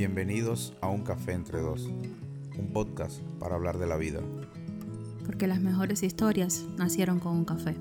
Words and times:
Bienvenidos 0.00 0.72
a 0.80 0.88
Un 0.88 1.02
Café 1.02 1.32
entre 1.32 1.60
Dos, 1.60 1.84
un 1.84 2.70
podcast 2.72 3.20
para 3.38 3.56
hablar 3.56 3.76
de 3.76 3.86
la 3.86 3.98
vida. 3.98 4.20
Porque 5.26 5.46
las 5.46 5.60
mejores 5.60 6.02
historias 6.02 6.64
nacieron 6.78 7.20
con 7.20 7.36
un 7.36 7.44
café. 7.44 7.76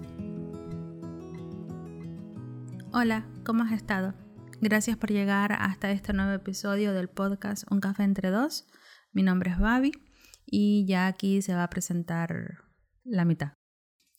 Hola, 2.91 3.25
¿cómo 3.45 3.63
has 3.63 3.71
estado? 3.71 4.15
Gracias 4.59 4.97
por 4.97 5.11
llegar 5.11 5.53
hasta 5.53 5.91
este 5.91 6.11
nuevo 6.11 6.33
episodio 6.33 6.91
del 6.91 7.07
podcast 7.07 7.63
Un 7.71 7.79
Café 7.79 8.03
entre 8.03 8.31
Dos. 8.31 8.67
Mi 9.13 9.23
nombre 9.23 9.51
es 9.51 9.57
Babi 9.57 9.93
y 10.45 10.85
ya 10.85 11.07
aquí 11.07 11.41
se 11.41 11.55
va 11.55 11.63
a 11.63 11.69
presentar 11.69 12.65
la 13.05 13.23
mitad. 13.23 13.53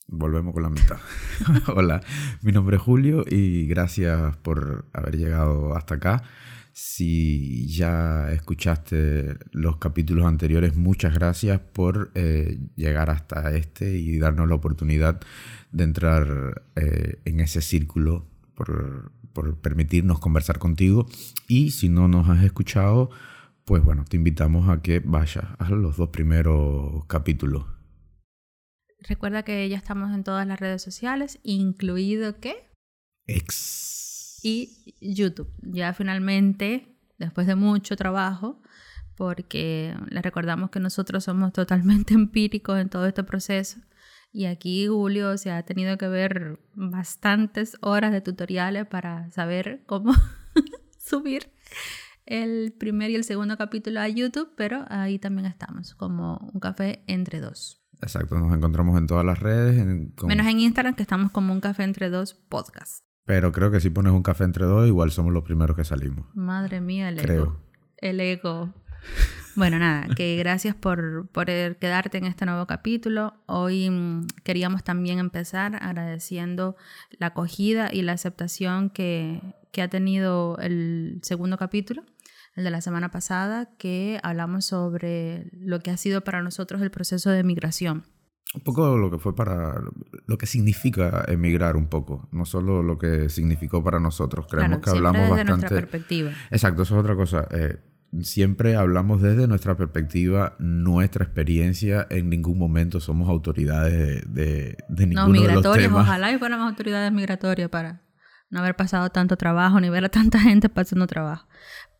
Volvemos 0.08 0.54
con 0.54 0.62
la 0.62 0.70
mitad. 0.70 0.96
Hola, 1.76 2.00
mi 2.40 2.52
nombre 2.52 2.78
es 2.78 2.82
Julio 2.82 3.24
y 3.28 3.66
gracias 3.66 4.38
por 4.38 4.88
haber 4.94 5.18
llegado 5.18 5.76
hasta 5.76 5.96
acá. 5.96 6.22
Si 6.72 7.66
ya 7.66 8.30
escuchaste 8.32 9.36
los 9.52 9.78
capítulos 9.78 10.26
anteriores, 10.26 10.76
muchas 10.76 11.14
gracias 11.14 11.60
por 11.60 12.12
eh, 12.14 12.58
llegar 12.76 13.10
hasta 13.10 13.54
este 13.56 13.98
y 13.98 14.18
darnos 14.18 14.48
la 14.48 14.54
oportunidad 14.54 15.20
de 15.72 15.84
entrar 15.84 16.62
eh, 16.76 17.20
en 17.24 17.40
ese 17.40 17.60
círculo, 17.60 18.26
por, 18.54 19.12
por 19.32 19.58
permitirnos 19.58 20.20
conversar 20.20 20.58
contigo. 20.58 21.08
Y 21.48 21.70
si 21.70 21.88
no 21.88 22.08
nos 22.08 22.28
has 22.28 22.44
escuchado, 22.44 23.10
pues 23.64 23.84
bueno, 23.84 24.04
te 24.08 24.16
invitamos 24.16 24.68
a 24.68 24.82
que 24.82 25.00
vayas 25.00 25.44
a 25.58 25.70
los 25.70 25.96
dos 25.96 26.08
primeros 26.08 27.04
capítulos. 27.06 27.66
Recuerda 29.00 29.44
que 29.44 29.68
ya 29.68 29.76
estamos 29.76 30.14
en 30.14 30.24
todas 30.24 30.46
las 30.46 30.60
redes 30.60 30.82
sociales, 30.82 31.38
incluido 31.42 32.38
qué? 32.38 32.54
Ex. 33.26 34.29
Y 34.42 34.94
YouTube. 35.00 35.52
Ya 35.62 35.92
finalmente, 35.92 36.96
después 37.18 37.46
de 37.46 37.54
mucho 37.54 37.96
trabajo, 37.96 38.60
porque 39.16 39.94
les 40.08 40.22
recordamos 40.22 40.70
que 40.70 40.80
nosotros 40.80 41.24
somos 41.24 41.52
totalmente 41.52 42.14
empíricos 42.14 42.78
en 42.78 42.88
todo 42.88 43.06
este 43.06 43.22
proceso. 43.22 43.80
Y 44.32 44.46
aquí 44.46 44.86
Julio 44.86 45.36
se 45.36 45.50
ha 45.50 45.62
tenido 45.64 45.98
que 45.98 46.08
ver 46.08 46.60
bastantes 46.74 47.76
horas 47.80 48.12
de 48.12 48.20
tutoriales 48.20 48.86
para 48.86 49.28
saber 49.30 49.82
cómo 49.86 50.12
subir 50.98 51.50
el 52.26 52.72
primer 52.72 53.10
y 53.10 53.16
el 53.16 53.24
segundo 53.24 53.56
capítulo 53.56 54.00
a 54.00 54.08
YouTube, 54.08 54.52
pero 54.56 54.84
ahí 54.88 55.18
también 55.18 55.46
estamos, 55.46 55.94
como 55.94 56.38
un 56.54 56.60
café 56.60 57.02
entre 57.08 57.40
dos. 57.40 57.82
Exacto, 58.00 58.38
nos 58.38 58.56
encontramos 58.56 58.96
en 58.96 59.06
todas 59.06 59.26
las 59.26 59.40
redes. 59.40 59.84
Menos 60.24 60.46
en 60.46 60.60
Instagram, 60.60 60.94
que 60.94 61.02
estamos 61.02 61.32
como 61.32 61.52
un 61.52 61.60
café 61.60 61.82
entre 61.82 62.08
dos 62.08 62.34
podcast. 62.34 63.04
Pero 63.30 63.52
creo 63.52 63.70
que 63.70 63.78
si 63.78 63.90
pones 63.90 64.12
un 64.12 64.24
café 64.24 64.42
entre 64.42 64.64
dos, 64.64 64.88
igual 64.88 65.12
somos 65.12 65.32
los 65.32 65.44
primeros 65.44 65.76
que 65.76 65.84
salimos. 65.84 66.26
Madre 66.34 66.80
mía, 66.80 67.08
el 67.10 67.16
creo. 67.16 67.42
ego. 67.44 67.60
El 67.98 68.18
ego. 68.18 68.74
Bueno, 69.54 69.78
nada, 69.78 70.12
que 70.16 70.36
gracias 70.40 70.74
por, 70.74 71.28
por 71.28 71.46
quedarte 71.46 72.18
en 72.18 72.24
este 72.24 72.44
nuevo 72.44 72.66
capítulo. 72.66 73.34
Hoy 73.46 73.88
mm, 73.88 74.26
queríamos 74.42 74.82
también 74.82 75.20
empezar 75.20 75.78
agradeciendo 75.80 76.74
la 77.20 77.26
acogida 77.26 77.88
y 77.92 78.02
la 78.02 78.14
aceptación 78.14 78.90
que, 78.90 79.40
que 79.70 79.82
ha 79.82 79.88
tenido 79.88 80.58
el 80.58 81.20
segundo 81.22 81.56
capítulo 81.56 82.02
el 82.56 82.64
de 82.64 82.70
la 82.72 82.80
semana 82.80 83.12
pasada, 83.12 83.70
que 83.78 84.18
hablamos 84.24 84.64
sobre 84.64 85.48
lo 85.52 85.78
que 85.78 85.92
ha 85.92 85.96
sido 85.96 86.24
para 86.24 86.42
nosotros 86.42 86.82
el 86.82 86.90
proceso 86.90 87.30
de 87.30 87.44
migración. 87.44 88.06
Un 88.52 88.62
poco 88.62 88.96
lo 88.96 89.10
que 89.10 89.18
fue 89.18 89.34
para 89.34 89.80
lo 90.26 90.38
que 90.38 90.46
significa 90.46 91.24
emigrar 91.28 91.76
un 91.76 91.86
poco, 91.86 92.28
no 92.32 92.44
solo 92.44 92.82
lo 92.82 92.98
que 92.98 93.28
significó 93.28 93.84
para 93.84 94.00
nosotros. 94.00 94.46
Creemos 94.50 94.80
que 94.80 94.90
hablamos 94.90 95.20
desde 95.20 95.30
bastante. 95.30 95.52
Nuestra 95.52 95.76
perspectiva. 95.76 96.30
Exacto, 96.50 96.82
eso 96.82 96.94
es 96.94 97.00
otra 97.00 97.14
cosa. 97.14 97.46
Eh, 97.52 97.78
siempre 98.22 98.74
hablamos 98.74 99.22
desde 99.22 99.46
nuestra 99.46 99.76
perspectiva, 99.76 100.56
nuestra 100.58 101.24
experiencia. 101.24 102.08
En 102.10 102.28
ningún 102.28 102.58
momento 102.58 102.98
somos 102.98 103.28
autoridades 103.28 104.24
de, 104.26 104.76
de, 104.88 105.06
ninguno 105.06 105.26
no, 105.26 105.32
migratorias, 105.32 105.62
de 105.62 105.68
los 105.68 105.78
temas. 105.78 106.08
Ojalá 106.08 106.32
y 106.32 106.38
fuéramos 106.38 106.68
autoridades 106.68 107.12
migratorias 107.12 107.70
para 107.70 108.02
no 108.50 108.58
haber 108.58 108.74
pasado 108.74 109.10
tanto 109.10 109.36
trabajo 109.36 109.80
ni 109.80 109.88
ver 109.90 110.04
a 110.04 110.08
tanta 110.08 110.40
gente 110.40 110.68
pasando 110.68 111.06
trabajo. 111.06 111.46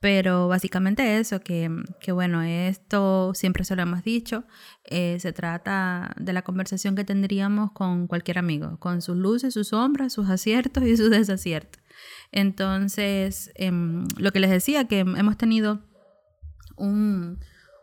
Pero 0.00 0.48
básicamente 0.48 1.18
eso, 1.18 1.40
que, 1.40 1.70
que, 2.00 2.10
bueno, 2.12 2.40
esto 2.42 3.32
siempre 3.34 3.64
se 3.64 3.76
lo 3.76 3.82
hemos 3.82 4.02
dicho, 4.02 4.44
eh, 4.84 5.18
se 5.20 5.34
trata 5.34 6.14
de 6.18 6.32
la 6.32 6.40
conversación 6.40 6.96
que 6.96 7.04
tendríamos 7.04 7.72
con 7.72 8.06
cualquier 8.06 8.38
amigo, 8.38 8.78
con 8.78 9.02
sus 9.02 9.16
luces, 9.16 9.52
sus 9.52 9.68
sombras, 9.68 10.14
sus 10.14 10.30
aciertos 10.30 10.84
y 10.84 10.96
sus 10.96 11.10
desaciertos. 11.10 11.82
Entonces, 12.32 13.52
eh, 13.56 13.70
lo 14.16 14.32
que 14.32 14.40
les 14.40 14.50
decía, 14.50 14.88
que 14.88 15.00
hemos 15.00 15.36
tenido 15.36 15.80
un, 16.76 17.38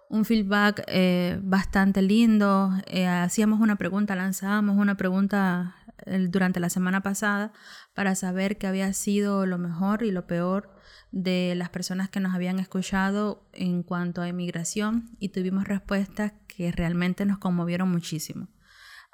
un 0.09 0.25
feedback 0.25 0.84
eh, 0.88 1.39
bastante 1.44 2.01
lindo, 2.01 2.72
eh, 2.88 3.07
hacíamos 3.07 3.59
una 3.59 3.75
pregunta, 3.75 4.16
lanzábamos 4.16 4.78
una 4.78 4.95
pregunta 4.95 5.76
durante 6.06 6.59
la 6.59 6.69
semana 6.69 7.02
pasada 7.02 7.52
para 7.94 8.16
saber 8.16 8.58
qué 8.58 8.68
había 8.68 8.91
sido 8.94 9.46
lo 9.46 9.58
mejor 9.58 10.03
y 10.03 10.12
lo 10.12 10.28
peor 10.28 10.78
de 11.12 11.53
las 11.56 11.69
personas 11.69 12.09
que 12.09 12.19
nos 12.19 12.35
habían 12.35 12.59
escuchado 12.59 13.47
en 13.53 13.84
cuanto 13.84 14.22
a 14.22 14.28
inmigración 14.28 15.09
y 15.19 15.30
tuvimos 15.30 15.66
respuestas 15.66 16.34
que 16.47 16.72
realmente 16.72 17.25
nos 17.25 17.38
conmovieron 17.38 17.90
muchísimo. 17.90 18.47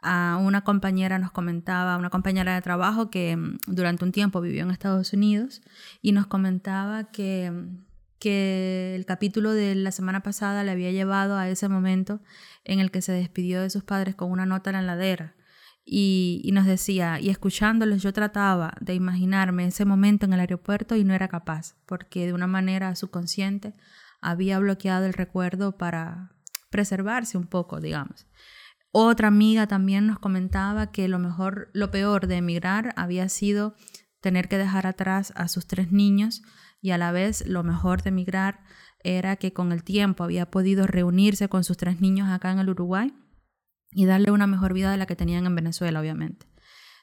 A 0.01 0.37
una 0.41 0.65
compañera 0.65 1.17
nos 1.17 1.31
comentaba, 1.31 1.97
una 1.97 2.09
compañera 2.09 2.55
de 2.55 2.61
trabajo 2.61 3.09
que 3.09 3.37
mm, 3.37 3.59
durante 3.67 4.03
un 4.03 4.11
tiempo 4.11 4.41
vivió 4.41 4.63
en 4.63 4.71
Estados 4.71 5.13
Unidos 5.13 5.61
y 6.01 6.11
nos 6.11 6.27
comentaba 6.27 7.05
que, 7.05 7.49
mm, 7.51 7.85
que 8.19 8.95
el 8.95 9.05
capítulo 9.05 9.53
de 9.53 9.75
la 9.75 9.91
semana 9.91 10.21
pasada 10.21 10.63
le 10.65 10.71
había 10.71 10.91
llevado 10.91 11.37
a 11.37 11.47
ese 11.47 11.69
momento 11.69 12.21
en 12.65 12.79
el 12.79 12.91
que 12.91 13.01
se 13.01 13.13
despidió 13.13 13.61
de 13.61 13.69
sus 13.69 13.83
padres 13.83 14.15
con 14.15 14.29
una 14.29 14.45
nota 14.45 14.71
en 14.71 14.75
la 14.75 14.81
ladera 14.81 15.35
y, 15.85 16.49
nos 16.53 16.65
decía, 16.65 17.19
y 17.19 17.29
escuchándolos 17.29 18.01
yo 18.01 18.13
trataba 18.13 18.73
de 18.79 18.95
imaginarme 18.95 19.65
ese 19.65 19.85
momento 19.85 20.25
en 20.25 20.33
el 20.33 20.39
aeropuerto 20.39 20.95
y 20.95 21.03
no 21.03 21.13
era 21.13 21.27
capaz, 21.27 21.75
porque 21.85 22.25
de 22.25 22.33
una 22.33 22.47
manera 22.47 22.95
subconsciente 22.95 23.73
había 24.21 24.59
bloqueado 24.59 25.05
el 25.05 25.13
recuerdo 25.13 25.77
para 25.77 26.31
preservarse 26.69 27.37
un 27.37 27.47
poco, 27.47 27.81
digamos. 27.81 28.27
Otra 28.91 29.27
amiga 29.27 29.67
también 29.67 30.07
nos 30.07 30.19
comentaba 30.19 30.91
que 30.91 31.07
lo 31.07 31.19
mejor, 31.19 31.69
lo 31.73 31.91
peor 31.91 32.27
de 32.27 32.37
emigrar 32.37 32.93
había 32.95 33.27
sido 33.27 33.75
tener 34.21 34.47
que 34.47 34.57
dejar 34.57 34.87
atrás 34.87 35.33
a 35.35 35.47
sus 35.47 35.67
tres 35.67 35.91
niños 35.91 36.43
y 36.81 36.91
a 36.91 36.97
la 36.97 37.11
vez 37.11 37.45
lo 37.45 37.63
mejor 37.63 38.03
de 38.03 38.09
emigrar 38.09 38.61
era 39.03 39.35
que 39.35 39.51
con 39.51 39.73
el 39.73 39.83
tiempo 39.83 40.23
había 40.23 40.49
podido 40.49 40.87
reunirse 40.87 41.49
con 41.49 41.65
sus 41.65 41.75
tres 41.75 41.99
niños 41.99 42.29
acá 42.29 42.51
en 42.51 42.59
el 42.59 42.69
Uruguay 42.69 43.13
y 43.93 44.05
darle 44.05 44.31
una 44.31 44.47
mejor 44.47 44.73
vida 44.73 44.91
de 44.91 44.97
la 44.97 45.05
que 45.05 45.15
tenían 45.15 45.45
en 45.45 45.55
Venezuela, 45.55 45.99
obviamente. 45.99 46.45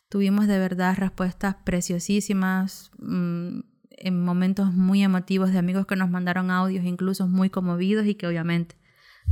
Tuvimos 0.08 0.46
de 0.46 0.58
verdad 0.58 0.96
respuestas 0.96 1.56
preciosísimas, 1.64 2.90
mmm, 2.98 3.60
en 3.90 4.24
momentos 4.24 4.72
muy 4.72 5.02
emotivos 5.02 5.52
de 5.52 5.58
amigos 5.58 5.86
que 5.86 5.96
nos 5.96 6.10
mandaron 6.10 6.50
audios, 6.50 6.84
incluso 6.84 7.28
muy 7.28 7.50
conmovidos 7.50 8.06
y 8.06 8.14
que 8.14 8.26
obviamente 8.26 8.76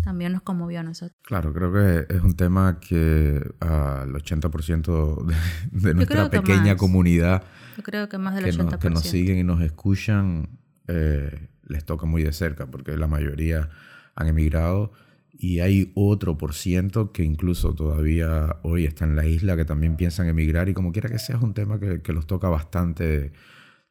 también 0.05 0.33
nos 0.33 0.43
conmovió 0.43 0.81
a 0.81 0.83
nosotros. 0.83 1.19
Claro, 1.23 1.53
creo 1.53 1.73
que 1.73 2.15
es 2.15 2.21
un 2.21 2.37
tema 2.37 2.79
que 2.79 3.43
al 3.61 4.13
80% 4.13 5.25
de, 5.25 5.35
de 5.73 5.95
nuestra 5.95 6.31
pequeña 6.31 6.73
más. 6.73 6.77
comunidad 6.77 7.43
Yo 7.77 7.83
creo 7.83 8.09
que 8.09 8.19
más 8.19 8.35
del 8.35 8.45
que, 8.45 8.51
80%. 8.53 8.71
nos, 8.71 8.77
que 8.77 8.91
nos 8.91 9.03
siguen 9.03 9.39
y 9.39 9.45
nos 9.45 9.61
escuchan 9.63 10.59
eh, 10.87 11.49
les 11.67 11.85
toca 11.85 12.07
muy 12.07 12.23
de 12.23 12.33
cerca, 12.33 12.67
porque 12.67 12.97
la 12.97 13.07
mayoría 13.07 13.69
han 14.15 14.27
emigrado 14.27 14.93
y 15.39 15.61
hay 15.61 15.93
otro 15.95 16.37
por 16.37 16.53
ciento 16.53 17.13
que 17.13 17.23
incluso 17.23 17.73
todavía 17.75 18.57
hoy 18.63 18.87
está 18.87 19.05
en 19.05 19.15
la 19.15 19.25
isla 19.25 19.57
que 19.57 19.65
también 19.65 19.97
piensan 19.97 20.29
emigrar 20.29 20.69
y 20.69 20.75
como 20.75 20.91
quiera 20.91 21.09
que 21.09 21.21
sea 21.21 21.37
es 21.37 21.43
un 21.43 21.55
tema 21.55 21.79
que, 21.79 22.03
que 22.03 22.13
los 22.13 22.27
toca 22.27 22.49
bastante 22.49 23.33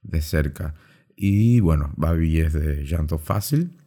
de 0.02 0.22
cerca. 0.22 0.76
Y 1.16 1.62
bueno, 1.62 1.94
Babi 1.96 2.40
es 2.40 2.54
de 2.54 2.86
llanto 2.86 3.18
fácil. 3.18 3.78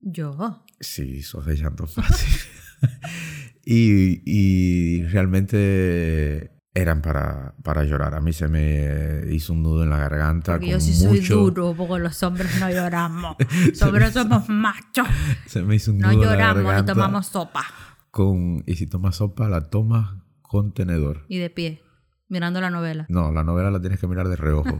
Yo. 0.00 0.64
Sí, 0.80 1.22
sos 1.22 1.44
de 1.44 1.56
llanto 1.56 1.86
fácil. 1.86 2.32
y, 3.64 4.22
y 4.24 5.02
realmente 5.04 6.57
eran 6.80 7.02
para, 7.02 7.54
para 7.62 7.84
llorar. 7.84 8.14
A 8.14 8.20
mí 8.20 8.32
se 8.32 8.48
me 8.48 9.22
hizo 9.32 9.52
un 9.52 9.62
nudo 9.62 9.82
en 9.84 9.90
la 9.90 9.98
garganta. 9.98 10.52
Porque 10.52 10.66
con 10.66 10.72
yo 10.74 10.80
sí 10.80 10.94
soy 10.94 11.20
mucho... 11.20 11.36
duro, 11.36 11.74
porque 11.76 12.02
los 12.02 12.22
hombres 12.22 12.58
no 12.60 12.70
lloramos. 12.70 13.36
Sobre 13.74 14.10
somos 14.12 14.48
machos. 14.48 15.06
Se 15.46 15.62
me 15.62 15.74
hizo 15.76 15.90
un 15.92 15.98
No 15.98 16.12
nudo 16.12 16.22
en 16.24 16.28
la 16.30 16.34
lloramos 16.36 16.64
garganta 16.64 16.92
tomamos 16.94 17.26
sopa. 17.26 17.64
Con, 18.10 18.62
y 18.66 18.76
si 18.76 18.86
tomas 18.86 19.16
sopa, 19.16 19.48
la 19.48 19.68
tomas 19.70 20.14
con 20.42 20.72
tenedor. 20.72 21.24
Y 21.28 21.38
de 21.38 21.50
pie, 21.50 21.82
mirando 22.28 22.60
la 22.60 22.70
novela. 22.70 23.06
No, 23.08 23.32
la 23.32 23.44
novela 23.44 23.70
la 23.70 23.80
tienes 23.80 23.98
que 24.00 24.06
mirar 24.06 24.28
de 24.28 24.36
reojo. 24.36 24.78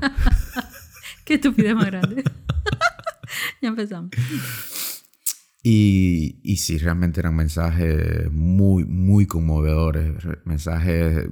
Qué 1.25 1.35
estupidez 1.35 1.75
más 1.75 1.87
grande. 1.87 2.25
ya 3.63 3.69
empezamos. 3.69 4.11
Y, 5.63 6.41
y 6.43 6.57
sí, 6.57 6.79
realmente 6.79 7.21
eran 7.21 7.35
mensajes 7.37 8.31
muy, 8.31 8.85
muy 8.87 9.27
conmovedores. 9.27 10.23
re- 10.23 10.39
Mensajes 10.45 11.27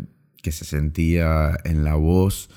que 0.46 0.52
se 0.52 0.64
sentía 0.64 1.58
en 1.64 1.82
la 1.82 1.96
voz 1.96 2.48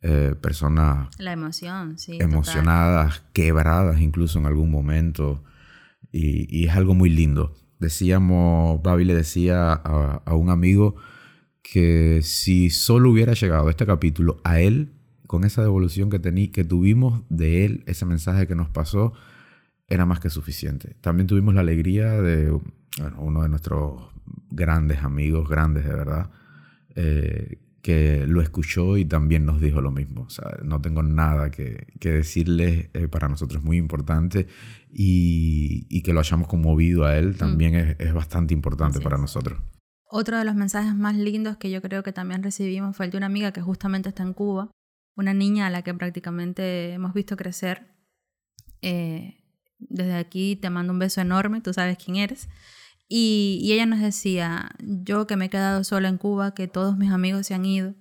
eh, 0.00 0.34
personas 0.40 1.10
La 1.18 1.32
emoción, 1.32 1.98
sí. 1.98 2.16
emocionadas, 2.18 3.22
quebradas 3.34 4.00
incluso 4.00 4.38
en 4.38 4.46
algún 4.46 4.70
momento, 4.70 5.44
y, 6.10 6.46
y, 6.48 6.68
es 6.68 6.74
algo 6.74 6.94
muy 6.94 7.10
lindo. 7.10 7.54
Decíamos, 7.78 8.82
Babi 8.82 9.04
le 9.04 9.14
decía 9.14 9.72
a, 9.72 10.22
a 10.24 10.34
un 10.34 10.48
amigo 10.48 10.96
que 11.62 12.20
si 12.22 12.70
solo 12.70 13.10
hubiera 13.10 13.34
llegado 13.34 13.68
este 13.68 13.84
capítulo 13.84 14.40
a 14.42 14.58
él, 14.58 14.94
con 15.26 15.44
esa 15.44 15.60
devolución 15.60 16.08
que, 16.08 16.18
tení, 16.18 16.48
que 16.48 16.64
tuvimos 16.64 17.24
de 17.28 17.66
él, 17.66 17.84
ese 17.86 18.06
mensaje 18.06 18.46
que 18.46 18.54
nos 18.54 18.70
pasó, 18.70 19.12
era 19.86 20.06
más 20.06 20.18
que 20.18 20.30
suficiente. 20.30 20.96
También 21.02 21.26
tuvimos 21.26 21.52
la 21.52 21.60
alegría 21.60 22.22
de 22.22 22.58
bueno, 22.98 23.20
uno 23.20 23.42
de 23.42 23.50
nuestros 23.50 24.00
grandes 24.50 25.04
amigos, 25.04 25.46
grandes 25.46 25.84
de 25.84 25.94
verdad, 25.94 26.30
eh, 26.94 27.58
que 27.82 28.26
lo 28.26 28.40
escuchó 28.40 28.96
y 28.96 29.04
también 29.04 29.44
nos 29.44 29.60
dijo 29.60 29.80
lo 29.80 29.90
mismo. 29.90 30.22
O 30.22 30.30
sea, 30.30 30.56
no 30.62 30.80
tengo 30.80 31.02
nada 31.02 31.50
que, 31.50 31.88
que 31.98 32.12
decirle, 32.12 32.90
eh, 32.94 33.08
para 33.08 33.28
nosotros 33.28 33.60
es 33.60 33.64
muy 33.64 33.76
importante 33.76 34.46
y, 34.90 35.86
y, 35.90 36.02
que 36.02 36.12
lo 36.12 36.20
hayamos 36.20 36.46
conmovido 36.46 37.04
a 37.04 37.16
él 37.16 37.36
también 37.36 37.72
mm. 37.72 37.76
es, 37.76 37.96
es, 37.98 38.14
bastante 38.14 38.54
importante 38.54 38.98
Así 38.98 39.04
para 39.04 39.16
es. 39.16 39.22
nosotros. 39.22 39.60
Otro 40.04 40.38
de 40.38 40.44
los 40.44 40.54
mensajes 40.54 40.94
más 40.94 41.16
lindos 41.16 41.56
que 41.56 41.70
yo 41.70 41.82
creo 41.82 42.02
que 42.02 42.12
también 42.12 42.42
recibimos 42.42 42.96
fue 42.96 43.06
el 43.06 43.12
de 43.12 43.16
una 43.16 43.26
amiga 43.26 43.52
que 43.52 43.62
justamente 43.62 44.10
está 44.10 44.22
en 44.22 44.34
Cuba, 44.34 44.70
una 45.16 45.34
niña 45.34 45.66
a 45.66 45.70
la 45.70 45.82
que 45.82 45.92
prácticamente 45.92 46.92
hemos 46.92 47.14
visto 47.14 47.36
crecer. 47.36 47.88
Eh, 48.80 49.38
desde 49.78 50.14
aquí 50.14 50.54
te 50.54 50.70
mando 50.70 50.92
un 50.92 50.98
beso 50.98 51.20
enorme, 51.20 51.60
tú 51.60 51.72
sabes 51.72 51.98
quién 51.98 52.16
eres. 52.16 52.48
Y, 53.08 53.70
ella 53.72 53.86
nos 53.86 54.00
decía, 54.00 54.70
yo 54.80 55.26
que 55.26 55.36
me 55.36 55.46
he 55.46 55.50
quedado 55.50 55.84
sola 55.84 56.08
en 56.08 56.18
Cuba, 56.18 56.54
que 56.54 56.68
todos 56.68 56.96
mis 56.96 57.10
amigos 57.10 57.46
se 57.46 57.54
han 57.54 57.64
ido, 57.64 57.94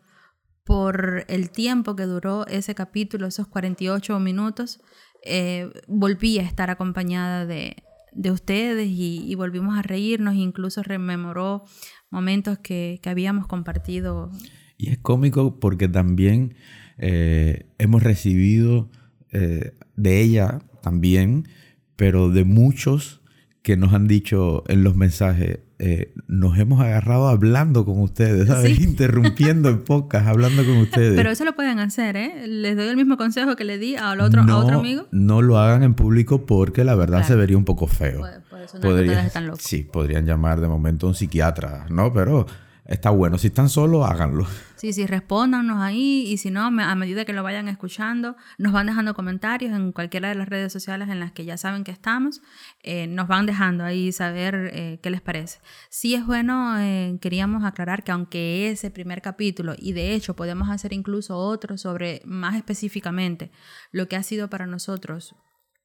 por 0.64 1.26
el 1.28 1.50
tiempo 1.50 1.96
que 1.96 2.04
duró 2.04 2.48
ese 2.48 2.76
capítulo, 2.76 3.28
esos 3.28 3.48
48 3.48 4.20
minutos, 4.20 4.80
eh, 5.26 5.70
volví 5.88 6.40
a 6.40 6.44
estar 6.44 6.70
acompañada 6.70 7.46
de, 7.46 7.76
de 8.14 8.32
ustedes 8.32 8.88
y, 8.88 9.24
y, 9.26 9.36
volvimos 9.36 9.78
a 9.78 9.82
reírnos, 9.82 10.36
incluso 10.36 10.84
rememoró 10.84 11.66
momentos 12.10 12.60
que, 12.60 13.00
que 13.02 13.10
habíamos 13.10 13.48
compartido. 13.48 14.32
Y 14.78 14.90
es 14.90 14.98
cómico 14.98 15.60
porque 15.60 15.88
también 15.88 16.56
eh, 16.98 17.66
hemos 17.80 18.04
recibido 18.04 18.90
eh, 19.32 19.74
de 19.96 20.22
ella 20.22 20.60
también, 20.84 21.48
pero 21.96 22.30
de 22.30 22.44
muchos 22.44 23.21
que 23.62 23.78
nos 23.78 23.94
han 23.94 24.08
dicho 24.08 24.64
en 24.68 24.84
los 24.84 24.96
mensajes, 24.96 25.60
eh, 25.78 26.14
nos 26.28 26.58
hemos 26.58 26.82
agarrado 26.82 27.28
hablando 27.28 27.86
con 27.86 28.00
ustedes, 28.00 28.48
¿sabes? 28.48 28.78
¿Sí? 28.78 28.84
Interrumpiendo 28.84 29.70
en 29.70 29.84
pocas, 29.84 30.26
hablando 30.28 30.64
con 30.66 30.78
ustedes. 30.78 31.16
Pero 31.16 31.30
eso 31.30 31.46
lo 31.46 31.56
pueden 31.56 31.80
hacer, 31.80 32.18
¿eh? 32.18 32.48
Les 32.48 32.76
doy 32.76 32.88
el 32.88 32.96
mismo 32.96 33.18
consejo 33.18 33.56
que 33.56 33.64
le 33.64 33.78
di 33.78 33.96
al 33.96 34.22
otro, 34.22 34.44
no, 34.44 34.54
a 34.54 34.58
otro 34.58 34.80
amigo. 34.80 35.08
No 35.12 35.42
lo 35.42 35.60
hagan 35.60 35.84
en 35.84 35.94
público 35.94 36.46
porque 36.46 36.84
la 36.84 36.96
verdad 36.96 37.20
claro. 37.20 37.28
se 37.28 37.36
vería 37.36 37.58
un 37.58 37.66
poco 37.66 37.88
feo. 37.88 38.22
Por, 38.22 38.42
por 38.50 38.62
eso 38.62 38.78
no 38.78 38.82
Podría, 38.82 39.26
están 39.26 39.48
locos. 39.48 39.64
Sí, 39.64 39.84
podrían 39.84 40.26
llamar 40.26 40.60
de 40.60 40.68
momento 40.68 41.06
a 41.06 41.10
un 41.10 41.16
psiquiatra, 41.16 41.86
¿no? 41.90 42.12
Pero 42.14 42.48
está 42.92 43.10
bueno. 43.10 43.38
Si 43.38 43.48
están 43.48 43.70
solos, 43.70 44.10
háganlo. 44.10 44.46
Sí, 44.76 44.94
sí, 44.94 45.06
respóndanos 45.06 45.82
ahí 45.82 46.26
y 46.28 46.38
si 46.38 46.50
no, 46.50 46.66
a 46.66 46.96
medida 46.96 47.24
que 47.24 47.34
lo 47.34 47.44
vayan 47.44 47.68
escuchando, 47.68 48.36
nos 48.58 48.74
van 48.74 48.88
dejando 48.88 49.14
comentarios 49.14 49.74
en 49.74 49.92
cualquiera 49.92 50.30
de 50.30 50.36
las 50.36 50.50
redes 50.50 50.74
sociales 50.74 51.10
en 51.10 51.20
las 51.20 51.32
que 51.32 51.46
ya 51.46 51.56
saben 51.58 51.84
que 51.84 51.92
estamos, 51.92 52.42
eh, 52.82 53.08
nos 53.08 53.28
van 53.28 53.46
dejando 53.46 53.84
ahí 53.84 54.12
saber 54.12 54.72
eh, 54.74 55.00
qué 55.02 55.10
les 55.10 55.22
parece. 55.22 55.60
Sí 55.90 56.16
es 56.16 56.26
bueno, 56.26 56.80
eh, 56.80 57.18
queríamos 57.22 57.64
aclarar 57.64 58.04
que 58.04 58.12
aunque 58.12 58.72
ese 58.72 58.92
primer 58.92 59.22
capítulo, 59.22 59.76
y 59.78 59.94
de 59.94 60.14
hecho 60.14 60.36
podemos 60.36 60.70
hacer 60.70 60.94
incluso 60.94 61.38
otro 61.38 61.78
sobre 61.78 62.22
más 62.26 62.56
específicamente 62.56 63.52
lo 63.92 64.08
que 64.08 64.16
ha 64.16 64.24
sido 64.24 64.50
para 64.50 64.66
nosotros 64.66 65.36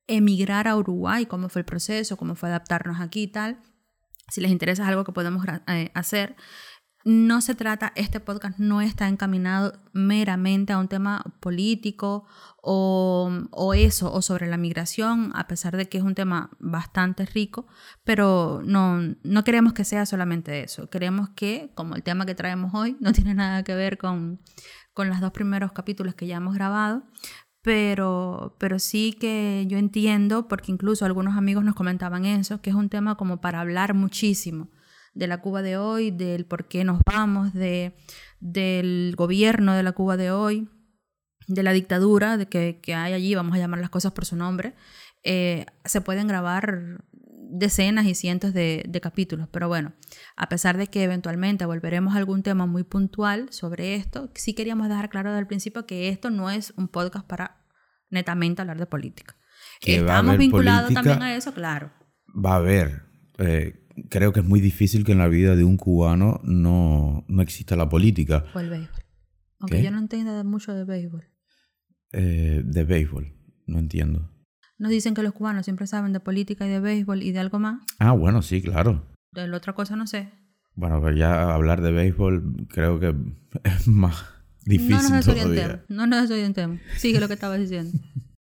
emigrar 0.08 0.68
a 0.68 0.76
Uruguay, 0.76 1.26
cómo 1.26 1.48
fue 1.48 1.60
el 1.60 1.66
proceso, 1.66 2.16
cómo 2.16 2.34
fue 2.34 2.48
adaptarnos 2.48 3.00
aquí 3.00 3.24
y 3.24 3.28
tal, 3.28 3.58
si 4.28 4.40
les 4.40 4.50
interesa 4.50 4.82
es 4.82 4.88
algo 4.88 5.04
que 5.04 5.12
podemos 5.12 5.44
hacer, 5.94 6.36
no 7.06 7.40
se 7.40 7.54
trata, 7.54 7.92
este 7.94 8.18
podcast 8.18 8.58
no 8.58 8.80
está 8.80 9.06
encaminado 9.06 9.78
meramente 9.92 10.72
a 10.72 10.78
un 10.78 10.88
tema 10.88 11.22
político 11.38 12.26
o, 12.60 13.30
eso, 13.76 14.12
o 14.12 14.22
sobre 14.22 14.48
la 14.48 14.56
migración, 14.56 15.30
a 15.36 15.46
pesar 15.46 15.76
de 15.76 15.88
que 15.88 15.98
es 15.98 16.04
un 16.04 16.16
tema 16.16 16.50
bastante 16.58 17.24
rico, 17.24 17.68
pero 18.02 18.60
no, 18.64 18.98
no 19.22 19.44
queremos 19.44 19.72
que 19.72 19.84
sea 19.84 20.04
solamente 20.04 20.64
eso. 20.64 20.90
Queremos 20.90 21.28
que, 21.28 21.70
como 21.76 21.94
el 21.94 22.02
tema 22.02 22.26
que 22.26 22.34
traemos 22.34 22.74
hoy, 22.74 22.96
no 22.98 23.12
tiene 23.12 23.34
nada 23.34 23.62
que 23.62 23.76
ver 23.76 23.98
con, 23.98 24.40
con 24.92 25.08
los 25.08 25.20
dos 25.20 25.30
primeros 25.30 25.70
capítulos 25.70 26.16
que 26.16 26.26
ya 26.26 26.38
hemos 26.38 26.56
grabado, 26.56 27.04
pero, 27.62 28.56
pero 28.58 28.80
sí 28.80 29.12
que 29.12 29.64
yo 29.68 29.78
entiendo, 29.78 30.48
porque 30.48 30.72
incluso 30.72 31.04
algunos 31.04 31.36
amigos 31.36 31.62
nos 31.62 31.76
comentaban 31.76 32.24
eso, 32.24 32.60
que 32.60 32.70
es 32.70 32.76
un 32.76 32.88
tema 32.88 33.14
como 33.14 33.40
para 33.40 33.60
hablar 33.60 33.94
muchísimo 33.94 34.70
de 35.16 35.26
la 35.26 35.40
Cuba 35.40 35.62
de 35.62 35.78
hoy, 35.78 36.10
del 36.10 36.44
por 36.44 36.68
qué 36.68 36.84
nos 36.84 37.00
vamos, 37.04 37.54
de, 37.54 37.96
del 38.38 39.14
gobierno 39.16 39.74
de 39.74 39.82
la 39.82 39.92
Cuba 39.92 40.16
de 40.16 40.30
hoy, 40.30 40.68
de 41.48 41.62
la 41.62 41.72
dictadura 41.72 42.36
de 42.36 42.46
que, 42.46 42.80
que 42.82 42.94
hay 42.94 43.14
allí, 43.14 43.34
vamos 43.34 43.54
a 43.54 43.58
llamar 43.58 43.80
las 43.80 43.90
cosas 43.90 44.12
por 44.12 44.26
su 44.26 44.36
nombre, 44.36 44.74
eh, 45.24 45.64
se 45.86 46.02
pueden 46.02 46.28
grabar 46.28 47.02
decenas 47.48 48.04
y 48.06 48.14
cientos 48.14 48.52
de, 48.52 48.84
de, 48.86 49.00
capítulos. 49.00 49.48
Pero 49.50 49.68
bueno, 49.68 49.94
a 50.36 50.48
pesar 50.50 50.76
de 50.76 50.88
que 50.88 51.02
eventualmente 51.02 51.64
volveremos 51.64 52.14
a 52.14 52.18
algún 52.18 52.42
tema 52.42 52.66
muy 52.66 52.84
puntual 52.84 53.50
sobre 53.52 53.94
esto, 53.94 54.30
sí 54.34 54.52
queríamos 54.52 54.88
dejar 54.88 55.08
claro 55.08 55.30
desde 55.30 55.40
el 55.40 55.46
principio 55.46 55.86
que 55.86 56.10
esto 56.10 56.28
no 56.28 56.50
es 56.50 56.74
un 56.76 56.88
podcast 56.88 57.26
para 57.26 57.64
netamente 58.10 58.60
hablar 58.60 58.78
de 58.78 58.86
política. 58.86 59.36
Que 59.80 59.96
Estamos 59.96 60.36
vinculados 60.36 60.92
política, 60.92 61.02
también 61.02 61.22
a 61.22 61.36
eso, 61.36 61.54
claro. 61.54 61.90
Va 62.28 62.52
a 62.52 62.56
haber. 62.56 63.02
Eh, 63.38 63.85
creo 64.08 64.32
que 64.32 64.40
es 64.40 64.46
muy 64.46 64.60
difícil 64.60 65.04
que 65.04 65.12
en 65.12 65.18
la 65.18 65.28
vida 65.28 65.56
de 65.56 65.64
un 65.64 65.76
cubano 65.76 66.40
no, 66.44 67.24
no 67.28 67.42
exista 67.42 67.76
la 67.76 67.88
política. 67.88 68.44
O 68.54 68.60
el 68.60 68.70
béisbol. 68.70 69.02
Aunque 69.58 69.76
¿Qué? 69.78 69.82
yo 69.82 69.90
no 69.90 69.98
entiendo 69.98 70.44
mucho 70.44 70.74
de 70.74 70.84
béisbol. 70.84 71.24
Eh, 72.12 72.62
de 72.64 72.84
béisbol, 72.84 73.32
no 73.66 73.78
entiendo. 73.78 74.30
Nos 74.78 74.90
dicen 74.90 75.14
que 75.14 75.22
los 75.22 75.32
cubanos 75.32 75.64
siempre 75.64 75.86
saben 75.86 76.12
de 76.12 76.20
política 76.20 76.66
y 76.66 76.70
de 76.70 76.80
béisbol 76.80 77.22
y 77.22 77.32
de 77.32 77.38
algo 77.38 77.58
más. 77.58 77.80
Ah, 77.98 78.12
bueno, 78.12 78.42
sí, 78.42 78.60
claro. 78.60 79.06
De 79.32 79.48
la 79.48 79.56
otra 79.56 79.72
cosa 79.72 79.96
no 79.96 80.06
sé. 80.06 80.28
Bueno, 80.74 81.00
pues 81.00 81.16
ya 81.16 81.54
hablar 81.54 81.80
de 81.80 81.92
béisbol 81.92 82.66
creo 82.68 83.00
que 83.00 83.14
es 83.64 83.88
más 83.88 84.26
difícil 84.66 84.96
no 84.96 85.08
nos 85.08 85.24
todavía. 85.24 85.84
No 85.88 86.06
nos 86.06 86.22
desorientemos. 86.22 86.80
Sigue 86.98 87.20
lo 87.20 87.28
que 87.28 87.34
estabas 87.34 87.58
diciendo. 87.58 87.98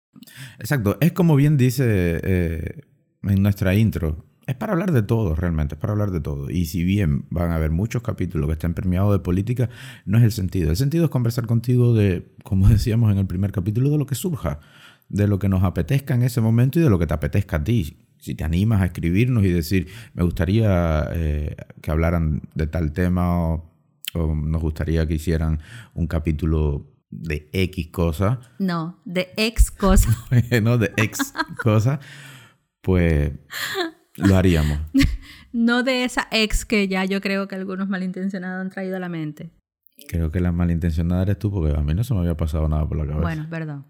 Exacto. 0.59 0.99
Es 1.01 1.13
como 1.13 1.37
bien 1.37 1.57
dice 1.57 2.21
eh, 2.23 2.81
en 3.23 3.43
nuestra 3.43 3.75
intro 3.77 4.27
es 4.47 4.55
para 4.55 4.73
hablar 4.73 4.93
de 4.93 5.03
todo, 5.03 5.35
realmente, 5.35 5.75
es 5.75 5.81
para 5.81 5.93
hablar 5.93 6.11
de 6.11 6.21
todo. 6.21 6.51
Y 6.51 6.67
si 6.67 6.85
bien 6.85 7.27
van 7.31 7.51
a 7.51 7.57
haber 7.57 7.71
muchos 7.71 8.03
capítulos 8.03 8.47
que 8.47 8.55
estén 8.55 8.75
permeados 8.75 9.13
de 9.13 9.19
política, 9.19 9.71
no 10.05 10.19
es 10.19 10.25
el 10.25 10.33
sentido. 10.33 10.71
El 10.71 10.77
sentido 10.77 11.05
es 11.05 11.11
conversar 11.11 11.47
contigo 11.47 11.95
de, 11.95 12.35
como 12.43 12.69
decíamos 12.71 13.13
en 13.13 13.19
el 13.19 13.27
primer 13.27 13.53
capítulo, 13.53 13.91
de 13.91 13.99
lo 13.99 14.07
que 14.07 14.15
surja, 14.15 14.61
de 15.09 15.29
lo 15.29 15.39
que 15.39 15.49
nos 15.49 15.63
apetezca 15.63 16.15
en 16.15 16.23
ese 16.23 16.41
momento 16.41 16.79
y 16.79 16.83
de 16.83 16.91
lo 16.91 16.99
que 16.99 17.07
te 17.07 17.15
apetezca 17.15 17.57
a 17.57 17.65
ti. 17.65 17.99
Si 18.19 18.35
te 18.35 18.45
animas 18.45 18.81
a 18.81 18.87
escribirnos 18.87 19.45
y 19.45 19.51
decir, 19.51 19.89
me 20.15 20.23
gustaría 20.23 21.09
eh, 21.13 21.57
que 21.83 21.91
hablaran 21.91 22.43
de 22.55 22.67
tal 22.67 22.93
tema 22.93 23.39
o, 23.39 23.71
o 24.15 24.35
nos 24.35 24.63
gustaría 24.63 25.07
que 25.07 25.15
hicieran 25.15 25.61
un 25.95 26.07
capítulo 26.07 26.91
de 27.11 27.49
X 27.53 27.89
cosa. 27.89 28.41
No, 28.59 29.01
de 29.05 29.29
X 29.37 29.71
cosa. 29.71 30.09
no, 30.63 30.79
de 30.79 30.93
X 30.97 31.33
cosa. 31.63 32.01
Pues 32.81 33.33
lo 34.17 34.37
haríamos. 34.37 34.79
no 35.53 35.83
de 35.83 36.05
esa 36.05 36.29
ex 36.31 36.65
que 36.65 36.89
ya 36.89 37.05
yo 37.05 37.21
creo 37.21 37.49
que 37.49 37.55
algunos 37.55 37.89
malintencionados 37.89 38.61
han 38.61 38.71
traído 38.71 38.97
a 38.97 39.01
la 39.01 39.09
mente. 39.09 39.51
Creo 40.09 40.31
que 40.31 40.41
la 40.41 40.53
malintencionada 40.53 41.23
eres 41.23 41.39
tú 41.39 41.51
porque 41.51 41.77
a 41.77 41.81
mí 41.81 41.95
no 41.95 42.03
se 42.05 42.15
me 42.15 42.21
había 42.21 42.37
pasado 42.37 42.69
nada 42.69 42.87
por 42.87 42.99
la 42.99 43.05
cabeza. 43.05 43.23
Bueno, 43.23 43.47
perdón. 43.49 43.87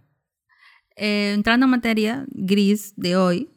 Eh, 0.96 1.32
entrando 1.34 1.64
en 1.64 1.70
materia 1.70 2.26
gris 2.28 2.94
de 2.96 3.16
hoy, 3.16 3.50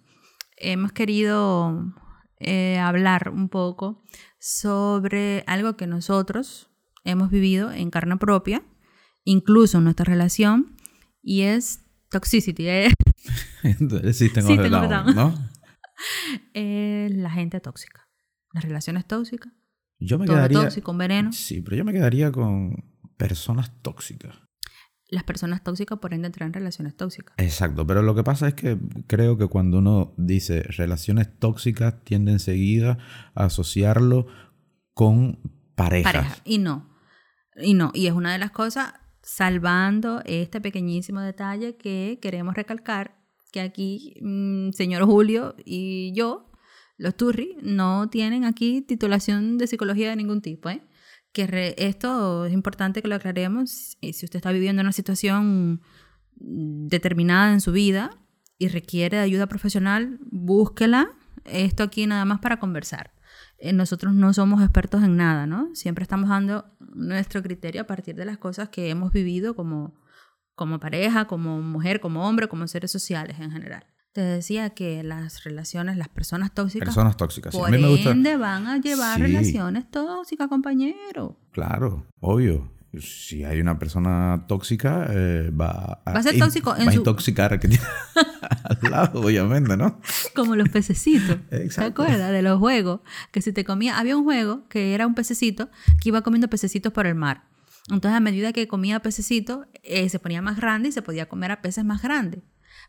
hemos 0.58 0.92
querido 0.92 1.94
eh, 2.40 2.80
hablar 2.80 3.30
un 3.30 3.50
poco 3.50 4.04
sobre 4.40 5.44
algo 5.46 5.76
que 5.76 5.88
nosotros 5.88 6.70
hemos 7.04 7.30
vivido 7.30 7.72
en 7.72 7.90
carne 7.90 8.18
propia, 8.18 8.64
incluso 9.24 9.78
en 9.78 9.84
nuestra 9.86 10.06
relación, 10.06 10.76
y 11.22 11.42
es 11.42 11.84
toxicity. 12.10 12.68
¿eh? 12.68 12.94
sí, 14.14 14.30
tengo, 14.30 14.48
sí, 14.48 14.58
tengo 14.58 14.82
¿no? 15.14 15.36
eh, 16.54 17.10
la 17.12 17.30
gente 17.32 17.60
tóxica. 17.60 18.08
Las 18.54 18.64
relaciones 18.64 19.06
tóxicas. 19.06 19.52
Yo 20.00 20.20
me 20.20 20.26
todo 20.26 20.36
quedaría. 20.36 20.62
tóxico, 20.62 20.86
con 20.86 20.98
veneno. 20.98 21.32
Sí, 21.32 21.62
pero 21.62 21.78
yo 21.78 21.86
me 21.86 21.94
quedaría 21.94 22.32
con 22.32 22.76
personas 23.18 23.72
tóxicas. 23.82 24.36
Las 25.10 25.24
personas 25.24 25.64
tóxicas, 25.64 26.00
por 26.00 26.14
ende, 26.14 26.30
traen 26.30 26.52
relaciones 26.54 26.96
tóxicas. 26.96 27.34
Exacto, 27.38 27.88
pero 27.88 28.02
lo 28.02 28.14
que 28.14 28.24
pasa 28.24 28.50
es 28.50 28.54
que 28.54 28.78
creo 29.08 29.38
que 29.38 29.48
cuando 29.48 29.78
uno 29.78 30.14
dice 30.18 30.64
relaciones 30.64 31.40
tóxicas, 31.40 32.04
tiende 32.04 32.34
enseguida 32.34 32.98
a 33.34 33.46
asociarlo 33.46 34.28
con 34.94 35.40
parejas. 35.76 36.14
Pareja. 36.14 36.38
Y 36.44 36.58
no. 36.58 36.90
Y 37.56 37.74
no. 37.74 37.92
Y 37.94 38.08
es 38.08 38.14
una 38.14 38.34
de 38.34 38.38
las 38.38 38.52
cosas 38.52 38.94
salvando 39.24 40.22
este 40.26 40.62
pequeñísimo 40.62 41.22
detalle 41.22 41.78
que 41.78 42.20
queremos 42.22 42.56
recalcar, 42.56 43.17
que 43.58 43.62
aquí 43.62 44.14
mm, 44.22 44.72
señor 44.72 45.04
Julio 45.06 45.56
y 45.66 46.14
yo, 46.14 46.52
los 46.98 47.16
Turri, 47.16 47.58
no 47.64 48.08
tienen 48.10 48.46
aquí 48.46 48.82
titulación 48.82 49.58
de 49.58 49.66
psicología 49.66 50.10
de 50.10 50.16
ningún 50.16 50.42
tipo. 50.42 50.70
¿eh? 50.70 50.84
Que 51.32 51.74
esto 51.78 52.46
es 52.46 52.54
importante 52.54 53.02
que 53.02 53.08
lo 53.08 53.16
aclaremos. 53.16 53.98
Si 54.02 54.26
usted 54.26 54.36
está 54.36 54.52
viviendo 54.52 54.82
una 54.82 54.92
situación 54.92 55.82
determinada 56.36 57.52
en 57.52 57.62
su 57.62 57.72
vida 57.72 58.12
y 58.60 58.68
requiere 58.68 59.18
de 59.18 59.24
ayuda 59.24 59.48
profesional, 59.48 60.20
búsquela. 60.30 61.10
Esto 61.46 61.84
aquí 61.84 62.06
nada 62.06 62.26
más 62.26 62.40
para 62.40 62.60
conversar. 62.60 63.12
Eh, 63.58 63.74
nosotros 63.74 64.14
no 64.14 64.34
somos 64.34 64.62
expertos 64.62 65.04
en 65.04 65.18
nada, 65.18 65.48
¿no? 65.48 65.74
Siempre 65.74 66.04
estamos 66.04 66.30
dando 66.30 66.66
nuestro 66.80 67.42
criterio 67.42 67.82
a 67.82 67.88
partir 67.88 68.16
de 68.16 68.26
las 68.26 68.38
cosas 68.38 68.70
que 68.70 68.90
hemos 68.90 69.12
vivido 69.12 69.56
como, 69.56 69.96
como 70.58 70.80
pareja, 70.80 71.28
como 71.28 71.62
mujer, 71.62 72.02
como 72.02 72.28
hombre, 72.28 72.50
como 72.50 72.68
seres 72.68 72.92
sociales 72.92 73.38
en 73.40 73.52
general. 73.52 73.86
Te 74.12 74.22
decía 74.22 74.72
que 74.72 75.04
las 75.04 75.44
relaciones, 75.44 75.96
las 75.96 76.10
personas 76.10 76.52
tóxicas. 76.52 76.88
Personas 76.88 77.16
tóxicas. 77.16 77.56
Por 77.56 77.70
a 77.70 77.72
mí 77.72 77.78
me 77.78 77.88
gusta... 77.88 78.38
van 78.38 78.66
a 78.66 78.82
llevar 78.82 79.22
relaciones 79.22 79.90
tóxicas, 79.92 80.48
compañero. 80.48 81.40
Claro, 81.52 82.08
obvio 82.20 82.76
si 83.00 83.44
hay 83.44 83.60
una 83.60 83.78
persona 83.78 84.46
tóxica, 84.48 85.08
eh, 85.10 85.52
va 85.52 86.00
a, 86.06 86.14
va 86.14 86.20
a 86.20 86.24
ser 86.24 86.40
tóxico 86.40 86.72
va 86.72 86.90
a 86.90 86.94
intoxicar 86.94 87.60
que 87.60 87.68
tiene 87.68 87.84
al 88.64 88.92
lado, 88.92 89.22
obviamente, 89.22 89.78
¿no? 89.78 90.00
Como 90.36 90.56
los 90.56 90.70
pececitos. 90.70 91.38
¿Te 91.50 91.84
acuerdas 91.84 92.32
de 92.32 92.42
los 92.42 92.60
juegos? 92.60 93.02
Que 93.32 93.42
si 93.42 93.52
te 93.52 93.64
comía, 93.64 94.00
había 94.00 94.18
un 94.18 94.24
juego 94.24 94.68
que 94.70 94.96
era 94.96 95.06
un 95.06 95.16
pececito 95.16 95.70
que 96.02 96.10
iba 96.10 96.22
comiendo 96.22 96.48
pececitos 96.50 96.92
por 96.94 97.06
el 97.06 97.16
mar. 97.16 97.44
Entonces, 97.90 98.18
a 98.18 98.20
medida 98.20 98.54
que 98.54 98.68
comía 98.68 99.00
pececito, 99.02 99.66
eh, 99.84 100.10
se 100.10 100.20
ponía 100.20 100.42
más 100.42 100.58
grande 100.58 100.90
y 100.90 100.92
se 100.92 101.02
podía 101.02 101.28
comer 101.30 101.52
a 101.52 101.62
peces 101.62 101.86
más 101.86 102.02
grandes. 102.02 102.42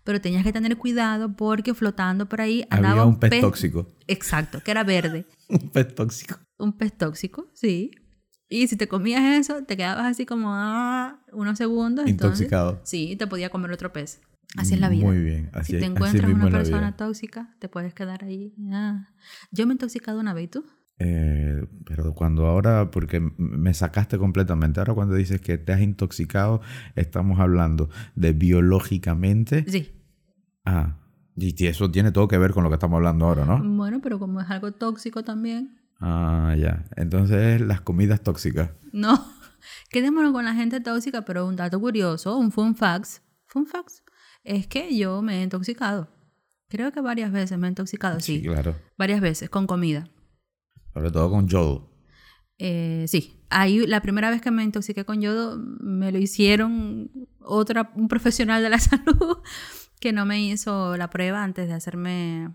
Pero 0.05 0.21
tenías 0.21 0.45
que 0.45 0.53
tener 0.53 0.77
cuidado 0.77 1.37
porque 1.37 1.75
flotando 1.75 2.29
por 2.29 2.41
ahí 2.41 2.65
andaba 2.71 3.03
había 3.03 3.05
un 3.05 3.19
pez 3.19 3.41
tóxico. 3.41 3.89
Exacto, 4.07 4.61
que 4.63 4.71
era 4.71 4.85
verde. 4.85 5.27
un 5.49 5.71
pez 5.71 5.95
tóxico. 5.95 6.37
Un 6.59 6.77
pez 6.77 6.97
tóxico, 6.97 7.51
sí. 7.55 7.91
Y 8.49 8.67
si 8.69 8.77
te 8.77 8.89
comías 8.89 9.23
eso, 9.39 9.63
te 9.65 9.77
quedabas 9.77 10.07
así 10.07 10.25
como 10.25 10.49
ah, 10.53 11.21
unos 11.33 11.59
segundos. 11.59 12.09
Intoxicado. 12.09 12.81
sí, 12.85 13.15
te 13.17 13.27
podía 13.27 13.51
comer 13.51 13.71
otro 13.73 13.93
pez. 13.93 14.21
Así 14.57 14.75
es 14.75 14.81
la 14.81 14.89
vida. 14.89 15.05
Muy 15.05 15.19
bien. 15.19 15.51
Así, 15.53 15.75
si 15.75 15.79
te 15.79 15.85
encuentras 15.85 16.31
una 16.33 16.51
persona 16.51 16.97
tóxica, 16.97 17.55
te 17.59 17.69
puedes 17.69 17.93
quedar 17.93 18.25
ahí. 18.25 18.55
Ah. 18.73 19.09
Yo 19.51 19.67
me 19.67 19.73
he 19.73 19.75
intoxicado 19.75 20.19
una 20.21 20.33
vez, 20.33 20.45
¿y 20.45 20.49
tú? 20.49 20.65
Eh, 21.01 21.65
pero 21.85 22.13
cuando 22.15 22.47
ahora, 22.47 22.91
porque 22.91 23.21
me 23.37 23.73
sacaste 23.73 24.19
completamente, 24.19 24.81
ahora 24.81 24.95
cuando 24.95 25.15
dices 25.15 25.41
que 25.41 25.59
te 25.59 25.73
has 25.73 25.81
intoxicado, 25.81 26.61
estamos 26.97 27.39
hablando 27.41 27.89
de 28.15 28.33
biológicamente. 28.33 29.65
Sí. 29.69 29.93
Ah, 30.65 30.97
y 31.37 31.67
eso 31.67 31.91
tiene 31.91 32.11
todo 32.11 32.27
que 32.27 32.39
ver 32.39 32.53
con 32.53 32.65
lo 32.65 32.71
que 32.71 32.75
estamos 32.75 32.97
hablando 32.97 33.27
ahora, 33.27 33.45
¿no? 33.45 33.63
Bueno, 33.63 34.01
pero 34.03 34.19
como 34.19 34.41
es 34.41 34.51
algo 34.51 34.73
tóxico 34.73 35.23
también. 35.23 35.79
Ah, 36.01 36.55
ya. 36.59 36.85
Entonces, 36.97 37.61
las 37.61 37.81
comidas 37.81 38.23
tóxicas. 38.23 38.71
No. 38.93 39.25
Quedémonos 39.91 40.33
con 40.33 40.45
la 40.45 40.55
gente 40.55 40.81
tóxica, 40.81 41.23
pero 41.23 41.47
un 41.47 41.57
dato 41.57 41.81
curioso, 41.81 42.37
un 42.37 42.51
fun 42.51 42.75
facts. 42.75 43.23
Fun 43.47 43.67
facts. 43.67 44.03
Es 44.43 44.67
que 44.67 44.97
yo 44.97 45.23
me 45.23 45.41
he 45.41 45.43
intoxicado. 45.45 46.09
Creo 46.69 46.93
que 46.93 47.01
varias 47.01 47.33
veces 47.33 47.57
me 47.57 47.69
he 47.69 47.71
intoxicado, 47.71 48.21
sí. 48.21 48.41
Sí, 48.41 48.43
claro. 48.43 48.75
Varias 48.97 49.21
veces, 49.21 49.49
con 49.49 49.67
comida. 49.67 50.09
Sobre 50.99 51.13
todo 51.13 51.31
con 51.31 51.47
yodo. 51.47 51.93
Eh, 52.59 53.05
sí. 53.07 53.45
Ahí, 53.51 53.87
la 53.87 54.03
primera 54.03 54.31
vez 54.31 54.43
que 54.43 54.51
me 54.51 54.65
intoxiqué 54.65 55.05
con 55.05 55.21
yodo, 55.21 55.57
me 55.57 56.11
lo 56.11 56.19
hicieron 56.19 57.11
otra, 57.39 57.93
un 57.95 58.09
profesional 58.09 58.65
de 58.65 58.69
la 58.69 58.79
salud 58.81 59.39
que 60.01 60.13
no 60.13 60.27
me 60.27 60.43
hizo 60.43 60.97
la 60.97 61.09
prueba 61.09 61.45
antes 61.45 61.69
de 61.69 61.75
hacerme 61.75 62.51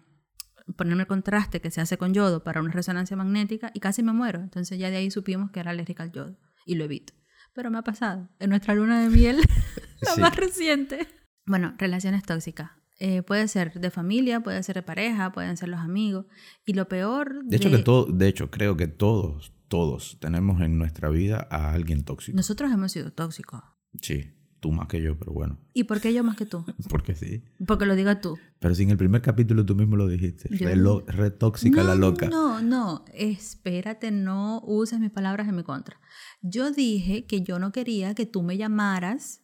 ponerme 0.76 1.04
el 1.04 1.08
contraste 1.08 1.62
que 1.62 1.72
se 1.72 1.80
hace 1.80 1.98
con 1.98 2.14
yodo 2.14 2.44
para 2.44 2.62
una 2.62 2.72
resonancia 2.72 3.16
magnética 3.16 3.72
y 3.74 3.80
casi 3.80 4.04
me 4.04 4.12
muero. 4.12 4.42
Entonces 4.42 4.78
ya 4.78 4.90
de 4.90 4.98
ahí 4.98 5.10
supimos 5.10 5.52
que 5.52 5.62
era 5.62 5.72
alérgica 5.72 6.04
al 6.04 6.12
yodo 6.12 6.38
y 6.66 6.76
lo 6.76 6.84
evito. 6.84 7.14
Pero 7.54 7.72
me 7.72 7.78
ha 7.78 7.84
pasado. 7.84 8.28
En 8.40 8.50
nuestra 8.50 8.76
luna 8.76 9.02
de 9.02 9.10
miel, 9.10 9.38
la 10.02 10.18
más 10.18 10.36
reciente. 10.36 11.08
Bueno, 11.46 11.76
relaciones 11.78 12.24
tóxicas. 12.24 12.72
Eh, 13.06 13.22
puede 13.22 13.50
ser 13.50 13.82
de 13.82 13.92
familia, 13.92 14.40
puede 14.40 14.64
ser 14.64 14.76
de 14.76 14.82
pareja, 14.82 15.34
pueden 15.34 15.58
ser 15.58 15.68
los 15.68 15.82
amigos. 15.82 16.26
Y 16.66 16.72
lo 16.72 16.88
peor... 16.88 17.44
De, 17.44 17.58
hecho, 17.58 17.70
que 17.70 17.80
todo, 17.80 18.06
de 18.06 18.30
hecho, 18.30 18.50
creo 18.50 18.78
que 18.78 18.88
todos, 18.88 19.52
todos 19.68 20.18
tenemos 20.22 20.62
en 20.62 20.78
nuestra 20.78 21.10
vida 21.10 21.46
a 21.52 21.74
alguien 21.74 22.06
tóxico. 22.06 22.34
Nosotros 22.38 22.72
hemos 22.72 22.94
sido 22.94 23.12
tóxicos. 23.12 23.60
Sí. 24.02 24.32
Tú 24.62 24.72
más 24.72 24.88
que 24.88 25.02
yo, 25.02 25.20
pero 25.20 25.34
bueno. 25.34 25.60
¿Y 25.74 25.84
por 25.84 26.00
qué 26.00 26.14
yo 26.14 26.24
más 26.24 26.38
que 26.38 26.46
tú? 26.46 26.64
Porque 26.90 27.14
sí. 27.14 27.44
Porque 27.68 27.86
lo 27.86 27.98
digas 27.98 28.22
tú. 28.22 28.38
Pero 28.60 28.74
si 28.74 28.84
en 28.84 28.92
el 28.92 28.98
primer 28.98 29.22
capítulo 29.22 29.66
tú 29.66 29.76
mismo 29.76 29.98
lo 29.98 30.08
dijiste. 30.08 30.48
Re, 30.48 31.32
tóxica 31.32 31.84
la 31.84 31.96
loca. 31.96 32.30
No, 32.30 32.62
no. 32.62 33.04
Espérate, 33.14 34.12
no 34.12 34.62
uses 34.64 35.02
mis 35.02 35.12
palabras 35.12 35.50
en 35.50 35.58
mi 35.58 35.64
contra. 35.64 36.00
Yo 36.42 36.72
dije 36.72 37.26
que 37.26 37.42
yo 37.42 37.60
no 37.60 37.74
quería 37.74 38.16
que 38.16 38.26
tú 38.26 38.44
me 38.44 38.56
llamaras 38.56 39.43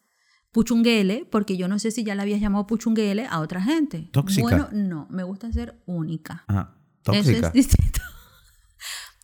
puchunguele, 0.52 1.28
porque 1.30 1.58
yo 1.58 1.68
no 1.68 1.80
sé 1.80 1.92
si 1.92 2.04
ya 2.04 2.16
la 2.16 2.24
habías 2.24 2.42
llamado 2.42 2.68
puchunguele 2.68 3.28
a 3.28 3.40
otra 3.40 3.62
gente. 3.62 4.10
Tóxica. 4.12 4.42
Bueno, 4.42 4.70
no. 4.72 5.08
Me 5.10 5.24
gusta 5.24 5.52
ser 5.52 5.82
única. 5.86 6.44
Ah, 6.48 6.76
tóxica. 7.04 7.38
Eso 7.38 7.48
es 7.48 7.54
distinto. 7.54 8.02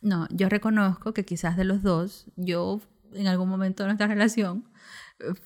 No, 0.02 0.28
yo 0.30 0.48
reconozco 0.48 1.12
que 1.12 1.24
quizás 1.24 1.56
de 1.56 1.64
los 1.64 1.82
dos, 1.82 2.30
yo 2.36 2.80
en 3.12 3.26
algún 3.26 3.48
momento 3.48 3.82
de 3.82 3.88
nuestra 3.88 4.06
relación 4.06 4.68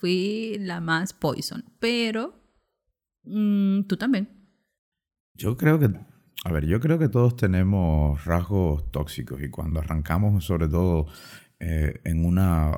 fui 0.00 0.56
la 0.58 0.80
más 0.80 1.12
poison. 1.12 1.64
Pero 1.78 2.34
mm, 3.24 3.82
tú 3.82 3.96
también. 3.96 4.28
Yo 5.34 5.56
creo 5.56 5.78
que, 5.78 5.88
a 6.44 6.52
ver, 6.52 6.66
yo 6.66 6.80
creo 6.80 6.98
que 6.98 7.08
todos 7.08 7.36
tenemos 7.36 8.24
rasgos 8.24 8.90
tóxicos 8.90 9.40
y 9.42 9.48
cuando 9.48 9.80
arrancamos, 9.80 10.44
sobre 10.44 10.68
todo 10.68 11.06
eh, 11.58 12.00
en 12.04 12.24
una 12.24 12.72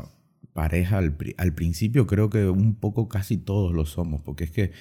pareja, 0.52 0.98
al, 0.98 1.16
al, 1.36 1.54
principio 1.54 2.06
creo 2.06 2.30
que 2.30 2.46
un 2.46 2.74
poco 2.74 3.08
casi 3.08 3.36
todos 3.36 3.72
lo 3.72 3.86
somos, 3.86 4.22
porque 4.22 4.44
es 4.44 4.50
que, 4.50 4.72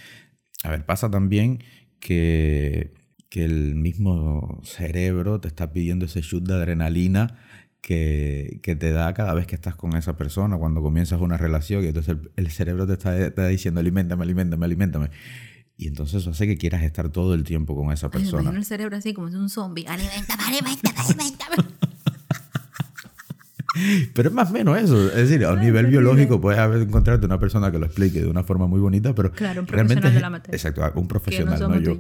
a 0.64 0.70
ver, 0.70 0.86
pasa 0.86 1.10
también 1.10 1.60
que, 2.00 2.94
que 3.30 3.46
el 3.46 3.76
mismo 3.76 4.60
cerebro 4.64 5.40
te 5.40 5.48
está 5.48 5.72
pidiendo 5.72 6.06
ese 6.06 6.22
shoot 6.22 6.44
de 6.44 6.54
adrenalina 6.54 7.38
que, 7.82 8.60
que, 8.62 8.76
te 8.76 8.92
da 8.92 9.14
cada 9.14 9.34
vez 9.34 9.48
que 9.48 9.56
estás 9.56 9.76
con 9.76 9.96
esa 9.96 10.18
persona, 10.18 10.58
cuando 10.58 10.82
comienzas 10.82 11.22
una 11.22 11.38
relación 11.38 11.84
y 11.84 11.88
entonces 11.88 12.18
el, 12.36 12.52
cerebro 12.52 12.86
te 12.86 12.94
está, 12.94 13.48
diciendo 13.48 13.80
alimentame, 13.80 14.24
alimentame, 14.24 14.66
alimentame. 14.66 15.10
Y 15.78 15.88
entonces 15.88 16.22
eso 16.22 16.30
hace 16.30 16.46
que 16.46 16.58
quieras 16.58 16.84
estar 16.84 17.10
todo 17.10 17.34
el 17.34 17.44
tiempo 17.44 17.76
con 17.76 17.92
esa 17.92 18.12
persona. 18.12 18.52
Ay, 18.52 18.58
el 18.58 18.66
cerebro 18.66 18.98
así 18.98 19.14
como 19.14 19.30
es 19.30 19.34
un 19.34 19.50
zombie. 19.50 19.88
Alimentame, 19.88 20.44
alimentame, 20.44 21.00
alimentame. 21.00 21.56
Pero 24.14 24.30
es 24.30 24.36
más 24.36 24.50
o 24.50 24.54
menos 24.54 24.78
eso. 24.78 25.08
Es 25.10 25.30
decir, 25.30 25.46
a 25.46 25.54
un 25.54 25.62
nivel 25.62 25.88
biológico 25.88 26.42
puedes 26.42 26.60
encontrarte 26.82 27.26
una 27.26 27.40
persona 27.40 27.72
que 27.72 27.80
lo 27.80 27.86
explique 27.86 28.22
de 28.22 28.28
una 28.28 28.44
forma 28.44 28.68
muy 28.68 28.80
bonita, 28.80 29.14
pero 29.16 29.32
claro, 29.32 29.62
un 29.62 29.68
realmente... 29.68 30.10
De 30.10 30.20
la 30.20 30.30
materia. 30.30 30.56
Exacto, 30.56 31.00
un 31.00 31.08
profesional, 31.08 31.60
no, 31.60 31.80
yo. 31.80 31.98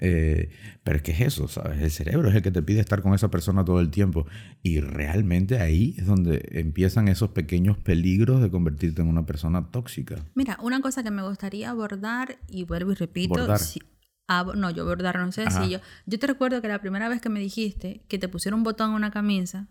Eh, 0.00 0.50
pero 0.84 0.98
es 0.98 1.02
que 1.02 1.10
es 1.10 1.20
eso, 1.20 1.48
¿sabes? 1.48 1.80
El 1.80 1.90
cerebro 1.90 2.28
es 2.28 2.36
el 2.36 2.42
que 2.42 2.50
te 2.50 2.62
pide 2.62 2.80
estar 2.80 3.02
con 3.02 3.14
esa 3.14 3.30
persona 3.30 3.64
todo 3.64 3.80
el 3.80 3.90
tiempo. 3.90 4.26
Y 4.62 4.80
realmente 4.80 5.60
ahí 5.60 5.96
es 5.98 6.06
donde 6.06 6.48
empiezan 6.52 7.08
esos 7.08 7.30
pequeños 7.30 7.76
peligros 7.78 8.40
de 8.40 8.50
convertirte 8.50 9.02
en 9.02 9.08
una 9.08 9.26
persona 9.26 9.70
tóxica. 9.70 10.16
Mira, 10.34 10.56
una 10.62 10.80
cosa 10.80 11.02
que 11.02 11.10
me 11.10 11.22
gustaría 11.22 11.70
abordar, 11.70 12.38
y 12.48 12.64
vuelvo 12.64 12.92
y 12.92 12.94
repito. 12.94 13.46
no, 14.54 14.70
yo 14.70 14.82
abordar 14.84 15.18
no 15.18 15.32
sé 15.32 15.50
si 15.50 15.68
yo. 15.68 15.80
Yo 16.06 16.18
te 16.18 16.26
recuerdo 16.26 16.62
que 16.62 16.68
la 16.68 16.80
primera 16.80 17.08
vez 17.08 17.20
que 17.20 17.28
me 17.28 17.40
dijiste 17.40 18.02
que 18.08 18.18
te 18.18 18.28
pusieron 18.28 18.60
un 18.60 18.64
botón 18.64 18.90
en 18.90 18.96
una 18.96 19.10
camisa, 19.10 19.66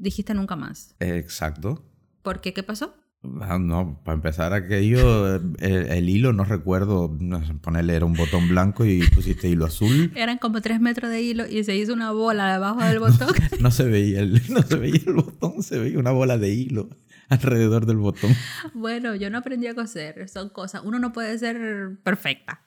dijiste 0.00 0.34
nunca 0.34 0.56
más. 0.56 0.94
Exacto. 0.98 1.84
¿Por 2.22 2.40
qué? 2.40 2.52
¿Qué 2.52 2.62
pasó? 2.62 2.94
Ah, 3.42 3.58
no, 3.58 4.00
para 4.02 4.14
empezar 4.14 4.54
aquello, 4.54 5.36
el, 5.58 5.60
el, 5.60 6.08
hilo, 6.08 6.32
no 6.32 6.44
recuerdo, 6.44 7.18
ponerle 7.60 7.94
era 7.94 8.06
un 8.06 8.14
botón 8.14 8.48
blanco 8.48 8.86
y 8.86 9.06
pusiste 9.10 9.48
hilo 9.48 9.66
azul. 9.66 10.10
Eran 10.16 10.38
como 10.38 10.62
tres 10.62 10.80
metros 10.80 11.10
de 11.10 11.20
hilo 11.20 11.46
y 11.46 11.62
se 11.64 11.76
hizo 11.76 11.92
una 11.92 12.12
bola 12.12 12.50
debajo 12.52 12.82
del 12.82 12.98
botón. 12.98 13.28
No, 13.60 13.70
se, 13.70 13.84
veía 13.84 14.20
el, 14.20 14.40
no 14.50 14.62
se 14.62 14.76
veía 14.76 15.02
el 15.06 15.12
botón, 15.12 15.62
se 15.62 15.78
veía 15.78 15.98
una 15.98 16.12
bola 16.12 16.38
de 16.38 16.48
hilo 16.48 16.88
alrededor 17.28 17.84
del 17.84 17.98
botón. 17.98 18.34
Bueno, 18.72 19.14
yo 19.14 19.28
no 19.28 19.38
aprendí 19.38 19.66
a 19.66 19.74
coser, 19.74 20.26
son 20.30 20.48
cosas, 20.48 20.80
uno 20.82 20.98
no 20.98 21.12
puede 21.12 21.38
ser 21.38 21.98
perfecta. 22.02 22.64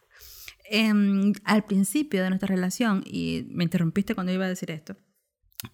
Em, 0.69 1.33
al 1.43 1.65
principio 1.65 2.21
de 2.21 2.29
nuestra 2.29 2.47
relación, 2.47 3.03
y 3.05 3.47
me 3.49 3.63
interrumpiste 3.63 4.13
cuando 4.13 4.31
iba 4.31 4.45
a 4.45 4.49
decir 4.49 4.69
esto, 4.69 4.97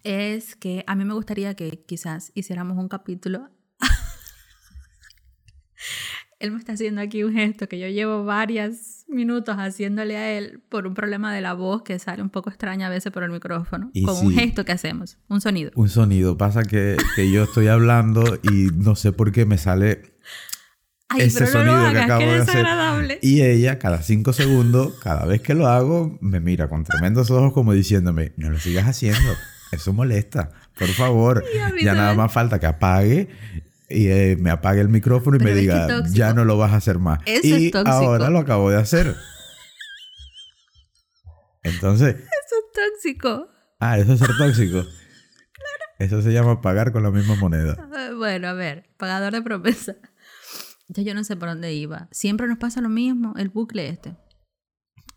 es 0.02 0.56
que 0.56 0.84
a 0.86 0.94
mí 0.94 1.04
me 1.04 1.14
gustaría 1.14 1.54
que 1.54 1.84
quizás 1.86 2.32
hiciéramos 2.34 2.78
un 2.78 2.88
capítulo 2.88 3.50
él 6.40 6.52
me 6.52 6.58
está 6.58 6.72
haciendo 6.72 7.00
aquí 7.00 7.22
un 7.22 7.32
gesto 7.32 7.68
que 7.68 7.78
yo 7.78 7.88
llevo 7.88 8.24
varios 8.24 9.04
minutos 9.08 9.56
haciéndole 9.56 10.16
a 10.16 10.38
él 10.38 10.62
por 10.68 10.86
un 10.86 10.94
problema 10.94 11.34
de 11.34 11.40
la 11.40 11.52
voz 11.52 11.82
que 11.82 11.98
sale 11.98 12.22
un 12.22 12.30
poco 12.30 12.48
extraña 12.48 12.86
a 12.86 12.90
veces 12.90 13.12
por 13.12 13.22
el 13.22 13.30
micrófono. 13.30 13.90
con 14.04 14.26
un 14.26 14.32
gesto 14.32 14.64
que 14.64 14.72
hacemos, 14.72 15.18
un 15.28 15.40
sonido. 15.40 15.70
Un 15.74 15.88
sonido. 15.88 16.38
Pasa 16.38 16.62
que, 16.62 16.96
que 17.16 17.30
yo 17.30 17.44
estoy 17.44 17.66
hablando 17.66 18.38
y 18.42 18.68
no 18.74 18.94
sé 18.94 19.12
por 19.12 19.32
qué 19.32 19.44
me 19.44 19.58
sale 19.58 20.02
ese 21.18 21.46
sonido 21.46 21.92
que 21.92 21.98
acabo 21.98 22.24
de 22.24 22.38
hacer. 22.38 23.18
Y 23.22 23.42
ella, 23.42 23.78
cada 23.78 24.02
cinco 24.02 24.32
segundos, 24.32 24.94
cada 25.02 25.26
vez 25.26 25.42
que 25.42 25.54
lo 25.54 25.66
hago, 25.66 26.18
me 26.20 26.40
mira 26.40 26.68
con 26.68 26.84
tremendos 26.84 27.30
ojos 27.30 27.52
como 27.52 27.72
diciéndome, 27.72 28.32
no 28.36 28.50
lo 28.50 28.58
sigas 28.58 28.86
haciendo, 28.86 29.32
eso 29.72 29.92
molesta, 29.92 30.50
por 30.78 30.88
favor. 30.88 31.44
Ya 31.82 31.94
nada 31.94 32.14
más 32.14 32.32
falta 32.32 32.58
que 32.58 32.66
apague 32.66 33.28
y 33.88 34.08
eh, 34.08 34.36
me 34.38 34.50
apague 34.50 34.80
el 34.80 34.88
micrófono 34.88 35.36
y 35.36 35.40
me 35.40 35.54
diga, 35.54 36.04
ya 36.10 36.34
no 36.34 36.44
lo 36.44 36.56
vas 36.58 36.72
a 36.72 36.76
hacer 36.76 36.98
más. 36.98 37.20
y 37.42 37.72
ahora 37.86 38.30
lo 38.30 38.38
acabo 38.38 38.70
de 38.70 38.78
hacer. 38.78 39.16
Entonces... 41.62 42.16
Eso 42.16 42.56
es 42.56 42.92
tóxico. 42.92 43.48
Ah, 43.78 43.98
eso 43.98 44.12
es 44.12 44.18
ser 44.18 44.30
tóxico. 44.36 44.82
claro. 45.52 45.84
Eso 45.98 46.20
se 46.22 46.32
llama 46.32 46.60
pagar 46.60 46.92
con 46.92 47.02
la 47.02 47.10
misma 47.10 47.34
moneda. 47.36 47.76
Ah, 47.94 48.10
bueno, 48.16 48.48
a 48.48 48.52
ver, 48.52 48.90
pagador 48.98 49.32
de 49.32 49.42
promesa. 49.42 49.96
Ya 50.88 51.02
yo 51.02 51.14
no 51.14 51.24
sé 51.24 51.36
por 51.36 51.48
dónde 51.48 51.72
iba. 51.72 52.08
Siempre 52.10 52.46
nos 52.48 52.58
pasa 52.58 52.80
lo 52.80 52.88
mismo, 52.88 53.34
el 53.36 53.48
bucle 53.48 53.88
este. 53.88 54.16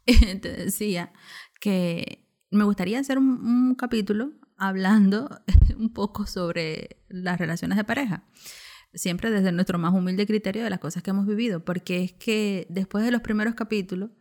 Te 0.05 0.49
decía 0.49 1.11
que 1.59 2.27
me 2.51 2.63
gustaría 2.63 2.99
hacer 2.99 3.17
un, 3.17 3.75
capítulo 3.75 4.31
hablando 4.57 5.29
un 5.77 5.93
poco 5.93 6.25
sobre 6.25 6.97
las 7.09 7.39
relaciones 7.39 7.77
de 7.77 7.83
pareja. 7.83 8.23
Siempre 8.93 9.31
desde 9.31 9.51
nuestro 9.51 9.79
más 9.79 9.93
humilde 9.93 10.27
criterio 10.27 10.63
de 10.63 10.69
las 10.69 10.79
cosas 10.79 11.01
que 11.01 11.09
hemos 11.09 11.25
vivido. 11.25 11.65
Porque 11.65 12.03
es 12.03 12.13
que 12.13 12.67
después 12.69 13.03
de 13.03 13.11
los 13.11 13.21
primeros 13.21 13.55
capítulos, 13.55 14.11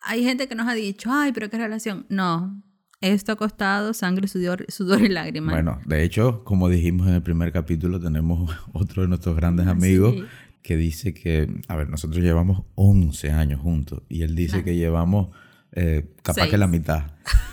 hay 0.00 0.24
gente 0.24 0.48
que 0.48 0.54
nos 0.54 0.68
ha 0.68 0.74
dicho, 0.74 1.10
ay, 1.12 1.32
pero 1.32 1.50
qué 1.50 1.58
relación. 1.58 2.06
No, 2.08 2.62
esto 3.00 3.32
ha 3.32 3.36
costado 3.36 3.92
sangre, 3.92 4.26
sudor, 4.28 4.64
sudor 4.68 5.02
y 5.02 5.08
lágrimas. 5.08 5.54
Bueno, 5.54 5.80
de 5.84 6.02
hecho, 6.02 6.44
como 6.44 6.68
dijimos 6.68 7.08
en 7.08 7.14
el 7.14 7.22
primer 7.22 7.52
capítulo, 7.52 8.00
tenemos 8.00 8.50
otro 8.72 9.02
de 9.02 9.08
nuestros 9.08 9.36
grandes 9.36 9.66
amigos 9.66 10.14
que 10.62 10.76
dice 10.76 11.14
que, 11.14 11.60
a 11.68 11.76
ver, 11.76 11.88
nosotros 11.88 12.22
llevamos 12.22 12.64
11 12.74 13.30
años 13.30 13.60
juntos 13.60 14.02
y 14.08 14.22
él 14.22 14.34
dice 14.34 14.64
que 14.64 14.74
llevamos 14.74 15.28
eh, 15.72 16.14
capaz 16.22 16.48
que 16.48 16.58
la 16.58 16.66
mitad. 16.66 17.12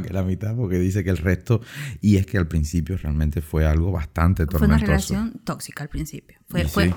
que 0.00 0.12
la 0.12 0.22
mitad, 0.22 0.56
porque 0.56 0.78
dice 0.78 1.02
que 1.04 1.10
el 1.10 1.18
resto, 1.18 1.60
y 2.00 2.16
es 2.16 2.26
que 2.26 2.38
al 2.38 2.48
principio 2.48 2.96
realmente 2.96 3.42
fue 3.42 3.66
algo 3.66 3.92
bastante 3.92 4.46
tormentoso. 4.46 4.66
Fue 4.66 4.76
una 4.76 4.78
relación 4.78 5.40
tóxica 5.44 5.82
al 5.82 5.88
principio. 5.88 6.38
Fue, 6.48 6.64
fue, 6.64 6.94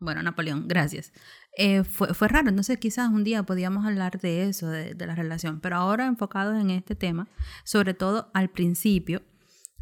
bueno, 0.00 0.22
Napoleón, 0.22 0.68
gracias. 0.68 1.12
Eh, 1.56 1.84
fue, 1.84 2.14
fue, 2.14 2.28
raro, 2.28 2.48
entonces 2.48 2.78
quizás 2.78 3.10
un 3.10 3.24
día 3.24 3.42
podíamos 3.44 3.86
hablar 3.86 4.20
de 4.20 4.48
eso, 4.48 4.68
de, 4.68 4.94
de 4.94 5.06
la 5.06 5.14
relación, 5.14 5.60
pero 5.60 5.76
ahora 5.76 6.06
enfocados 6.06 6.60
en 6.60 6.70
este 6.70 6.94
tema, 6.94 7.28
sobre 7.64 7.94
todo 7.94 8.30
al 8.34 8.50
principio, 8.50 9.22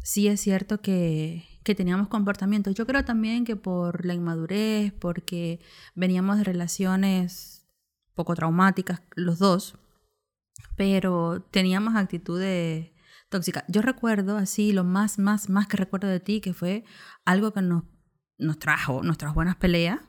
sí 0.03 0.27
es 0.27 0.39
cierto 0.39 0.81
que, 0.81 1.45
que 1.63 1.75
teníamos 1.75 2.09
comportamientos. 2.09 2.75
Yo 2.75 2.85
creo 2.85 3.03
también 3.05 3.45
que 3.45 3.55
por 3.55 4.05
la 4.05 4.13
inmadurez, 4.13 4.93
porque 4.93 5.59
veníamos 5.95 6.37
de 6.37 6.43
relaciones 6.43 7.65
poco 8.13 8.35
traumáticas 8.35 9.01
los 9.15 9.39
dos, 9.39 9.77
pero 10.75 11.41
teníamos 11.51 11.95
actitudes 11.95 12.91
tóxicas. 13.29 13.63
Yo 13.67 13.81
recuerdo 13.81 14.37
así, 14.37 14.71
lo 14.71 14.83
más, 14.83 15.19
más, 15.19 15.49
más 15.49 15.67
que 15.67 15.77
recuerdo 15.77 16.07
de 16.07 16.19
ti, 16.19 16.41
que 16.41 16.53
fue 16.53 16.83
algo 17.25 17.51
que 17.51 17.61
nos, 17.61 17.83
nos 18.37 18.59
trajo 18.59 19.01
nuestras 19.03 19.33
buenas 19.33 19.55
peleas, 19.55 19.99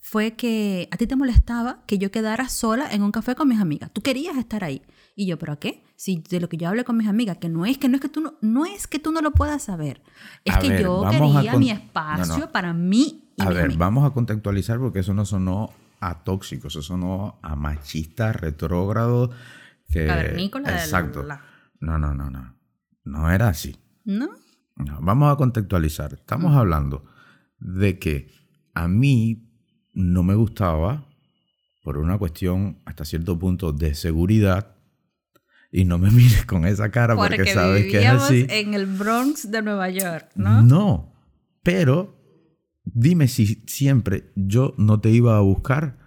fue 0.00 0.32
que 0.32 0.88
a 0.90 0.96
ti 0.96 1.06
te 1.06 1.14
molestaba 1.14 1.84
que 1.86 1.98
yo 1.98 2.10
quedara 2.10 2.48
sola 2.48 2.88
en 2.90 3.02
un 3.02 3.12
café 3.12 3.34
con 3.34 3.48
mis 3.48 3.60
amigas. 3.60 3.90
Tú 3.92 4.00
querías 4.00 4.36
estar 4.36 4.64
ahí. 4.64 4.82
Y 5.14 5.26
yo, 5.26 5.38
¿pero 5.38 5.52
a 5.52 5.56
qué? 5.56 5.84
Si 5.96 6.24
de 6.30 6.40
lo 6.40 6.48
que 6.48 6.56
yo 6.56 6.68
hablé 6.68 6.84
con 6.84 6.96
mis 6.96 7.08
amigas, 7.08 7.36
que 7.36 7.50
no 7.50 7.66
es 7.66 7.76
que 7.76 7.88
no 7.88 7.96
es 7.96 8.00
que 8.00 8.08
tú 8.08 8.22
no, 8.22 8.34
no 8.40 8.64
es 8.64 8.86
que 8.86 8.98
tú 8.98 9.12
no 9.12 9.20
lo 9.20 9.32
puedas 9.32 9.64
saber. 9.64 10.02
Es 10.44 10.56
que 10.56 10.80
yo 10.80 11.04
quería 11.10 11.56
mi 11.56 11.70
espacio 11.70 12.50
para 12.50 12.72
mí. 12.72 13.30
a 13.38 13.50
ver, 13.50 13.76
vamos 13.76 14.08
a 14.08 14.14
contextualizar 14.14 14.78
porque 14.78 15.00
eso 15.00 15.12
no 15.12 15.26
sonó 15.26 15.70
a 16.00 16.24
tóxico, 16.24 16.68
eso 16.68 16.80
sonó 16.80 17.38
a 17.42 17.54
machista, 17.54 18.32
retrógrado. 18.32 19.30
Que... 19.90 20.06
Exacto. 20.06 21.24
No, 21.80 21.98
no, 21.98 22.14
no, 22.14 22.30
no. 22.30 22.56
No 23.04 23.30
era 23.30 23.48
así. 23.48 23.76
¿No? 24.04 24.30
No, 24.76 24.98
vamos 25.00 25.32
a 25.32 25.36
contextualizar. 25.36 26.14
Estamos 26.14 26.54
hablando 26.56 27.04
de 27.58 27.98
que 27.98 28.30
a 28.74 28.88
mí 28.88 29.46
no 29.92 30.22
me 30.22 30.34
gustaba 30.34 31.06
por 31.82 31.98
una 31.98 32.18
cuestión 32.18 32.80
hasta 32.84 33.04
cierto 33.04 33.38
punto 33.38 33.72
de 33.72 33.94
seguridad 33.94 34.76
y 35.72 35.84
no 35.84 35.98
me 35.98 36.10
mires 36.10 36.46
con 36.46 36.66
esa 36.66 36.90
cara 36.90 37.16
porque, 37.16 37.52
sabes 37.52 37.90
que 37.90 38.00
es 38.00 38.06
así. 38.06 38.46
en 38.48 38.74
el 38.74 38.86
Bronx 38.86 39.50
de 39.50 39.62
Nueva 39.62 39.88
York, 39.90 40.30
¿no? 40.34 40.62
No, 40.62 41.14
pero 41.62 42.18
dime 42.84 43.28
si 43.28 43.62
siempre 43.66 44.32
yo 44.34 44.74
no 44.78 45.00
te 45.00 45.10
iba 45.10 45.36
a 45.36 45.40
buscar. 45.40 45.98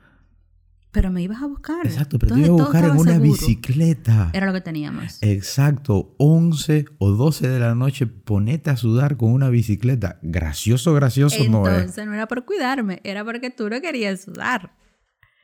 Pero 0.93 1.09
me 1.09 1.23
ibas 1.23 1.41
a 1.41 1.47
buscar. 1.47 1.87
Exacto, 1.87 2.19
pero 2.19 2.35
te 2.35 2.41
iba 2.41 2.49
a 2.49 2.51
buscar 2.51 2.85
en 2.85 2.91
una 2.91 3.17
bicicleta. 3.17 4.29
Era 4.31 4.45
lo 4.45 4.53
que 4.53 4.61
teníamos. 4.61 5.17
Exacto, 5.21 6.13
11 6.19 6.85
o 6.99 7.09
12 7.09 7.49
de 7.49 7.59
la 7.59 7.73
noche, 7.73 8.05
ponete 8.05 8.69
a 8.69 8.77
sudar 8.77 9.17
con 9.17 9.33
una 9.33 9.49
bicicleta. 9.49 10.19
Gracioso, 10.21 10.93
gracioso 10.93 11.43
no 11.49 11.67
es. 11.67 11.79
Entonces 11.79 12.05
no 12.05 12.13
era 12.13 12.27
por 12.27 12.45
cuidarme, 12.45 13.01
era 13.03 13.25
porque 13.25 13.49
tú 13.49 13.71
no 13.71 13.81
querías 13.81 14.21
sudar. 14.21 14.77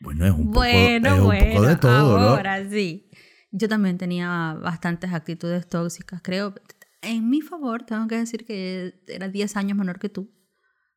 Bueno, 0.02 0.24
es 0.28 0.32
un 0.32 0.52
poco, 0.52 0.66
es 0.66 1.02
un 1.02 1.20
poco 1.20 1.66
de 1.66 1.76
todo, 1.78 2.20
ahora 2.20 2.70
sí. 2.70 3.10
Yo 3.52 3.68
también 3.68 3.98
tenía 3.98 4.56
bastantes 4.62 5.12
actitudes 5.12 5.68
tóxicas, 5.68 6.22
creo. 6.22 6.54
En 7.02 7.28
mi 7.28 7.42
favor, 7.42 7.84
tengo 7.84 8.08
que 8.08 8.18
decir 8.18 8.46
que 8.46 9.02
era 9.08 9.30
10 9.30 9.58
años 9.58 9.76
menor 9.76 9.98
que 9.98 10.10
tú, 10.10 10.32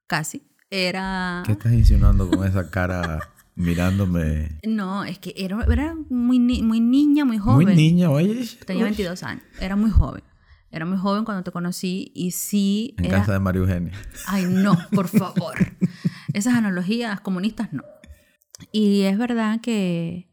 casi. 0.06 0.46
Era... 0.68 1.42
¿Qué 1.46 1.52
estás 1.52 1.72
insinuando 1.72 2.28
con 2.28 2.46
esa 2.46 2.70
cara 2.70 3.18
mirándome? 3.54 4.58
No, 4.66 5.04
es 5.04 5.18
que 5.18 5.34
era, 5.36 5.64
era 5.70 5.94
muy, 6.08 6.38
muy 6.38 6.80
niña, 6.80 7.24
muy 7.24 7.38
joven. 7.38 7.66
Muy 7.66 7.76
niña, 7.76 8.10
oye. 8.10 8.46
Tenía 8.66 8.84
22 8.84 9.22
años, 9.22 9.44
era 9.60 9.76
muy 9.76 9.90
joven. 9.90 10.22
Era 10.70 10.86
muy 10.86 10.96
joven 10.96 11.24
cuando 11.24 11.42
te 11.42 11.50
conocí 11.50 12.12
y 12.14 12.30
sí... 12.30 12.94
En 12.96 13.10
casa 13.10 13.34
de 13.34 13.40
María 13.40 13.60
Eugenia. 13.60 13.92
Ay, 14.26 14.46
no, 14.48 14.78
por 14.92 15.06
favor. 15.06 15.54
Esas 16.32 16.54
analogías 16.54 17.20
comunistas 17.20 17.74
no. 17.74 17.82
Y 18.72 19.02
es 19.02 19.18
verdad 19.18 19.60
que 19.60 20.32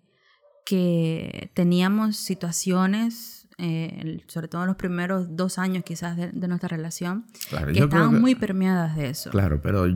que 0.70 1.50
teníamos 1.56 2.16
situaciones, 2.16 3.48
eh, 3.58 4.20
sobre 4.28 4.48
todo 4.48 4.62
en 4.62 4.68
los 4.68 4.76
primeros 4.76 5.36
dos 5.36 5.58
años 5.58 5.84
quizás 5.84 6.16
de, 6.16 6.48
nuestra 6.48 6.70
relación, 6.70 7.26
que 7.74 7.80
estaban 7.80 8.22
muy 8.22 8.36
permeadas 8.36 8.96
de 8.96 9.10
eso. 9.10 9.32
Claro, 9.32 9.64
pero 9.64 9.88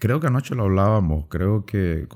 creo 0.00 0.20
que 0.20 0.26
anoche 0.26 0.54
lo 0.54 0.64
hablábamos, 0.64 1.26
creo 1.28 1.64
que 1.64 2.06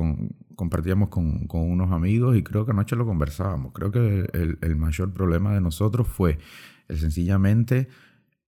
compartíamos 0.56 1.08
con, 1.08 1.46
con, 1.46 1.70
unos 1.70 1.92
amigos 1.92 2.36
y 2.36 2.42
creo 2.42 2.64
que 2.64 2.72
anoche 2.72 2.96
lo 2.96 3.06
conversábamos. 3.06 3.72
Creo 3.72 3.90
que 3.90 4.28
el, 4.32 4.58
el 4.60 4.76
mayor 4.76 5.12
problema 5.12 5.52
de 5.54 5.60
nosotros 5.60 6.08
fue 6.08 6.38
el 6.88 6.98
sencillamente 6.98 7.88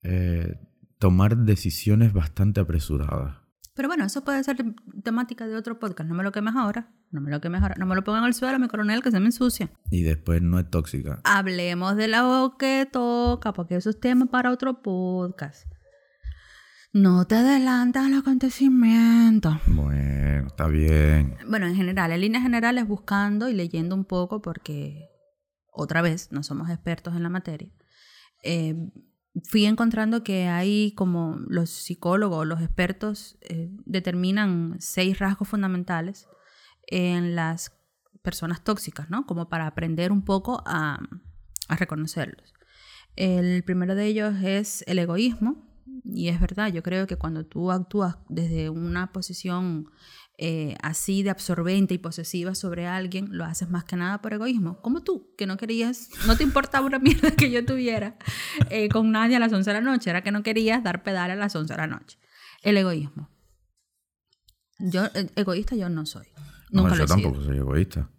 eh, 0.02 0.59
tomar 0.98 1.37
decisiones 1.37 2.12
bastante 2.12 2.61
apresuradas. 2.61 3.37
Pero 3.74 3.88
bueno, 3.88 4.05
eso 4.05 4.24
puede 4.24 4.42
ser 4.42 4.57
temática 5.02 5.46
de 5.46 5.55
otro 5.55 5.79
podcast. 5.79 6.09
No 6.09 6.14
me 6.14 6.22
lo 6.22 6.33
quemes 6.33 6.55
ahora. 6.57 6.88
No 7.11 7.20
me 7.20 7.31
lo 7.31 7.42
quemes 7.42 7.61
ahora. 7.61 7.74
No 7.79 7.85
me 7.85 7.94
lo 7.94 8.02
pongan 8.05 8.24
al 8.24 8.33
suelo, 8.33 8.59
mi 8.59 8.68
coronel, 8.68 9.02
que 9.02 9.11
se 9.11 9.20
me 9.20 9.26
ensucia. 9.26 9.70
Y 9.90 10.02
después 10.02 10.40
no 10.40 10.59
es 10.59 10.70
tóxica. 10.70 11.20
Hablemos 11.24 11.94
de 11.96 12.09
la 12.09 12.52
que 12.59 12.88
toca, 12.90 13.52
porque 13.52 13.76
eso 13.76 13.90
es 13.90 14.00
tema 14.00 14.26
para 14.26 14.50
otro 14.50 14.81
podcast. 14.81 15.66
No 16.96 17.26
te 17.26 17.35
adelantas 17.35 18.06
al 18.06 18.14
acontecimiento. 18.14 19.61
Bueno, 19.66 20.46
está 20.46 20.66
bien. 20.66 21.37
Bueno, 21.46 21.66
en 21.66 21.74
general, 21.74 22.11
en 22.11 22.22
líneas 22.22 22.42
generales, 22.42 22.88
buscando 22.88 23.50
y 23.50 23.52
leyendo 23.52 23.94
un 23.94 24.06
poco, 24.06 24.40
porque 24.40 25.11
otra 25.70 26.00
vez 26.00 26.32
no 26.32 26.42
somos 26.42 26.70
expertos 26.70 27.14
en 27.14 27.22
la 27.22 27.28
materia. 27.28 27.70
Eh, 28.42 28.74
fui 29.44 29.66
encontrando 29.66 30.24
que 30.24 30.46
hay 30.48 30.92
como 30.92 31.37
los 31.48 31.68
psicólogos, 31.68 32.46
los 32.46 32.62
expertos 32.62 33.37
eh, 33.42 33.68
determinan 33.85 34.76
seis 34.78 35.18
rasgos 35.18 35.48
fundamentales 35.48 36.26
en 36.87 37.37
las 37.37 37.76
personas 38.22 38.64
tóxicas, 38.64 39.11
¿no? 39.11 39.26
Como 39.26 39.50
para 39.50 39.66
aprender 39.66 40.12
un 40.12 40.24
poco 40.24 40.62
a, 40.64 40.98
a 41.68 41.76
reconocerlos. 41.76 42.54
El 43.16 43.64
primero 43.64 43.94
de 43.94 44.06
ellos 44.06 44.35
es 44.42 44.82
el 44.87 44.98
egoísmo, 44.98 45.76
y 46.05 46.29
es 46.29 46.40
verdad, 46.40 46.72
yo 46.72 46.83
creo 46.83 47.07
que 47.07 47.16
cuando 47.16 47.44
tú 47.44 47.70
actúas 47.70 48.16
desde 48.29 48.70
una 48.70 49.12
posición 49.12 49.88
eh, 50.38 50.77
así 50.83 51.22
de 51.22 51.31
absorbente 51.31 51.94
y 51.94 51.99
posesiva 51.99 52.55
sobre 52.55 52.87
alguien, 52.87 53.29
lo 53.31 53.44
haces 53.44 53.70
más 53.70 53.85
que 53.85 53.96
nada 53.96 54.20
por 54.20 54.35
egoísmo. 54.35 54.81
Como 54.83 55.03
tú, 55.03 55.35
que 55.37 55.46
no 55.46 55.57
querías, 55.57 56.11
no 56.27 56.37
te 56.37 56.42
importaba 56.42 56.87
una 56.87 56.99
mierda 57.01 57.31
que 57.31 57.51
yo 57.51 57.64
tuviera 57.64 58.16
eh, 58.70 58.88
con 58.88 59.12
nadie 59.12 59.37
a 59.37 59.38
las 59.38 59.53
11 59.53 59.70
de 59.70 59.75
la 59.75 59.81
noche, 59.81 60.11
era 60.11 60.22
que 60.22 60.33
no 60.33 60.42
querías 60.42 60.83
dar 60.83 61.03
pedal 61.03 61.31
a 61.31 61.37
las 61.37 61.57
11 61.57 61.72
de 61.72 61.79
la 61.79 61.87
noche. 61.87 62.18
El 62.62 62.77
egoísmo. 62.77 63.31
Yo, 64.79 65.07
eh, 65.14 65.31
egoísta 65.37 65.75
yo 65.75 65.88
no 65.88 66.05
soy. 66.05 66.27
Nunca 66.70 66.90
no, 66.90 66.96
yo 66.99 67.07
tampoco 67.07 67.42
soy 67.42 67.57
egoísta. 67.57 68.11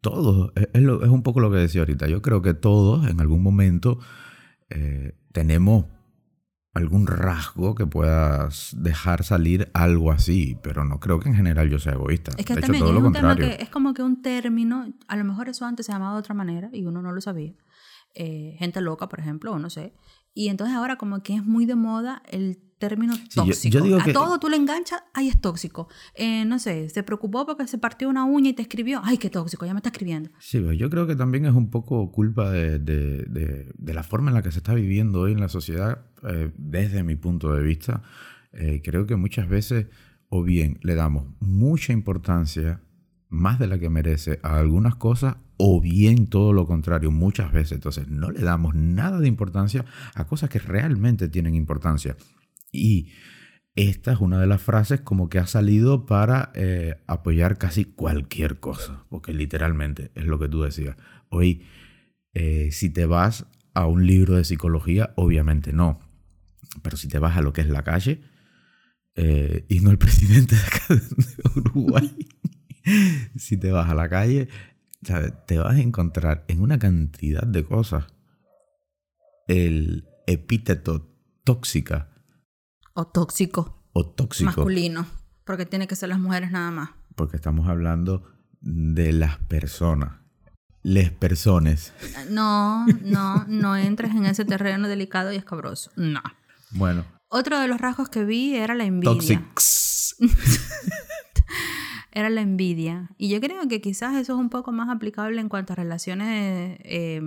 todos, 0.00 0.52
es, 0.54 0.68
es, 0.72 0.82
es, 0.82 1.08
un 1.08 1.22
poco 1.22 1.40
lo 1.40 1.50
que 1.50 1.58
decía 1.58 1.82
ahorita. 1.82 2.08
Yo 2.08 2.22
creo 2.22 2.40
que 2.40 2.54
todos 2.54 3.06
en 3.08 3.20
algún 3.20 3.42
momento 3.42 3.98
tenemos 5.32 5.86
algún 6.74 7.06
rasgo 7.06 7.76
que 7.76 7.86
puedas 7.86 8.74
dejar 8.76 9.22
salir 9.22 9.70
algo 9.74 10.10
así, 10.10 10.58
pero 10.60 10.84
no 10.84 10.98
creo 10.98 11.20
que 11.20 11.28
en 11.28 11.36
general 11.36 11.70
yo 11.70 11.78
sea 11.78 11.92
egoísta. 11.92 12.32
Es 12.36 12.44
que 12.44 12.54
de 12.54 12.60
también 12.60 12.82
hecho, 12.82 12.86
todo 12.86 12.96
es, 12.96 13.02
lo 13.02 13.06
un 13.08 13.12
tema 13.12 13.28
contrario. 13.28 13.56
que 13.56 13.62
es 13.62 13.70
como 13.70 13.94
que 13.94 14.02
un 14.02 14.22
término, 14.22 14.92
a 15.06 15.16
lo 15.16 15.24
mejor 15.24 15.48
eso 15.48 15.64
antes 15.64 15.86
se 15.86 15.92
llamaba 15.92 16.14
de 16.14 16.18
otra 16.18 16.34
manera 16.34 16.70
y 16.72 16.84
uno 16.84 17.00
no 17.00 17.12
lo 17.12 17.20
sabía. 17.20 17.54
Eh, 18.14 18.56
gente 18.58 18.80
loca, 18.80 19.08
por 19.08 19.20
ejemplo, 19.20 19.52
o 19.52 19.58
no 19.58 19.70
sé. 19.70 19.94
Y 20.34 20.48
entonces 20.48 20.76
ahora 20.76 20.96
como 20.96 21.22
que 21.22 21.34
es 21.36 21.44
muy 21.44 21.64
de 21.64 21.74
moda 21.76 22.22
el 22.30 22.58
término 22.78 23.14
tóxico. 23.34 23.72
yo 23.72 23.80
digo 23.82 23.98
a 24.00 24.04
que- 24.04 24.12
todo 24.12 24.38
tú 24.38 24.48
le 24.50 24.56
enganchas, 24.56 25.02
ay, 25.14 25.28
es 25.28 25.40
tóxico. 25.40 25.88
Eh, 26.16 26.44
no 26.44 26.58
sé, 26.58 26.88
se 26.90 27.02
preocupó 27.02 27.46
porque 27.46 27.66
se 27.66 27.78
partió 27.78 28.08
una 28.10 28.24
uña 28.24 28.50
y 28.50 28.52
te 28.52 28.62
escribió, 28.62 29.00
ay, 29.04 29.16
qué 29.16 29.30
tóxico, 29.30 29.64
ya 29.64 29.72
me 29.72 29.78
está 29.78 29.88
escribiendo. 29.90 30.28
Sí, 30.40 30.60
pues 30.60 30.76
yo 30.76 30.90
creo 30.90 31.06
que 31.06 31.16
también 31.16 31.46
es 31.46 31.54
un 31.54 31.70
poco 31.70 32.10
culpa 32.12 32.50
de, 32.50 32.78
de- 32.80 33.22
de- 33.28 33.72
de 33.78 33.94
la 33.94 34.02
forma 34.02 34.30
en 34.30 34.34
la 34.34 34.42
que 34.42 34.50
se 34.52 34.58
está 34.58 34.74
viviendo 34.74 35.20
hoy 35.20 35.32
en 35.32 35.40
la 35.40 35.48
sociedad, 35.48 36.04
eh, 36.28 36.50
desde 36.58 37.04
mi 37.04 37.14
punto 37.16 37.54
de 37.54 37.62
vista. 37.62 38.02
Eh, 38.52 38.82
creo 38.84 39.06
que 39.06 39.16
muchas 39.16 39.48
veces, 39.48 39.86
o 40.28 40.42
bien 40.42 40.78
le 40.82 40.94
damos 40.94 41.26
mucha 41.40 41.92
importancia, 41.92 42.80
más 43.34 43.58
de 43.58 43.66
la 43.66 43.78
que 43.78 43.90
merece, 43.90 44.40
a 44.42 44.58
algunas 44.58 44.94
cosas, 44.94 45.36
o 45.56 45.80
bien 45.80 46.26
todo 46.26 46.52
lo 46.52 46.66
contrario, 46.66 47.10
muchas 47.10 47.52
veces. 47.52 47.72
Entonces, 47.72 48.08
no 48.08 48.30
le 48.30 48.40
damos 48.40 48.74
nada 48.74 49.20
de 49.20 49.28
importancia 49.28 49.84
a 50.14 50.26
cosas 50.26 50.50
que 50.50 50.58
realmente 50.58 51.28
tienen 51.28 51.54
importancia. 51.54 52.16
Y 52.72 53.10
esta 53.76 54.12
es 54.12 54.20
una 54.20 54.40
de 54.40 54.46
las 54.46 54.62
frases 54.62 55.00
como 55.00 55.28
que 55.28 55.38
ha 55.38 55.46
salido 55.46 56.06
para 56.06 56.52
eh, 56.54 56.96
apoyar 57.06 57.58
casi 57.58 57.84
cualquier 57.84 58.60
cosa, 58.60 59.04
porque 59.10 59.32
literalmente 59.32 60.12
es 60.14 60.26
lo 60.26 60.38
que 60.38 60.48
tú 60.48 60.62
decías. 60.62 60.96
Hoy, 61.28 61.66
eh, 62.34 62.68
si 62.70 62.90
te 62.90 63.06
vas 63.06 63.46
a 63.74 63.86
un 63.86 64.06
libro 64.06 64.36
de 64.36 64.44
psicología, 64.44 65.12
obviamente 65.16 65.72
no, 65.72 66.00
pero 66.82 66.96
si 66.96 67.08
te 67.08 67.18
vas 67.18 67.36
a 67.36 67.42
lo 67.42 67.52
que 67.52 67.62
es 67.62 67.68
la 67.68 67.82
calle, 67.82 68.22
eh, 69.16 69.64
y 69.68 69.80
no 69.80 69.90
el 69.90 69.98
presidente 69.98 70.56
de 70.56 71.00
Uruguay, 71.56 72.16
si 73.36 73.56
te 73.56 73.70
vas 73.70 73.88
a 73.90 73.94
la 73.94 74.08
calle, 74.08 74.48
¿sabes? 75.02 75.32
te 75.46 75.58
vas 75.58 75.74
a 75.74 75.80
encontrar 75.80 76.44
en 76.48 76.60
una 76.62 76.78
cantidad 76.78 77.42
de 77.42 77.64
cosas 77.64 78.06
el 79.48 80.06
epíteto 80.26 81.10
tóxica 81.44 82.08
O 82.94 83.06
tóxico, 83.06 83.82
o 83.92 84.06
tóxico, 84.06 84.46
masculino, 84.46 85.06
porque 85.44 85.66
tiene 85.66 85.86
que 85.86 85.96
ser 85.96 86.08
las 86.08 86.18
mujeres 86.18 86.50
nada 86.50 86.70
más. 86.70 86.90
porque 87.14 87.36
estamos 87.36 87.68
hablando 87.68 88.22
de 88.60 89.12
las 89.12 89.36
personas, 89.38 90.20
les 90.82 91.10
personas. 91.10 91.92
No, 92.30 92.86
no, 93.02 93.44
no 93.46 93.76
entres 93.76 94.12
en 94.12 94.24
ese 94.26 94.44
terreno 94.46 94.88
delicado 94.88 95.32
y 95.32 95.36
escabroso. 95.36 95.90
No. 95.96 96.22
Bueno, 96.70 97.04
Otro 97.28 97.60
de 97.60 97.68
los 97.68 97.80
rasgos 97.80 98.08
que 98.08 98.24
vi 98.24 98.56
era 98.56 98.74
la 98.74 98.84
envidia. 98.84 99.12
toxics. 99.12 100.16
Era 102.14 102.30
la 102.30 102.40
envidia. 102.40 103.10
Y 103.18 103.28
yo 103.28 103.40
creo 103.40 103.66
que 103.68 103.80
quizás 103.80 104.14
eso 104.14 104.34
es 104.34 104.38
un 104.38 104.48
poco 104.48 104.70
más 104.72 104.88
aplicable 104.88 105.40
en 105.40 105.48
cuanto 105.48 105.72
a 105.72 105.76
relaciones 105.76 106.78
eh, 106.84 107.20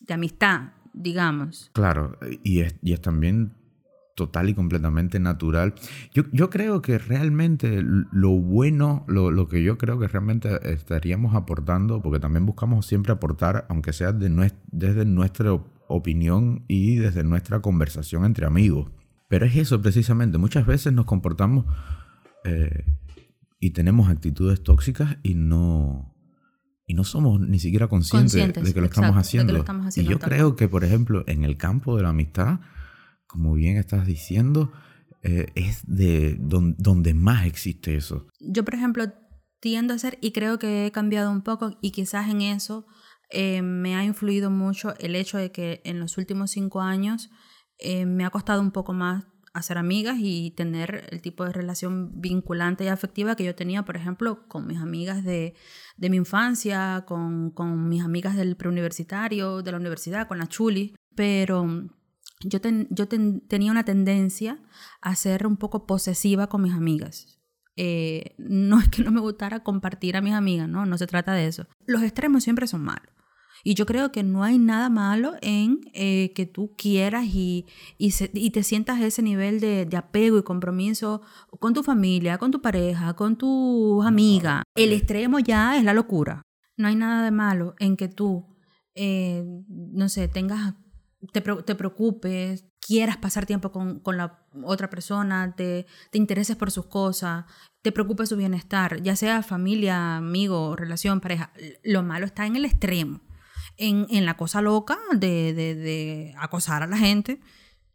de 0.00 0.14
amistad, 0.14 0.72
digamos. 0.92 1.70
Claro, 1.72 2.18
y 2.42 2.60
es, 2.60 2.74
y 2.82 2.92
es 2.92 3.00
también 3.00 3.52
total 4.16 4.48
y 4.48 4.54
completamente 4.54 5.20
natural. 5.20 5.74
Yo, 6.12 6.24
yo 6.32 6.48
creo 6.50 6.80
que 6.82 6.98
realmente 6.98 7.82
lo 7.82 8.30
bueno, 8.30 9.04
lo, 9.08 9.30
lo 9.30 9.46
que 9.46 9.62
yo 9.62 9.76
creo 9.78 9.98
que 9.98 10.08
realmente 10.08 10.48
estaríamos 10.72 11.34
aportando, 11.34 12.00
porque 12.02 12.18
también 12.18 12.46
buscamos 12.46 12.86
siempre 12.86 13.12
aportar, 13.12 13.66
aunque 13.68 13.92
sea 13.92 14.12
de 14.12 14.30
nues- 14.30 14.54
desde 14.72 15.04
nuestra 15.04 15.52
opinión 15.88 16.64
y 16.66 16.96
desde 16.96 17.24
nuestra 17.24 17.60
conversación 17.60 18.24
entre 18.24 18.46
amigos. 18.46 18.90
Pero 19.28 19.44
es 19.46 19.54
eso 19.54 19.80
precisamente, 19.82 20.38
muchas 20.38 20.66
veces 20.66 20.92
nos 20.94 21.04
comportamos 21.04 21.66
eh, 22.44 22.86
y 23.58 23.70
tenemos 23.70 24.08
actitudes 24.08 24.62
tóxicas 24.62 25.16
y 25.22 25.34
no, 25.34 26.14
y 26.86 26.94
no 26.94 27.04
somos 27.04 27.40
ni 27.40 27.58
siquiera 27.58 27.88
conscientes, 27.88 28.32
Conscientes, 28.32 28.64
de 28.64 28.74
que 28.74 28.80
lo 28.80 28.86
exacto, 28.86 29.08
estamos 29.18 29.32
de 29.32 29.46
que 29.46 29.52
lo 29.52 29.58
estamos 29.58 29.86
haciendo, 29.86 30.10
y 30.10 30.12
yo 30.14 30.18
creo 30.18 30.56
que, 30.56 30.68
por 30.68 30.84
ejemplo, 30.84 31.24
en 31.26 31.44
el 31.44 31.56
campo 31.56 31.96
de 31.96 32.02
la 32.02 32.10
amistad, 32.10 32.60
como 33.26 33.54
bien 33.54 33.76
estás 33.76 34.06
diciendo, 34.06 34.72
eh, 35.22 35.46
es 35.54 35.82
de 35.86 36.36
don- 36.38 36.76
donde 36.78 37.14
más 37.14 37.46
existe 37.46 37.96
eso. 37.96 38.26
Yo, 38.40 38.64
por 38.64 38.74
ejemplo, 38.74 39.04
tiendo 39.60 39.94
a 39.94 39.98
ser, 39.98 40.18
y 40.20 40.30
creo 40.32 40.58
que 40.58 40.86
he 40.86 40.92
cambiado 40.92 41.30
un 41.32 41.42
poco, 41.42 41.76
y 41.82 41.90
quizás 41.90 42.28
en 42.28 42.42
eso 42.42 42.86
eh, 43.30 43.62
me 43.62 43.96
ha 43.96 44.04
influido 44.04 44.50
mucho 44.50 44.94
el 45.00 45.16
hecho 45.16 45.38
de 45.38 45.50
que 45.50 45.80
en 45.84 45.98
los 45.98 46.16
últimos 46.18 46.52
cinco 46.52 46.80
años 46.80 47.30
eh, 47.78 48.06
me 48.06 48.24
ha 48.24 48.30
costado 48.30 48.60
un 48.60 48.70
poco 48.70 48.92
más 48.92 49.24
hacer 49.56 49.78
amigas 49.78 50.16
y 50.20 50.50
tener 50.56 51.06
el 51.10 51.20
tipo 51.22 51.44
de 51.44 51.52
relación 51.52 52.10
vinculante 52.20 52.84
y 52.84 52.88
afectiva 52.88 53.36
que 53.36 53.44
yo 53.44 53.54
tenía, 53.54 53.84
por 53.84 53.96
ejemplo, 53.96 54.46
con 54.48 54.66
mis 54.66 54.78
amigas 54.78 55.24
de, 55.24 55.54
de 55.96 56.10
mi 56.10 56.16
infancia, 56.18 57.04
con, 57.06 57.50
con 57.50 57.88
mis 57.88 58.02
amigas 58.02 58.36
del 58.36 58.56
preuniversitario, 58.56 59.62
de 59.62 59.72
la 59.72 59.78
universidad, 59.78 60.28
con 60.28 60.38
la 60.38 60.46
chuli, 60.46 60.94
pero 61.14 61.66
yo, 62.40 62.60
ten- 62.60 62.86
yo 62.90 63.08
ten- 63.08 63.40
tenía 63.48 63.70
una 63.72 63.84
tendencia 63.84 64.58
a 65.00 65.14
ser 65.16 65.46
un 65.46 65.56
poco 65.56 65.86
posesiva 65.86 66.48
con 66.48 66.62
mis 66.62 66.74
amigas. 66.74 67.38
Eh, 67.76 68.34
no 68.38 68.78
es 68.80 68.88
que 68.88 69.02
no 69.02 69.10
me 69.10 69.20
gustara 69.20 69.62
compartir 69.62 70.16
a 70.16 70.20
mis 70.20 70.34
amigas, 70.34 70.68
no, 70.68 70.86
no 70.86 70.98
se 70.98 71.06
trata 71.06 71.32
de 71.32 71.46
eso. 71.46 71.66
Los 71.86 72.02
extremos 72.02 72.44
siempre 72.44 72.66
son 72.66 72.82
malos. 72.84 73.08
Y 73.64 73.74
yo 73.74 73.86
creo 73.86 74.12
que 74.12 74.22
no 74.22 74.44
hay 74.44 74.58
nada 74.58 74.88
malo 74.90 75.32
en 75.42 75.80
eh, 75.92 76.32
que 76.34 76.46
tú 76.46 76.74
quieras 76.76 77.24
y, 77.26 77.66
y, 77.98 78.12
se- 78.12 78.30
y 78.34 78.50
te 78.50 78.62
sientas 78.62 79.00
ese 79.00 79.22
nivel 79.22 79.60
de, 79.60 79.86
de 79.86 79.96
apego 79.96 80.38
y 80.38 80.42
compromiso 80.42 81.22
con 81.58 81.74
tu 81.74 81.82
familia, 81.82 82.38
con 82.38 82.50
tu 82.50 82.60
pareja, 82.62 83.14
con 83.14 83.36
tus 83.36 84.04
amigas. 84.06 84.62
El 84.74 84.92
extremo 84.92 85.38
ya 85.40 85.76
es 85.76 85.84
la 85.84 85.94
locura. 85.94 86.42
No 86.76 86.88
hay 86.88 86.94
nada 86.96 87.24
de 87.24 87.30
malo 87.30 87.74
en 87.78 87.96
que 87.96 88.08
tú, 88.08 88.46
eh, 88.94 89.44
no 89.68 90.08
sé, 90.08 90.28
tengas, 90.28 90.74
te, 91.32 91.40
te 91.40 91.74
preocupes, 91.74 92.66
quieras 92.80 93.16
pasar 93.16 93.46
tiempo 93.46 93.72
con, 93.72 93.98
con 94.00 94.16
la 94.16 94.46
otra 94.62 94.88
persona, 94.90 95.54
te, 95.56 95.86
te 96.12 96.18
intereses 96.18 96.54
por 96.56 96.70
sus 96.70 96.86
cosas, 96.86 97.46
te 97.82 97.90
preocupes 97.92 98.28
su 98.28 98.36
bienestar, 98.36 99.02
ya 99.02 99.16
sea 99.16 99.42
familia, 99.42 100.16
amigo, 100.18 100.76
relación, 100.76 101.20
pareja. 101.20 101.52
Lo 101.82 102.02
malo 102.02 102.26
está 102.26 102.46
en 102.46 102.56
el 102.56 102.64
extremo 102.64 103.20
en, 103.76 104.06
en 104.10 104.26
la 104.26 104.36
cosa 104.36 104.60
loca 104.62 104.98
de, 105.14 105.52
de- 105.52 106.34
acosar 106.38 106.82
a 106.82 106.86
la 106.86 106.98
gente 106.98 107.40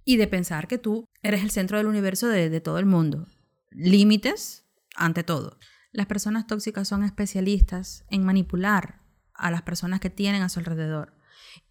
y 0.03 0.17
de 0.17 0.27
pensar 0.27 0.67
que 0.67 0.77
tú 0.77 1.05
eres 1.21 1.43
el 1.43 1.51
centro 1.51 1.77
del 1.77 1.87
universo 1.87 2.27
de, 2.27 2.49
de 2.49 2.61
todo 2.61 2.79
el 2.79 2.85
mundo. 2.85 3.27
Límites 3.69 4.65
ante 4.95 5.23
todo. 5.23 5.57
Las 5.91 6.07
personas 6.07 6.47
tóxicas 6.47 6.87
son 6.87 7.03
especialistas 7.03 8.05
en 8.09 8.23
manipular 8.23 9.01
a 9.33 9.51
las 9.51 9.61
personas 9.61 9.99
que 9.99 10.09
tienen 10.09 10.41
a 10.41 10.49
su 10.49 10.59
alrededor. 10.59 11.17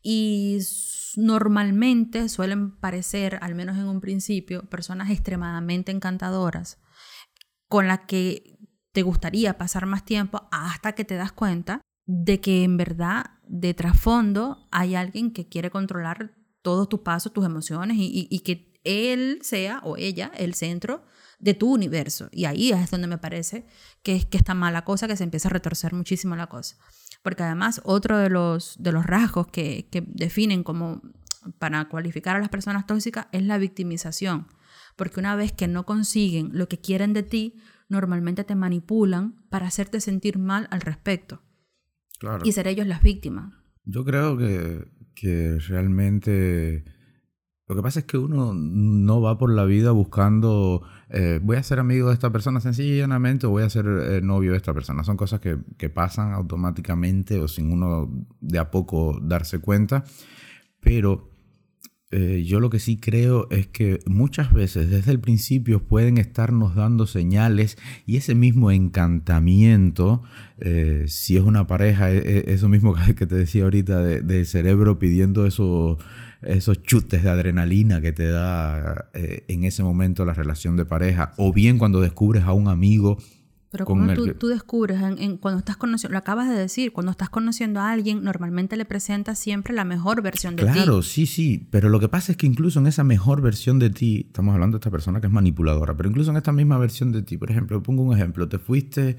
Y 0.03 0.59
normalmente 1.17 2.29
suelen 2.29 2.77
parecer, 2.79 3.39
al 3.43 3.55
menos 3.55 3.77
en 3.77 3.87
un 3.87 4.01
principio, 4.01 4.69
personas 4.69 5.11
extremadamente 5.11 5.91
encantadoras 5.91 6.79
con 7.69 7.87
las 7.87 8.01
que 8.01 8.59
te 8.93 9.03
gustaría 9.03 9.57
pasar 9.57 9.87
más 9.87 10.05
tiempo 10.05 10.49
hasta 10.51 10.93
que 10.93 11.05
te 11.05 11.15
das 11.15 11.33
cuenta 11.33 11.81
de 12.13 12.41
que 12.41 12.65
en 12.65 12.77
verdad 12.77 13.27
de 13.47 13.73
trasfondo 13.73 14.67
hay 14.73 14.97
alguien 14.97 15.31
que 15.33 15.49
quiere 15.49 15.71
controlar 15.71 16.35
todos 16.61 16.89
tus 16.89 17.01
pasos, 17.01 17.33
tus 17.33 17.45
emociones 17.47 17.99
y, 17.99 18.27
y- 18.29 18.41
que 18.41 18.69
él 18.83 19.39
sea 19.43 19.79
o 19.85 19.97
ella 19.97 20.33
el 20.37 20.55
centro 20.55 21.05
de 21.39 21.55
tu 21.55 21.73
universo. 21.73 22.29
Y 22.33 22.47
ahí 22.47 22.73
es 22.73 22.91
donde 22.91 23.07
me 23.07 23.19
parece 23.19 23.65
que, 24.03 24.17
es- 24.17 24.27
que 24.27 24.39
está 24.39 24.55
mala 24.55 24.85
cosa, 24.85 25.07
que 25.07 25.17
se 25.17 25.23
empieza 25.23 25.49
a 25.49 25.53
retorcer 25.53 25.93
muchísimo 25.95 26.35
la 26.35 26.49
cosa. 26.49 26.77
Porque 27.23 27.45
además 27.45 27.81
otro 27.85 28.19
de 28.19 28.29
los, 28.29 28.75
de 28.83 28.91
los 28.91 29.07
rasgos 29.07 29.47
que, 29.47 29.89
que 29.93 30.03
definen 30.05 30.65
como 30.65 31.03
para 31.61 31.89
cualificar 31.89 32.35
a 32.37 32.41
las 32.41 32.49
personas 32.49 32.87
tóxicas 32.87 33.29
es 33.31 33.45
la 33.45 33.59
victimización. 33.59 34.49
Porque 34.97 35.21
una 35.21 35.37
vez 35.37 35.53
que 35.53 35.69
no 35.69 35.87
consiguen 35.87 36.51
lo 36.55 36.67
que 36.69 36.81
quieren 36.81 37.13
de 37.13 37.23
ti, 37.23 37.55
normalmente 37.89 38.43
te 38.43 38.57
manipulan 38.57 39.37
para 39.49 39.69
hacerte 39.69 40.01
sentir 40.01 40.39
mal 40.39 40.67
al 40.73 40.81
respecto 40.81 41.43
Claro. 42.21 42.45
y 42.45 42.53
ser 42.53 42.69
ellos 42.69 42.87
las 42.87 43.03
víctimas. 43.03 43.53
Yo 43.85 44.05
creo 44.05 44.37
que, 44.37 44.87
que 45.15 45.59
realmente 45.69 46.85
lo 47.67 47.77
que 47.77 47.83
pasa 47.83 48.01
es 48.01 48.05
que 48.05 48.19
uno 48.19 48.53
no 48.53 49.23
va 49.23 49.39
por 49.39 49.51
la 49.51 49.65
vida 49.65 49.91
buscando 49.93 50.83
eh, 51.09 51.41
voy 51.43 51.57
a 51.57 51.63
ser 51.63 51.79
amigo 51.79 52.09
de 52.09 52.15
esta 52.15 52.31
persona 52.31 52.61
sencillamente 52.61 53.47
o 53.47 53.51
voy 53.51 53.63
a 53.63 53.71
ser 53.71 53.87
eh, 53.87 54.21
novio 54.23 54.53
de 54.53 54.57
esta 54.57 54.75
persona. 54.75 55.03
Son 55.03 55.17
cosas 55.17 55.41
que, 55.41 55.59
que 55.79 55.89
pasan 55.89 56.33
automáticamente 56.33 57.41
o 57.41 57.49
sin 57.49 57.73
uno 57.73 58.09
de 58.41 58.59
a 58.59 58.71
poco 58.71 59.19
darse 59.21 59.59
cuenta. 59.59 60.05
Pero 60.81 61.30
eh, 62.13 62.43
yo 62.45 62.59
lo 62.59 62.71
que 62.71 62.81
sí 62.81 62.97
creo 62.97 63.49
es 63.51 63.69
que 63.69 64.01
muchas 64.05 64.53
veces 64.53 64.91
desde 64.91 65.13
el 65.13 65.21
principio 65.21 65.85
pueden 65.85 66.19
estarnos 66.19 66.75
dando 66.75 67.07
señales 67.07 67.79
y 68.05 68.17
ese 68.17 68.35
mismo 68.35 68.73
encantamiento, 68.73 70.23
eh, 70.59 71.05
si 71.07 71.37
es 71.37 71.43
una 71.43 71.69
pareja, 71.69 72.11
e, 72.11 72.19
e, 72.19 72.53
eso 72.53 72.69
mismo 72.69 72.97
que 73.17 73.27
te 73.27 73.37
decía 73.37 73.63
ahorita 73.63 74.03
del 74.03 74.47
cerebro 74.47 74.99
pidiendo 74.99 75.47
esos, 75.47 75.99
esos 76.43 76.83
chutes 76.83 77.23
de 77.23 77.31
adrenalina 77.31 78.01
que 78.01 78.11
te 78.11 78.27
da 78.27 79.09
eh, 79.15 79.45
en 79.47 79.63
ese 79.63 79.85
momento 79.85 80.25
la 80.25 80.35
relación 80.35 80.77
de 80.77 80.85
pareja, 80.85 81.33
o 81.37 81.53
bien 81.53 81.79
cuando 81.79 82.01
descubres 82.01 82.43
a 82.43 82.53
un 82.53 82.67
amigo 82.67 83.19
pero 83.71 83.85
como 83.85 84.13
tú, 84.15 84.35
tú, 84.35 84.49
descubres, 84.49 85.01
en, 85.01 85.37
cuando 85.37 85.61
estás 85.61 85.77
conociendo, 85.77 86.13
lo 86.15 86.19
acabas 86.19 86.49
de 86.49 86.57
decir, 86.57 86.93
cuando 86.93 87.13
estás 87.13 87.31
conociendo 87.31 87.79
a 87.79 87.93
alguien, 87.93 88.25
normalmente 88.25 88.77
le 88.77 88.85
presentas 88.85 89.39
siempre 89.39 89.73
la 89.73 89.85
mejor 89.85 90.23
versión 90.23 90.57
de 90.57 90.65
ti. 90.65 90.73
Claro, 90.73 91.03
sí, 91.03 91.25
sí, 91.25 91.69
pero 91.71 91.89
lo 91.89 92.01
que 92.01 92.09
pasa 92.09 92.33
es 92.33 92.39
que 92.39 92.49
incluso 92.49 92.81
en 92.81 92.89
esa 92.89 93.05
mejor 93.05 93.43
versión 93.43 93.79
de 93.79 93.91
ti, 93.91 94.25
estamos 94.27 94.55
hablando 94.55 94.77
de 94.77 94.81
esta 94.81 94.91
persona 94.91 95.21
que 95.21 95.29
es 95.29 95.33
manipuladora, 95.33 95.97
pero 95.97 96.09
incluso 96.09 96.33
en 96.33 96.39
esta 96.39 96.51
misma 96.51 96.79
versión 96.79 97.13
de 97.13 97.23
ti, 97.23 97.39
por 97.39 97.53
ejemplo, 97.53 97.81
pongo 97.81 98.03
un 98.03 98.13
ejemplo, 98.13 98.49
te 98.49 98.59
fuiste, 98.59 99.19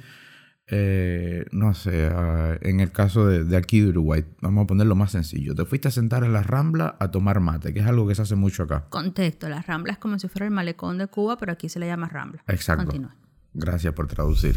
eh, 0.67 1.45
no 1.53 1.73
sé, 1.73 2.11
en 2.59 2.81
el 2.81 2.91
caso 2.91 3.27
de, 3.27 3.45
de, 3.45 3.55
aquí 3.55 3.79
de 3.79 3.87
Uruguay, 3.87 4.25
vamos 4.41 4.65
a 4.65 4.67
ponerlo 4.67 4.95
más 4.95 5.11
sencillo, 5.11 5.55
te 5.55 5.63
fuiste 5.63 5.87
a 5.87 5.91
sentar 5.91 6.25
en 6.25 6.33
la 6.33 6.43
Rambla 6.43 6.97
a 6.99 7.09
tomar 7.09 7.39
mate, 7.39 7.73
que 7.73 7.79
es 7.79 7.85
algo 7.85 8.05
que 8.05 8.15
se 8.15 8.23
hace 8.23 8.35
mucho 8.35 8.63
acá. 8.63 8.87
Contexto, 8.89 9.47
la 9.47 9.61
Rambla 9.61 9.93
es 9.93 9.97
como 9.97 10.19
si 10.19 10.27
fuera 10.27 10.45
el 10.45 10.51
malecón 10.51 10.97
de 10.97 11.07
Cuba, 11.07 11.37
pero 11.37 11.53
aquí 11.53 11.69
se 11.69 11.79
le 11.79 11.87
llama 11.87 12.09
Rambla. 12.09 12.43
Exacto. 12.49 12.83
Continúa. 12.83 13.15
Gracias 13.53 13.93
por 13.93 14.07
traducir. 14.07 14.55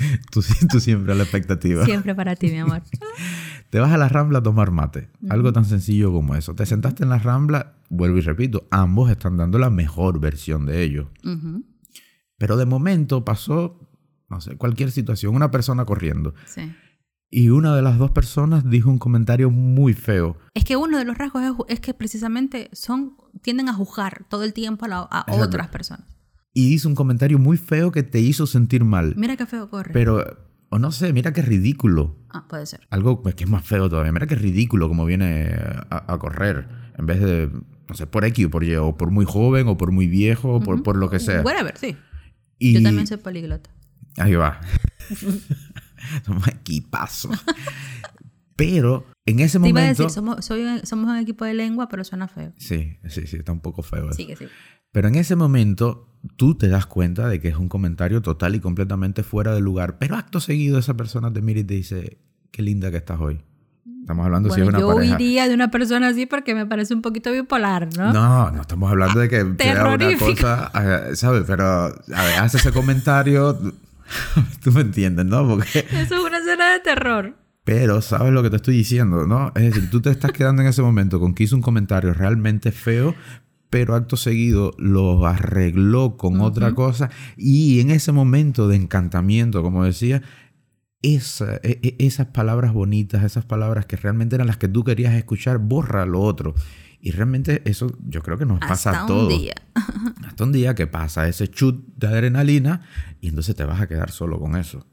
tú, 0.30 0.42
tú, 0.70 0.80
siempre 0.80 1.12
a 1.12 1.16
la 1.16 1.22
expectativa. 1.22 1.84
Siempre 1.84 2.14
para 2.14 2.36
ti, 2.36 2.48
mi 2.48 2.58
amor. 2.58 2.82
Te 3.70 3.80
vas 3.80 3.90
a 3.90 3.96
la 3.96 4.08
Rambla 4.08 4.40
a 4.40 4.42
tomar 4.42 4.70
mate. 4.70 5.08
Algo 5.30 5.52
tan 5.52 5.64
sencillo 5.64 6.12
como 6.12 6.36
eso. 6.36 6.54
Te 6.54 6.66
sentaste 6.66 7.04
en 7.04 7.08
la 7.08 7.18
Rambla, 7.18 7.74
vuelvo 7.88 8.18
y 8.18 8.20
repito, 8.20 8.66
ambos 8.70 9.10
están 9.10 9.38
dando 9.38 9.58
la 9.58 9.70
mejor 9.70 10.20
versión 10.20 10.66
de 10.66 10.82
ellos. 10.82 11.06
Pero 12.36 12.56
de 12.58 12.66
momento 12.66 13.24
pasó, 13.24 13.80
no 14.28 14.42
sé, 14.42 14.56
cualquier 14.56 14.90
situación, 14.90 15.34
una 15.34 15.50
persona 15.50 15.86
corriendo. 15.86 16.34
Sí. 16.44 16.70
Y 17.30 17.48
una 17.48 17.74
de 17.74 17.80
las 17.80 17.96
dos 17.96 18.10
personas 18.10 18.68
dijo 18.68 18.90
un 18.90 18.98
comentario 18.98 19.50
muy 19.50 19.94
feo. 19.94 20.36
Es 20.52 20.66
que 20.66 20.76
uno 20.76 20.98
de 20.98 21.06
los 21.06 21.16
rasgos 21.16 21.42
es, 21.68 21.80
que 21.80 21.94
precisamente 21.94 22.68
son 22.74 23.16
tienden 23.40 23.70
a 23.70 23.72
juzgar 23.72 24.26
todo 24.28 24.42
el 24.42 24.52
tiempo 24.52 24.84
a, 24.84 25.00
a 25.00 25.34
otras 25.36 25.68
personas 25.68 26.11
y 26.54 26.74
hizo 26.74 26.88
un 26.88 26.94
comentario 26.94 27.38
muy 27.38 27.56
feo 27.56 27.92
que 27.92 28.02
te 28.02 28.20
hizo 28.20 28.46
sentir 28.46 28.84
mal. 28.84 29.14
Mira 29.16 29.36
qué 29.36 29.46
feo 29.46 29.70
corre. 29.70 29.92
Pero, 29.92 30.24
o 30.68 30.78
no 30.78 30.92
sé, 30.92 31.12
mira 31.12 31.32
qué 31.32 31.42
ridículo. 31.42 32.16
Ah, 32.30 32.46
puede 32.48 32.66
ser. 32.66 32.80
Algo 32.90 33.22
pues, 33.22 33.34
que 33.34 33.44
es 33.44 33.50
más 33.50 33.64
feo 33.64 33.88
todavía. 33.88 34.12
Mira 34.12 34.26
qué 34.26 34.34
ridículo 34.34 34.88
como 34.88 35.04
viene 35.04 35.54
a, 35.90 36.18
correr. 36.18 36.68
En 36.98 37.06
vez 37.06 37.20
de, 37.20 37.50
no 37.88 37.94
sé, 37.94 38.06
por 38.06 38.24
X 38.24 38.46
o 38.46 38.50
por 38.50 38.64
Y, 38.64 38.76
o 38.76 38.96
por 38.96 39.10
muy 39.10 39.24
joven, 39.24 39.68
o 39.68 39.76
por 39.76 39.92
muy 39.92 40.06
viejo, 40.06 40.54
o 40.54 40.60
por, 40.60 40.82
por 40.82 40.96
lo 40.96 41.08
que 41.08 41.20
sea. 41.20 41.42
ver, 41.42 41.74
sí. 41.76 41.96
Yo 42.60 42.82
también 42.82 43.06
soy 43.06 43.16
poliglota. 43.16 43.70
Ahí 44.18 44.34
va. 44.34 44.60
somos 46.24 46.46
equipazo. 46.48 47.30
Pero 48.56 49.06
en 49.24 49.40
ese 49.40 49.58
momento. 49.58 49.74
Te 49.74 49.80
iba 49.80 49.86
a 49.86 49.88
decir, 49.88 50.10
somos, 50.10 50.44
somos 50.44 51.10
un 51.10 51.16
equipo 51.16 51.44
de 51.44 51.54
lengua, 51.54 51.88
pero 51.88 52.04
suena 52.04 52.28
feo. 52.28 52.52
Sí, 52.58 52.98
sí, 53.08 53.26
sí, 53.26 53.38
está 53.38 53.52
un 53.52 53.60
poco 53.60 53.82
feo. 53.82 54.12
Sí, 54.12 54.26
que 54.26 54.36
sí. 54.36 54.46
Pero 54.92 55.08
en 55.08 55.14
ese 55.14 55.36
momento 55.36 56.06
tú 56.36 56.54
te 56.54 56.68
das 56.68 56.86
cuenta 56.86 57.28
de 57.28 57.40
que 57.40 57.48
es 57.48 57.56
un 57.56 57.68
comentario 57.68 58.22
total 58.22 58.54
y 58.54 58.60
completamente 58.60 59.22
fuera 59.22 59.54
de 59.54 59.60
lugar, 59.60 59.98
pero 59.98 60.16
acto 60.16 60.38
seguido 60.38 60.78
esa 60.78 60.94
persona 60.94 61.32
te 61.32 61.40
mira 61.40 61.60
y 61.60 61.64
te 61.64 61.74
dice, 61.74 62.18
qué 62.50 62.62
linda 62.62 62.90
que 62.90 62.98
estás 62.98 63.18
hoy. 63.18 63.42
Estamos 64.02 64.26
hablando 64.26 64.50
si 64.50 64.60
es 64.60 64.66
una 64.66 64.80
yo 64.80 64.88
pareja. 64.88 65.16
Yo 65.16 65.48
de 65.48 65.54
una 65.54 65.70
persona 65.70 66.08
así 66.08 66.26
porque 66.26 66.54
me 66.54 66.66
parece 66.66 66.92
un 66.92 67.02
poquito 67.02 67.30
bipolar, 67.32 67.88
¿no? 67.96 68.12
No, 68.12 68.50
no 68.50 68.60
estamos 68.60 68.90
hablando 68.90 69.20
de 69.20 69.28
que 69.28 69.54
sea 69.58 69.94
una 69.94 70.18
cosa, 70.18 70.72
eh, 70.74 71.16
¿sabes? 71.16 71.44
Pero, 71.46 71.64
a 71.64 71.90
ver, 72.24 72.38
hace 72.40 72.58
ese 72.58 72.72
comentario, 72.72 73.56
tú 74.62 74.72
me 74.72 74.82
entiendes, 74.82 75.24
¿no? 75.24 75.46
Porque... 75.46 75.86
Eso 75.90 76.16
es 76.16 76.20
una 76.20 76.38
escena 76.38 76.72
de 76.72 76.80
terror. 76.80 77.36
Pero 77.64 78.02
sabes 78.02 78.32
lo 78.32 78.42
que 78.42 78.50
te 78.50 78.56
estoy 78.56 78.76
diciendo, 78.76 79.24
¿no? 79.26 79.52
Es 79.54 79.62
decir, 79.62 79.88
tú 79.88 80.00
te 80.00 80.10
estás 80.10 80.32
quedando 80.32 80.62
en 80.62 80.68
ese 80.68 80.82
momento 80.82 81.20
con 81.20 81.32
que 81.32 81.44
hizo 81.44 81.54
un 81.54 81.62
comentario 81.62 82.12
realmente 82.12 82.72
feo, 82.72 83.14
pero 83.72 83.94
acto 83.94 84.18
seguido 84.18 84.72
lo 84.76 85.24
arregló 85.26 86.18
con 86.18 86.42
otra 86.42 86.74
cosa 86.74 87.08
y 87.38 87.80
en 87.80 87.90
ese 87.90 88.12
momento 88.12 88.68
de 88.68 88.76
encantamiento, 88.76 89.62
como 89.62 89.82
decía, 89.82 90.20
esa, 91.00 91.54
e, 91.62 91.80
e, 91.82 91.96
esas 91.98 92.26
palabras 92.26 92.74
bonitas, 92.74 93.24
esas 93.24 93.46
palabras 93.46 93.86
que 93.86 93.96
realmente 93.96 94.34
eran 94.34 94.46
las 94.46 94.58
que 94.58 94.68
tú 94.68 94.84
querías 94.84 95.14
escuchar, 95.14 95.56
borra 95.56 96.04
lo 96.04 96.20
otro. 96.20 96.54
Y 97.00 97.12
realmente 97.12 97.62
eso 97.64 97.90
yo 98.06 98.22
creo 98.22 98.36
que 98.36 98.44
nos 98.44 98.60
pasa 98.60 99.04
a 99.04 99.06
todos. 99.06 99.32
Un 99.32 99.40
día. 99.40 99.54
Hasta 100.26 100.44
un 100.44 100.52
día 100.52 100.74
que 100.74 100.86
pasa 100.86 101.26
ese 101.26 101.48
chut 101.48 101.82
de 101.96 102.08
adrenalina 102.08 102.82
y 103.22 103.28
entonces 103.28 103.56
te 103.56 103.64
vas 103.64 103.80
a 103.80 103.86
quedar 103.86 104.10
solo 104.10 104.38
con 104.38 104.54
eso. 104.54 104.86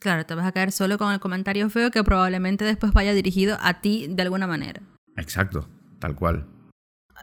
Claro, 0.00 0.24
te 0.24 0.34
vas 0.34 0.46
a 0.46 0.52
quedar 0.52 0.72
solo 0.72 0.96
con 0.96 1.12
el 1.12 1.20
comentario 1.20 1.68
feo 1.68 1.90
que 1.90 2.02
probablemente 2.02 2.64
después 2.64 2.94
vaya 2.94 3.12
dirigido 3.12 3.58
a 3.60 3.82
ti 3.82 4.06
de 4.08 4.22
alguna 4.22 4.46
manera. 4.46 4.80
Exacto, 5.18 5.68
tal 5.98 6.14
cual. 6.14 6.46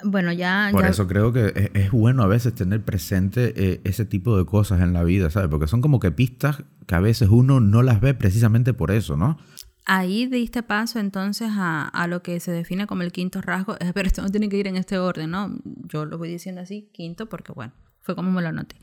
Bueno, 0.03 0.31
ya... 0.31 0.69
Por 0.71 0.85
eso 0.85 1.07
creo 1.07 1.33
que 1.33 1.71
es, 1.73 1.91
bueno 1.91 2.23
a 2.23 2.27
veces 2.27 2.53
tener 2.55 2.83
presente 2.83 3.53
eh, 3.55 3.81
ese 3.83 4.05
tipo 4.05 4.37
de 4.37 4.45
cosas 4.45 4.81
en 4.81 4.93
la 4.93 5.03
vida, 5.03 5.29
¿sabes? 5.29 5.49
Porque 5.49 5.67
son 5.67 5.81
como 5.81 5.99
que 5.99 6.11
pistas 6.11 6.63
que 6.87 6.95
a 6.95 6.99
veces 6.99 7.29
uno 7.29 7.59
no 7.59 7.83
las 7.83 8.01
ve 8.01 8.13
precisamente 8.13 8.73
por 8.73 8.91
eso, 8.91 9.17
¿no? 9.17 9.37
Ahí 9.85 10.27
diste 10.27 10.61
paso 10.63 10.99
entonces 10.99 11.49
a, 11.51 11.87
a, 11.87 12.07
lo 12.07 12.21
que 12.21 12.39
se 12.39 12.51
define 12.51 12.85
como 12.85 13.01
el 13.01 13.11
quinto 13.11 13.41
rasgo, 13.41 13.75
pero 13.93 14.07
esto 14.07 14.21
no 14.21 14.29
tiene 14.29 14.49
que 14.49 14.57
ir 14.57 14.67
en 14.67 14.75
este 14.75 14.97
orden, 14.97 15.31
¿no? 15.31 15.57
Yo 15.63 16.05
lo 16.05 16.17
voy 16.17 16.29
diciendo 16.29 16.61
así, 16.61 16.89
quinto, 16.93 17.27
porque 17.27 17.51
bueno, 17.53 17.73
fue 18.01 18.15
como 18.15 18.31
me 18.31 18.41
lo 18.41 18.49
anoté. 18.49 18.75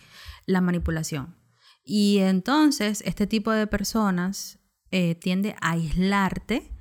La 0.47 0.61
manipulación. 0.61 1.37
Y 1.85 2.19
entonces 2.19 3.03
este 3.07 3.27
tipo 3.27 3.53
de 3.53 3.67
personas 3.67 4.59
eh, 4.91 5.15
tiende 5.15 5.55
a 5.61 5.73
aislarte 5.73 6.73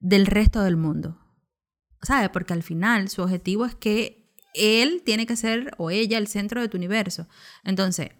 del 0.00 0.26
resto 0.26 0.62
del 0.62 0.76
mundo. 0.76 1.18
¿Sabe? 2.04 2.28
Porque 2.28 2.52
al 2.52 2.62
final 2.62 3.08
su 3.08 3.22
objetivo 3.22 3.64
es 3.66 3.74
que 3.74 4.24
él 4.54 5.02
tiene 5.04 5.26
que 5.26 5.36
ser 5.36 5.74
o 5.78 5.90
ella 5.90 6.18
el 6.18 6.28
centro 6.28 6.60
de 6.60 6.68
tu 6.68 6.76
universo. 6.76 7.28
Entonces, 7.64 8.10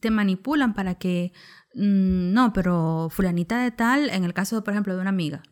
te 0.00 0.10
manipulan 0.10 0.74
para 0.74 0.94
que, 0.96 1.32
mm, 1.74 2.32
no, 2.32 2.52
pero 2.52 3.08
fulanita 3.10 3.62
de 3.62 3.72
tal, 3.72 4.10
en 4.10 4.24
el 4.24 4.34
caso, 4.34 4.62
por 4.64 4.72
ejemplo, 4.72 4.94
de 4.94 5.00
una 5.00 5.10
amiga, 5.10 5.42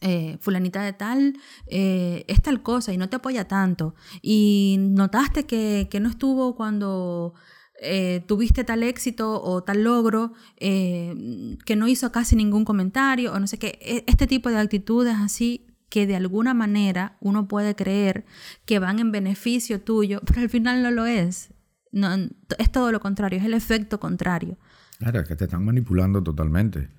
eh, 0.00 0.36
fulanita 0.40 0.82
de 0.82 0.92
tal 0.92 1.38
eh, 1.68 2.24
es 2.26 2.42
tal 2.42 2.60
cosa 2.62 2.92
y 2.92 2.98
no 2.98 3.08
te 3.08 3.16
apoya 3.16 3.48
tanto. 3.48 3.94
Y 4.22 4.76
notaste 4.80 5.46
que, 5.46 5.88
no 6.00 6.08
estuvo 6.08 6.56
cuando 6.56 7.34
eh, 7.80 8.24
tuviste 8.26 8.64
tal 8.64 8.82
éxito 8.82 9.42
o 9.42 9.62
tal 9.62 9.84
logro, 9.84 10.32
que 10.58 11.76
no 11.76 11.88
hizo 11.88 12.12
casi 12.12 12.36
ningún 12.36 12.64
comentario 12.64 13.32
o 13.32 13.38
no 13.40 13.46
sé 13.46 13.58
qué. 13.58 13.78
E, 13.80 14.04
este 14.06 14.26
tipo 14.26 14.50
de 14.50 14.58
actitudes 14.58 15.14
así 15.16 15.66
que 15.88 16.06
de 16.06 16.16
alguna 16.16 16.54
manera 16.54 17.16
uno 17.20 17.48
puede 17.48 17.74
creer 17.74 18.24
que 18.64 18.78
van 18.78 18.98
en 18.98 19.12
beneficio 19.12 19.80
tuyo, 19.80 20.20
pero 20.26 20.40
al 20.40 20.50
final 20.50 20.82
no 20.82 20.90
lo 20.90 21.06
es. 21.06 21.52
No, 21.92 22.14
es 22.58 22.70
todo 22.72 22.92
lo 22.92 23.00
contrario, 23.00 23.38
es 23.38 23.44
el 23.44 23.54
efecto 23.54 24.00
contrario. 24.00 24.58
Claro, 24.98 25.20
es 25.20 25.28
que 25.28 25.36
te 25.36 25.44
están 25.44 25.64
manipulando 25.64 26.22
totalmente. 26.22 26.90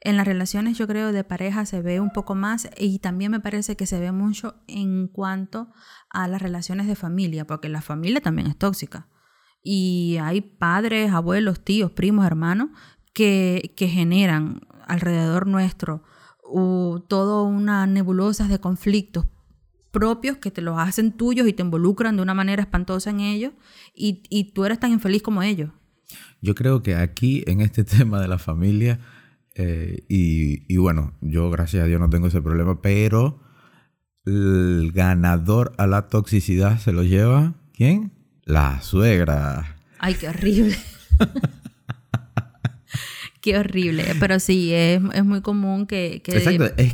En 0.00 0.16
las 0.16 0.26
relaciones 0.26 0.76
yo 0.76 0.86
creo 0.86 1.12
de 1.12 1.24
pareja 1.24 1.64
se 1.66 1.80
ve 1.80 1.98
un 2.00 2.10
poco 2.10 2.34
más 2.34 2.68
y 2.76 2.98
también 2.98 3.30
me 3.30 3.40
parece 3.40 3.76
que 3.76 3.86
se 3.86 3.98
ve 3.98 4.12
mucho 4.12 4.54
en 4.66 5.08
cuanto 5.08 5.72
a 6.10 6.28
las 6.28 6.42
relaciones 6.42 6.86
de 6.86 6.94
familia, 6.94 7.46
porque 7.46 7.68
la 7.68 7.80
familia 7.80 8.20
también 8.20 8.48
es 8.48 8.56
tóxica. 8.56 9.08
Y 9.62 10.18
hay 10.20 10.42
padres, 10.42 11.10
abuelos, 11.12 11.64
tíos, 11.64 11.90
primos, 11.90 12.26
hermanos 12.26 12.68
que, 13.14 13.72
que 13.76 13.88
generan 13.88 14.60
alrededor 14.86 15.46
nuestro 15.46 16.02
o 16.44 17.02
todo 17.08 17.44
una 17.44 17.86
nebulosa 17.86 18.46
de 18.48 18.60
conflictos 18.60 19.26
propios 19.94 20.38
que 20.38 20.50
te 20.50 20.60
los 20.60 20.78
hacen 20.78 21.12
tuyos 21.12 21.46
y 21.46 21.52
te 21.52 21.62
involucran 21.62 22.16
de 22.16 22.22
una 22.22 22.34
manera 22.34 22.62
espantosa 22.62 23.10
en 23.10 23.20
ellos 23.20 23.52
y, 23.94 24.24
y 24.28 24.52
tú 24.52 24.64
eres 24.64 24.80
tan 24.80 24.90
infeliz 24.90 25.22
como 25.22 25.42
ellos. 25.42 25.70
Yo 26.42 26.54
creo 26.54 26.82
que 26.82 26.96
aquí 26.96 27.44
en 27.46 27.60
este 27.60 27.84
tema 27.96 28.20
de 28.20 28.28
la 28.28 28.38
familia, 28.38 28.98
eh, 29.54 30.04
y, 30.08 30.72
y, 30.72 30.76
bueno, 30.78 31.14
yo 31.20 31.48
gracias 31.48 31.84
a 31.84 31.86
Dios 31.86 32.00
no 32.00 32.10
tengo 32.10 32.26
ese 32.26 32.42
problema, 32.42 32.82
pero 32.82 33.40
el 34.26 34.90
ganador 34.92 35.72
a 35.78 35.86
la 35.86 36.08
toxicidad 36.08 36.78
se 36.80 36.92
lo 36.92 37.04
lleva, 37.04 37.54
¿quién? 37.72 38.12
La 38.44 38.82
suegra. 38.82 39.76
Ay, 40.00 40.14
qué 40.14 40.28
horrible. 40.28 40.76
Qué 43.44 43.58
horrible. 43.58 44.06
Pero 44.20 44.40
sí, 44.40 44.72
es, 44.72 45.02
muy 45.22 45.42
común 45.42 45.86
que, 45.86 46.22
que, 46.24 46.32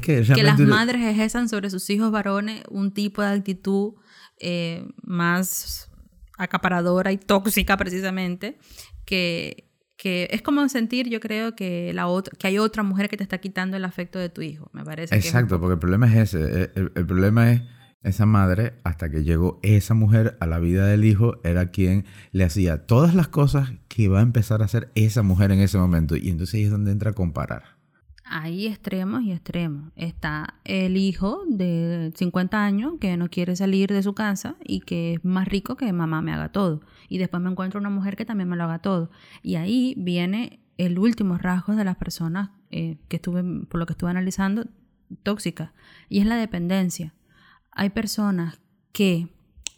que, 0.02 0.42
las 0.42 0.58
madres 0.58 1.00
ejerzan 1.00 1.48
sobre 1.48 1.70
sus 1.70 1.88
hijos 1.90 2.10
varones 2.10 2.64
un 2.68 2.92
tipo 2.92 3.22
de 3.22 3.28
actitud 3.28 3.92
eh, 4.40 4.84
más 5.00 5.92
acaparadora 6.38 7.12
y 7.12 7.18
tóxica 7.18 7.76
precisamente, 7.76 8.58
que, 9.04 9.70
que 9.96 10.26
es 10.32 10.42
como 10.42 10.68
sentir, 10.68 11.08
yo 11.08 11.20
creo, 11.20 11.54
que, 11.54 11.92
la 11.94 12.08
otra, 12.08 12.36
que 12.36 12.48
hay 12.48 12.58
otra 12.58 12.82
mujer 12.82 13.08
que 13.08 13.16
te 13.16 13.22
está 13.22 13.38
quitando 13.38 13.76
el 13.76 13.84
afecto 13.84 14.18
de 14.18 14.28
tu 14.28 14.42
hijo, 14.42 14.70
me 14.72 14.84
parece. 14.84 15.14
Exacto, 15.14 15.60
porque 15.60 15.74
el 15.74 15.78
problema 15.78 16.12
es 16.12 16.34
ese. 16.34 16.72
El, 16.74 16.90
el, 16.96 17.06
problema 17.06 17.52
es 17.52 17.62
esa 18.02 18.24
madre, 18.24 18.74
hasta 18.84 19.10
que 19.10 19.24
llegó 19.24 19.60
esa 19.62 19.94
mujer 19.94 20.36
a 20.40 20.46
la 20.46 20.58
vida 20.58 20.86
del 20.86 21.04
hijo, 21.04 21.38
era 21.44 21.70
quien 21.70 22.04
le 22.32 22.44
hacía 22.44 22.86
todas 22.86 23.14
las 23.14 23.28
cosas 23.28 23.72
que 23.88 24.02
iba 24.02 24.20
a 24.20 24.22
empezar 24.22 24.62
a 24.62 24.64
hacer 24.64 24.90
esa 24.94 25.22
mujer 25.22 25.52
en 25.52 25.60
ese 25.60 25.78
momento. 25.78 26.16
Y 26.16 26.30
entonces 26.30 26.54
ahí 26.54 26.64
es 26.64 26.70
donde 26.70 26.92
entra 26.92 27.10
a 27.10 27.14
comparar. 27.14 27.80
Hay 28.24 28.68
extremos 28.68 29.22
y 29.22 29.32
extremos. 29.32 29.92
Está 29.96 30.54
el 30.64 30.96
hijo 30.96 31.42
de 31.48 32.12
50 32.14 32.64
años 32.64 32.94
que 33.00 33.16
no 33.16 33.28
quiere 33.28 33.56
salir 33.56 33.90
de 33.92 34.02
su 34.02 34.14
casa 34.14 34.54
y 34.64 34.80
que 34.80 35.14
es 35.14 35.24
más 35.24 35.48
rico 35.48 35.76
que 35.76 35.92
mamá 35.92 36.22
me 36.22 36.32
haga 36.32 36.52
todo. 36.52 36.80
Y 37.08 37.18
después 37.18 37.42
me 37.42 37.50
encuentro 37.50 37.80
una 37.80 37.90
mujer 37.90 38.16
que 38.16 38.24
también 38.24 38.48
me 38.48 38.56
lo 38.56 38.64
haga 38.64 38.78
todo. 38.78 39.10
Y 39.42 39.56
ahí 39.56 39.94
viene 39.98 40.60
el 40.78 40.98
último 40.98 41.38
rasgo 41.38 41.74
de 41.74 41.84
las 41.84 41.96
personas 41.96 42.50
eh, 42.70 42.98
que 43.08 43.16
estuve, 43.16 43.42
por 43.66 43.80
lo 43.80 43.86
que 43.86 43.94
estuve 43.94 44.10
analizando, 44.10 44.66
tóxicas. 45.24 45.72
Y 46.08 46.20
es 46.20 46.26
la 46.26 46.36
dependencia 46.36 47.12
hay 47.72 47.90
personas 47.90 48.60
que, 48.92 49.28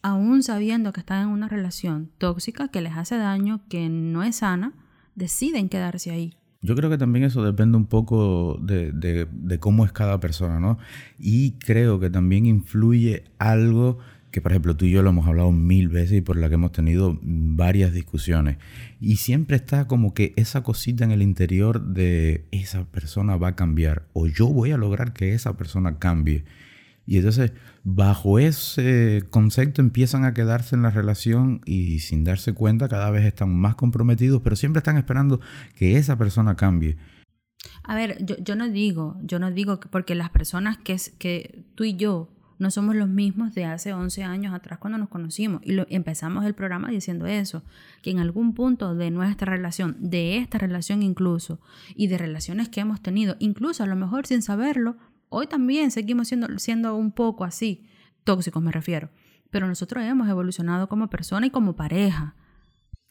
aún 0.03 0.43
sabiendo 0.43 0.93
que 0.93 1.01
están 1.01 1.23
en 1.23 1.29
una 1.29 1.49
relación 1.49 2.11
tóxica, 2.19 2.69
que 2.69 2.81
les 2.81 2.97
hace 2.97 3.17
daño, 3.17 3.61
que 3.69 3.89
no 3.89 4.23
es 4.23 4.37
sana, 4.37 4.73
deciden 5.15 5.69
quedarse 5.69 6.11
ahí. 6.11 6.35
Yo 6.65 6.77
creo 6.77 6.89
que 6.89 6.99
también 6.99 7.25
eso 7.25 7.45
depende 7.45 7.77
un 7.77 7.87
poco 7.87 8.57
de, 8.63 8.93
de, 8.93 9.59
cómo 9.59 9.85
es 9.85 9.91
cada 9.91 10.21
persona, 10.21 10.61
¿no? 10.61 10.79
Y 11.19 11.53
creo 11.59 11.99
que 11.99 12.09
también 12.09 12.47
influye 12.47 13.25
algo 13.39 13.99
que, 14.31 14.41
por 14.41 14.53
ejemplo, 14.53 14.77
tú 14.77 14.85
y 14.85 14.93
yo 14.93 15.03
lo 15.03 15.11
hemos 15.11 15.27
hablado 15.27 15.51
mil 15.51 15.89
veces 15.89 16.19
y 16.19 16.21
por 16.21 16.37
la 16.37 16.49
que 16.49 16.55
hemos 16.55 16.71
tenido 16.71 17.19
varias 17.21 17.93
discusiones. 17.93 18.59
Y 19.01 19.17
siempre 19.17 19.57
está 19.57 19.89
como 19.89 20.15
que 20.15 20.33
esa 20.37 20.63
cosita 20.63 21.05
en 21.05 21.11
el 21.11 21.21
interior 21.21 21.85
de 21.85 22.47
esa 22.53 22.85
persona 22.85 23.37
va 23.37 23.49
a 23.49 23.57
cambiar 23.57 24.07
o 24.13 24.29
yo 24.29 24.47
voy 24.47 24.71
a 24.71 24.77
lograr 24.77 25.13
que 25.13 25.35
esa 25.35 25.57
persona 25.57 25.99
cambie. 25.99 26.45
Y 27.07 27.17
entonces, 27.17 27.53
bajo 27.85 28.39
ese 28.39 29.25
concepto 29.31 29.81
empiezan 29.81 30.25
a 30.25 30.35
quedarse 30.35 30.77
en 30.77 30.83
la 30.83 30.91
relación 30.91 31.61
y 31.65 31.99
sin 32.01 32.25
darse 32.25 32.53
cuenta 32.53 32.89
cada 32.89 33.11
vez 33.11 33.25
están 33.25 33.55
más 33.55 33.75
comprometidos, 33.75 34.43
pero 34.43 34.57
siempre 34.57 34.79
están 34.79 34.97
esperando 34.97 35.41
que 35.75 35.97
esa 35.97 36.17
persona 36.17 36.57
cambie. 36.57 36.97
A 37.85 37.95
ver, 37.95 38.25
yo, 38.25 38.37
yo 38.39 38.57
no 38.57 38.69
digo, 38.69 39.17
yo 39.23 39.39
no 39.39 39.51
digo 39.51 39.81
que 39.81 39.89
porque 39.89 40.15
las 40.15 40.31
personas 40.31 40.79
que, 40.79 40.97
que 41.19 41.65
tú 41.75 41.85
y 41.85 41.95
yo 41.95 42.29
no 42.63 42.71
somos 42.71 42.95
los 42.95 43.09
mismos 43.09 43.55
de 43.55 43.65
hace 43.65 43.93
11 43.93 44.23
años 44.23 44.55
atrás 44.55 44.79
cuando 44.79 44.97
nos 44.97 45.09
conocimos. 45.09 45.61
Y 45.65 45.77
empezamos 45.93 46.45
el 46.45 46.55
programa 46.55 46.91
diciendo 46.91 47.27
eso, 47.27 47.65
que 48.03 48.11
en 48.13 48.21
algún 48.21 48.55
punto 48.55 48.95
de 48.95 49.11
nuestra 49.11 49.51
relación, 49.51 49.97
de 49.99 50.37
esta 50.37 50.59
relación 50.59 51.03
incluso, 51.03 51.61
y 51.97 52.07
de 52.07 52.19
relaciones 52.19 52.69
que 52.69 52.81
hemos 52.81 53.01
tenido, 53.01 53.35
incluso 53.41 53.83
a 53.83 53.87
lo 53.87 53.97
mejor 53.97 54.27
sin 54.27 54.43
saberlo, 54.43 54.97
Hoy 55.35 55.47
también 55.47 55.91
seguimos 55.91 56.29
siendo, 56.29 56.59
siendo 56.59 56.95
un 56.95 57.11
poco 57.11 57.45
así, 57.45 57.87
tóxicos 58.23 58.63
me 58.63 58.71
refiero, 58.71 59.09
pero 59.51 59.67
nosotros 59.67 60.05
hemos 60.05 60.29
evolucionado 60.29 60.91
como 60.91 61.09
persona 61.09 61.47
y 61.47 61.51
como 61.51 61.75
pareja. 61.75 62.37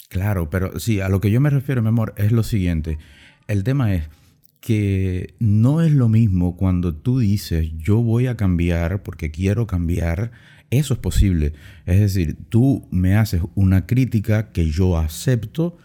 Claro, 0.08 0.48
pero 0.52 0.80
sí, 0.80 1.02
a 1.02 1.10
lo 1.10 1.20
que 1.20 1.32
yo 1.32 1.42
me 1.42 1.50
refiero, 1.50 1.82
mi 1.82 1.88
amor, 1.88 2.14
es 2.18 2.32
lo 2.32 2.44
siguiente. 2.44 3.00
El 3.48 3.64
tema 3.64 3.96
es 3.96 4.08
que 4.60 5.34
no 5.40 5.82
es 5.82 5.94
lo 5.94 6.10
mismo 6.10 6.58
cuando 6.58 6.94
tú 6.94 7.18
dices 7.18 7.72
yo 7.80 8.04
voy 8.04 8.28
a 8.28 8.38
cambiar 8.38 9.02
porque 9.02 9.32
quiero 9.32 9.66
cambiar, 9.66 10.32
eso 10.70 10.94
es 10.94 11.00
posible. 11.00 11.54
Es 11.88 12.00
decir, 12.00 12.38
tú 12.50 12.88
me 12.92 13.16
haces 13.16 13.42
una 13.56 13.88
crítica 13.88 14.52
que 14.52 14.70
yo 14.70 15.00
acepto, 15.00 15.80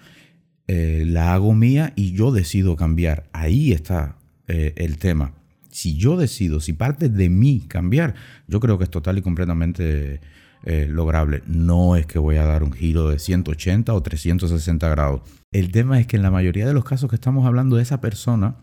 eh, 0.66 1.04
la 1.06 1.32
hago 1.32 1.54
mía 1.54 1.94
y 1.96 2.12
yo 2.12 2.30
decido 2.30 2.76
cambiar. 2.76 3.26
Ahí 3.32 3.72
está 3.72 4.18
eh, 4.48 4.74
el 4.76 4.98
tema 4.98 5.32
si 5.76 5.98
yo 5.98 6.16
decido, 6.16 6.60
si 6.60 6.72
parte 6.72 7.10
de 7.10 7.28
mí 7.28 7.66
cambiar, 7.68 8.14
yo 8.48 8.60
creo 8.60 8.78
que 8.78 8.84
es 8.84 8.90
total 8.90 9.18
y 9.18 9.22
completamente 9.22 10.22
eh, 10.62 10.86
lograble. 10.88 11.42
No 11.46 11.96
es 11.96 12.06
que 12.06 12.18
voy 12.18 12.36
a 12.36 12.44
dar 12.46 12.62
un 12.62 12.72
giro 12.72 13.10
de 13.10 13.18
180 13.18 13.92
o 13.92 14.02
360 14.02 14.88
grados. 14.88 15.20
El 15.52 15.70
tema 15.72 16.00
es 16.00 16.06
que 16.06 16.16
en 16.16 16.22
la 16.22 16.30
mayoría 16.30 16.66
de 16.66 16.72
los 16.72 16.84
casos 16.84 17.10
que 17.10 17.16
estamos 17.16 17.46
hablando, 17.46 17.78
esa 17.78 18.00
persona 18.00 18.56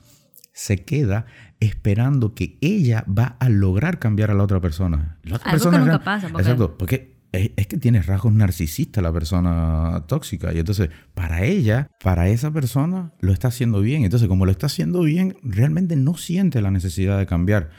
se 0.53 0.83
queda 0.85 1.27
esperando 1.59 2.33
que 2.33 2.57
ella 2.61 3.05
va 3.07 3.37
a 3.39 3.47
lograr 3.47 3.99
cambiar 3.99 4.31
a 4.31 4.33
la 4.33 4.43
otra 4.43 4.59
persona. 4.59 5.19
La 5.21 5.35
otra 5.35 5.51
Algo 5.51 5.65
persona 5.65 5.77
que 5.85 5.91
nunca 5.91 6.03
pasa. 6.03 6.27
Exacto, 6.29 6.77
porque 6.79 7.12
es, 7.33 7.67
que 7.67 7.77
tiene 7.77 8.01
rasgos 8.01 8.31
narcisistas 8.31 9.03
la 9.03 9.11
persona 9.11 10.03
tóxica. 10.07 10.53
Y 10.53 10.59
entonces, 10.59 10.89
para 11.13 11.43
ella, 11.43 11.89
para 12.01 12.29
esa 12.29 12.51
persona, 12.51 13.11
lo 13.19 13.33
está 13.33 13.47
haciendo 13.47 13.81
bien. 13.81 14.03
Entonces, 14.03 14.27
como 14.27 14.45
lo 14.45 14.51
está 14.51 14.67
haciendo 14.67 15.01
bien, 15.01 15.35
realmente 15.41 15.95
no 15.95 16.15
siente 16.15 16.61
la 16.61 16.71
necesidad 16.71 17.17
de 17.17 17.25
cambiar. 17.25 17.71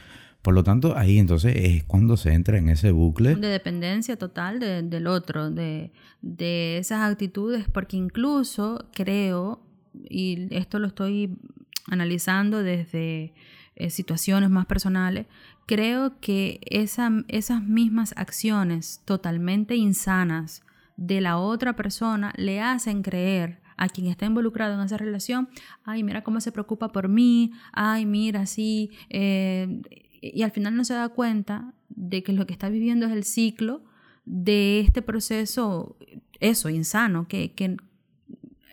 Por 0.43 0.55
lo 0.55 0.65
tanto, 0.65 0.99
ahí 0.99 1.19
entonces 1.19 1.55
es 1.57 1.85
cuando 1.85 2.17
se 2.17 2.35
entra 2.35 2.59
en 2.59 2.69
ese 2.69 2.91
bucle. 2.91 3.37
De 3.37 3.49
dependencia 3.49 4.17
total 4.17 4.59
del 4.61 5.07
otro, 5.07 5.51
de, 5.51 5.93
de 6.21 6.79
esas 6.79 7.11
actitudes, 7.11 7.67
porque 7.73 7.97
incluso 7.97 8.91
creo, 8.93 9.63
y 10.11 10.49
esto 10.55 10.81
lo 10.81 10.89
estoy 10.89 11.39
analizando 11.87 12.63
desde 12.63 13.33
eh, 13.77 13.91
situaciones 13.91 14.51
más 14.51 14.67
personales, 14.67 15.27
creo 15.67 16.19
que 16.21 16.61
esas 16.67 17.63
mismas 17.63 18.15
acciones 18.17 19.01
totalmente 19.05 19.77
insanas 19.77 20.63
de 20.97 21.21
la 21.21 21.39
otra 21.39 21.75
persona 21.75 22.33
le 22.37 22.61
hacen 22.61 23.03
creer 23.03 23.61
a 23.77 23.89
quien 23.89 24.07
está 24.07 24.27
involucrado 24.27 24.75
en 24.75 24.81
esa 24.87 24.97
relación, 24.97 25.49
ay, 25.85 26.05
mira 26.05 26.23
cómo 26.23 26.41
se 26.41 26.53
preocupa 26.53 26.93
por 26.93 27.09
mí, 27.09 27.53
ay, 27.73 28.07
mira, 28.07 28.47
sí, 28.47 28.91
eh, 29.11 29.83
y 30.21 30.43
al 30.43 30.53
final 30.53 30.77
no 30.77 30.85
se 30.85 30.95
da 30.95 31.09
cuenta 31.09 31.75
de 31.89 32.23
que 32.23 32.33
lo 32.33 32.47
que 32.47 32.53
está 32.53 32.69
viviendo 32.69 33.07
es 33.07 33.13
el 33.13 33.25
ciclo 33.25 33.85
de 34.25 34.81
este 34.81 35.03
proceso, 35.03 35.97
eso, 36.41 36.69
insano, 36.69 37.27
que, 37.29 37.53
que, 37.53 37.77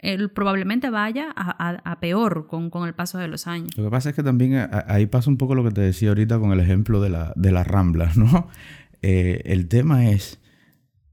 él 0.02 0.32
probablemente 0.32 0.90
vaya 0.90 1.28
a, 1.36 2.00
peor 2.00 2.48
con, 2.48 2.72
el 2.88 2.94
paso 2.94 3.20
de 3.20 3.28
los 3.28 3.48
años. 3.48 3.70
Lo 3.78 3.84
que 3.86 3.90
pasa 3.92 4.10
es 4.10 4.16
que 4.16 4.24
también 4.24 4.68
ahí 4.88 5.06
pasa 5.06 5.30
un 5.30 5.38
poco 5.38 5.54
lo 5.54 5.64
que 5.64 5.72
te 5.72 5.82
decía 5.82 6.10
ahorita 6.10 6.40
con 6.40 6.52
el 6.52 6.60
ejemplo 6.60 7.02
de 7.02 7.10
la, 7.10 7.34
de 7.36 7.52
las 7.52 7.68
ramblas, 7.68 8.18
¿no? 8.18 8.50
Eh, 9.04 9.42
el 9.46 9.68
tema 9.68 10.12
es 10.12 10.40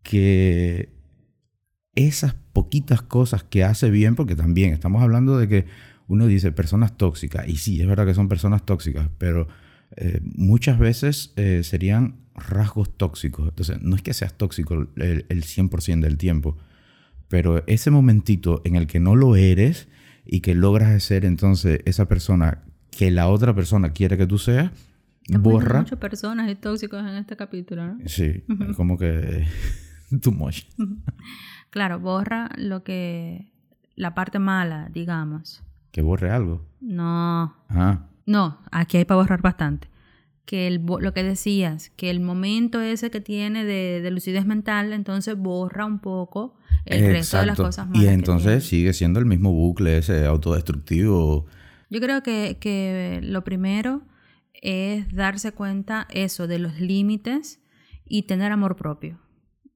que 0.02 0.92
esas 1.94 2.34
poquitas 2.52 3.00
cosas 3.00 3.44
que 3.44 3.64
hace 3.64 3.88
bien, 3.88 4.14
porque 4.14 4.36
también 4.36 4.74
estamos 4.74 5.02
hablando 5.02 5.38
de 5.38 5.48
que 5.48 5.64
uno 6.06 6.26
dice 6.26 6.52
personas 6.52 6.98
tóxicas, 6.98 7.48
y 7.48 7.56
sí, 7.56 7.80
es 7.80 7.86
verdad 7.86 8.04
que 8.04 8.12
son 8.12 8.28
personas 8.28 8.66
tóxicas, 8.66 9.08
pero 9.16 9.48
eh, 9.96 10.20
muchas 10.22 10.78
veces 10.78 11.32
eh, 11.36 11.62
serían 11.64 12.16
rasgos 12.34 12.94
tóxicos. 12.94 13.48
Entonces, 13.48 13.80
no 13.80 13.96
es 13.96 14.02
que 14.02 14.12
seas 14.12 14.34
tóxico 14.34 14.74
el, 14.74 15.24
el 15.26 15.44
100% 15.44 16.00
del 16.00 16.18
tiempo, 16.18 16.58
pero 17.28 17.62
ese 17.66 17.90
momentito 17.90 18.60
en 18.64 18.76
el 18.76 18.86
que 18.86 19.00
no 19.00 19.16
lo 19.16 19.36
eres 19.36 19.88
y 20.24 20.40
que 20.40 20.54
logras 20.54 21.02
ser 21.02 21.24
entonces 21.24 21.80
esa 21.84 22.06
persona 22.08 22.62
que 22.90 23.10
la 23.10 23.28
otra 23.28 23.54
persona 23.54 23.90
quiere 23.92 24.16
que 24.16 24.26
tú 24.26 24.38
seas, 24.38 24.70
borra. 25.38 25.80
muchas 25.80 25.98
personas 25.98 26.50
y 26.50 26.54
tóxicos 26.54 27.00
en 27.00 27.16
este 27.16 27.36
capítulo, 27.36 27.86
¿no? 27.86 27.98
Sí, 28.06 28.44
como 28.76 28.98
que 28.98 29.46
too 30.22 30.32
much. 30.32 30.64
claro, 31.70 32.00
borra 32.00 32.50
lo 32.56 32.82
que. 32.82 33.52
la 33.94 34.14
parte 34.14 34.38
mala, 34.38 34.88
digamos. 34.92 35.62
Que 35.92 36.02
borre 36.02 36.30
algo. 36.30 36.66
No. 36.80 37.54
Ah. 37.68 38.06
No, 38.26 38.58
aquí 38.70 38.98
hay 38.98 39.04
para 39.04 39.20
borrar 39.20 39.40
bastante 39.40 39.88
que 40.48 40.66
el, 40.66 40.80
lo 40.86 41.12
que 41.12 41.22
decías, 41.22 41.90
que 41.90 42.08
el 42.08 42.20
momento 42.20 42.80
ese 42.80 43.10
que 43.10 43.20
tiene 43.20 43.66
de, 43.66 44.10
lucidez 44.10 44.46
mental, 44.46 44.94
entonces 44.94 45.36
borra 45.36 45.84
un 45.84 45.98
poco 45.98 46.56
el 46.86 47.12
resto 47.12 47.36
de 47.36 47.44
las 47.44 47.58
cosas 47.58 47.86
malas. 47.86 48.02
Y 48.02 48.06
entonces 48.06 48.64
sigue 48.64 48.94
siendo 48.94 49.20
el 49.20 49.26
mismo 49.26 49.52
bucle 49.52 49.98
ese 49.98 50.24
autodestructivo. 50.24 51.44
Yo 51.90 52.00
creo 52.00 52.22
que, 52.22 52.56
que 52.58 53.20
lo 53.22 53.44
primero 53.44 54.00
es 54.54 55.14
darse 55.14 55.52
cuenta 55.52 56.08
eso 56.10 56.46
de 56.46 56.58
los 56.58 56.80
límites 56.80 57.60
y 58.06 58.22
tener 58.22 58.50
amor 58.50 58.74
propio. 58.74 59.20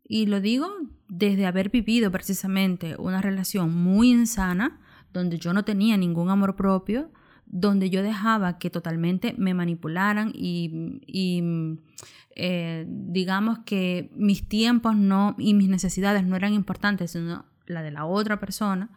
Y 0.02 0.24
lo 0.24 0.40
digo 0.40 0.70
desde 1.06 1.44
haber 1.44 1.68
vivido 1.68 2.11
precisamente 2.11 2.96
una 2.96 3.20
relación 3.20 3.74
muy 3.74 4.08
insana, 4.11 4.80
donde 5.12 5.37
yo 5.37 5.52
no 5.52 5.66
tenía 5.66 5.98
ningún 5.98 6.30
amor 6.30 6.56
propio, 6.56 7.11
donde 7.52 7.90
yo 7.90 8.02
dejaba 8.02 8.58
que 8.58 8.70
totalmente 8.70 9.34
me 9.36 9.54
manipularan 9.54 10.32
y, 10.34 10.98
eh, 12.34 12.86
digamos 12.88 13.59
que 13.61 14.11
mis 14.16 14.48
tiempos 14.48 14.96
no 14.96 15.36
y 15.38 15.53
mis 15.53 15.68
necesidades 15.68 16.26
no 16.26 16.34
eran 16.34 16.55
importantes, 16.55 17.12
sino 17.12 17.44
la 17.66 17.82
de 17.82 17.90
la 17.90 18.07
otra 18.07 18.40
persona. 18.40 18.90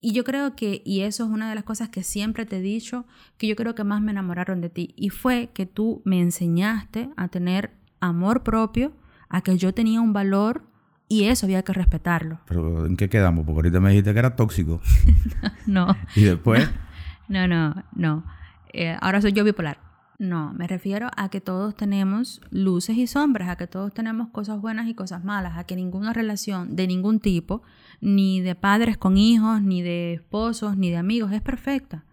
Y 0.00 0.12
yo 0.12 0.22
creo 0.22 0.54
que, 0.54 0.82
y 0.84 1.00
eso 1.00 1.24
es 1.24 1.30
una 1.30 1.48
de 1.48 1.54
las 1.56 1.64
cosas 1.64 1.88
que 1.88 2.02
siempre 2.02 2.46
te 2.46 2.58
he 2.58 2.60
dicho, 2.60 3.06
que 3.38 3.48
yo 3.48 3.56
creo 3.56 3.74
que 3.74 3.84
más 3.84 4.00
me 4.02 4.12
enamoraron 4.12 4.60
de 4.60 4.70
ti. 4.70 4.94
Y 4.96 5.08
fue 5.08 5.50
que 5.52 5.66
tú 5.66 6.02
me 6.04 6.20
enseñaste 6.20 7.10
a 7.16 7.28
tener 7.28 7.72
amor 8.00 8.42
propio, 8.44 8.92
a 9.28 9.40
que 9.40 9.56
yo 9.56 9.74
tenía 9.74 10.00
un 10.00 10.12
valor 10.12 10.62
y 11.08 11.24
eso 11.24 11.46
había 11.46 11.62
que 11.62 11.72
respetarlo. 11.72 12.38
Pero 12.46 12.86
¿en 12.86 12.96
qué 12.96 13.08
quedamos? 13.08 13.44
Porque 13.44 13.58
ahorita 13.58 13.80
me 13.80 13.90
dijiste 13.90 14.12
que 14.12 14.18
era 14.18 14.36
tóxico. 14.36 14.80
no. 15.66 15.96
Y 16.14 16.22
después... 16.22 16.68
No, 16.68 16.83
no, 17.28 17.74
no. 17.94 18.24
Eh, 18.72 18.96
ahora 19.00 19.20
soy 19.20 19.32
yo 19.32 19.44
bipolar. 19.44 19.78
No, 20.18 20.52
me 20.54 20.68
refiero 20.68 21.08
a 21.16 21.28
que 21.28 21.40
todos 21.40 21.74
tenemos 21.74 22.40
luces 22.50 22.96
y 22.96 23.06
sombras, 23.06 23.48
a 23.48 23.56
que 23.56 23.66
todos 23.66 23.92
tenemos 23.92 24.28
cosas 24.28 24.60
buenas 24.60 24.86
y 24.86 24.94
cosas 24.94 25.24
malas, 25.24 25.58
a 25.58 25.64
que 25.64 25.74
ninguna 25.74 26.12
relación 26.12 26.76
de 26.76 26.86
ningún 26.86 27.18
tipo, 27.18 27.62
ni 28.00 28.40
de 28.40 28.54
padres 28.54 28.96
con 28.96 29.16
hijos, 29.16 29.60
ni 29.60 29.82
de 29.82 30.14
esposos, 30.14 30.76
ni 30.76 30.90
de 30.90 30.98
amigos, 30.98 31.32
es 31.32 31.42
perfecta. 31.42 32.04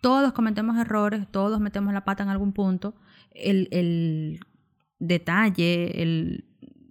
Todos 0.00 0.32
cometemos 0.32 0.76
errores, 0.76 1.26
todos 1.30 1.60
metemos 1.60 1.92
la 1.92 2.04
pata 2.04 2.22
en 2.22 2.28
algún 2.28 2.52
punto. 2.52 2.94
El, 3.32 3.68
el 3.72 4.40
detalle, 5.00 6.02
el, 6.02 6.44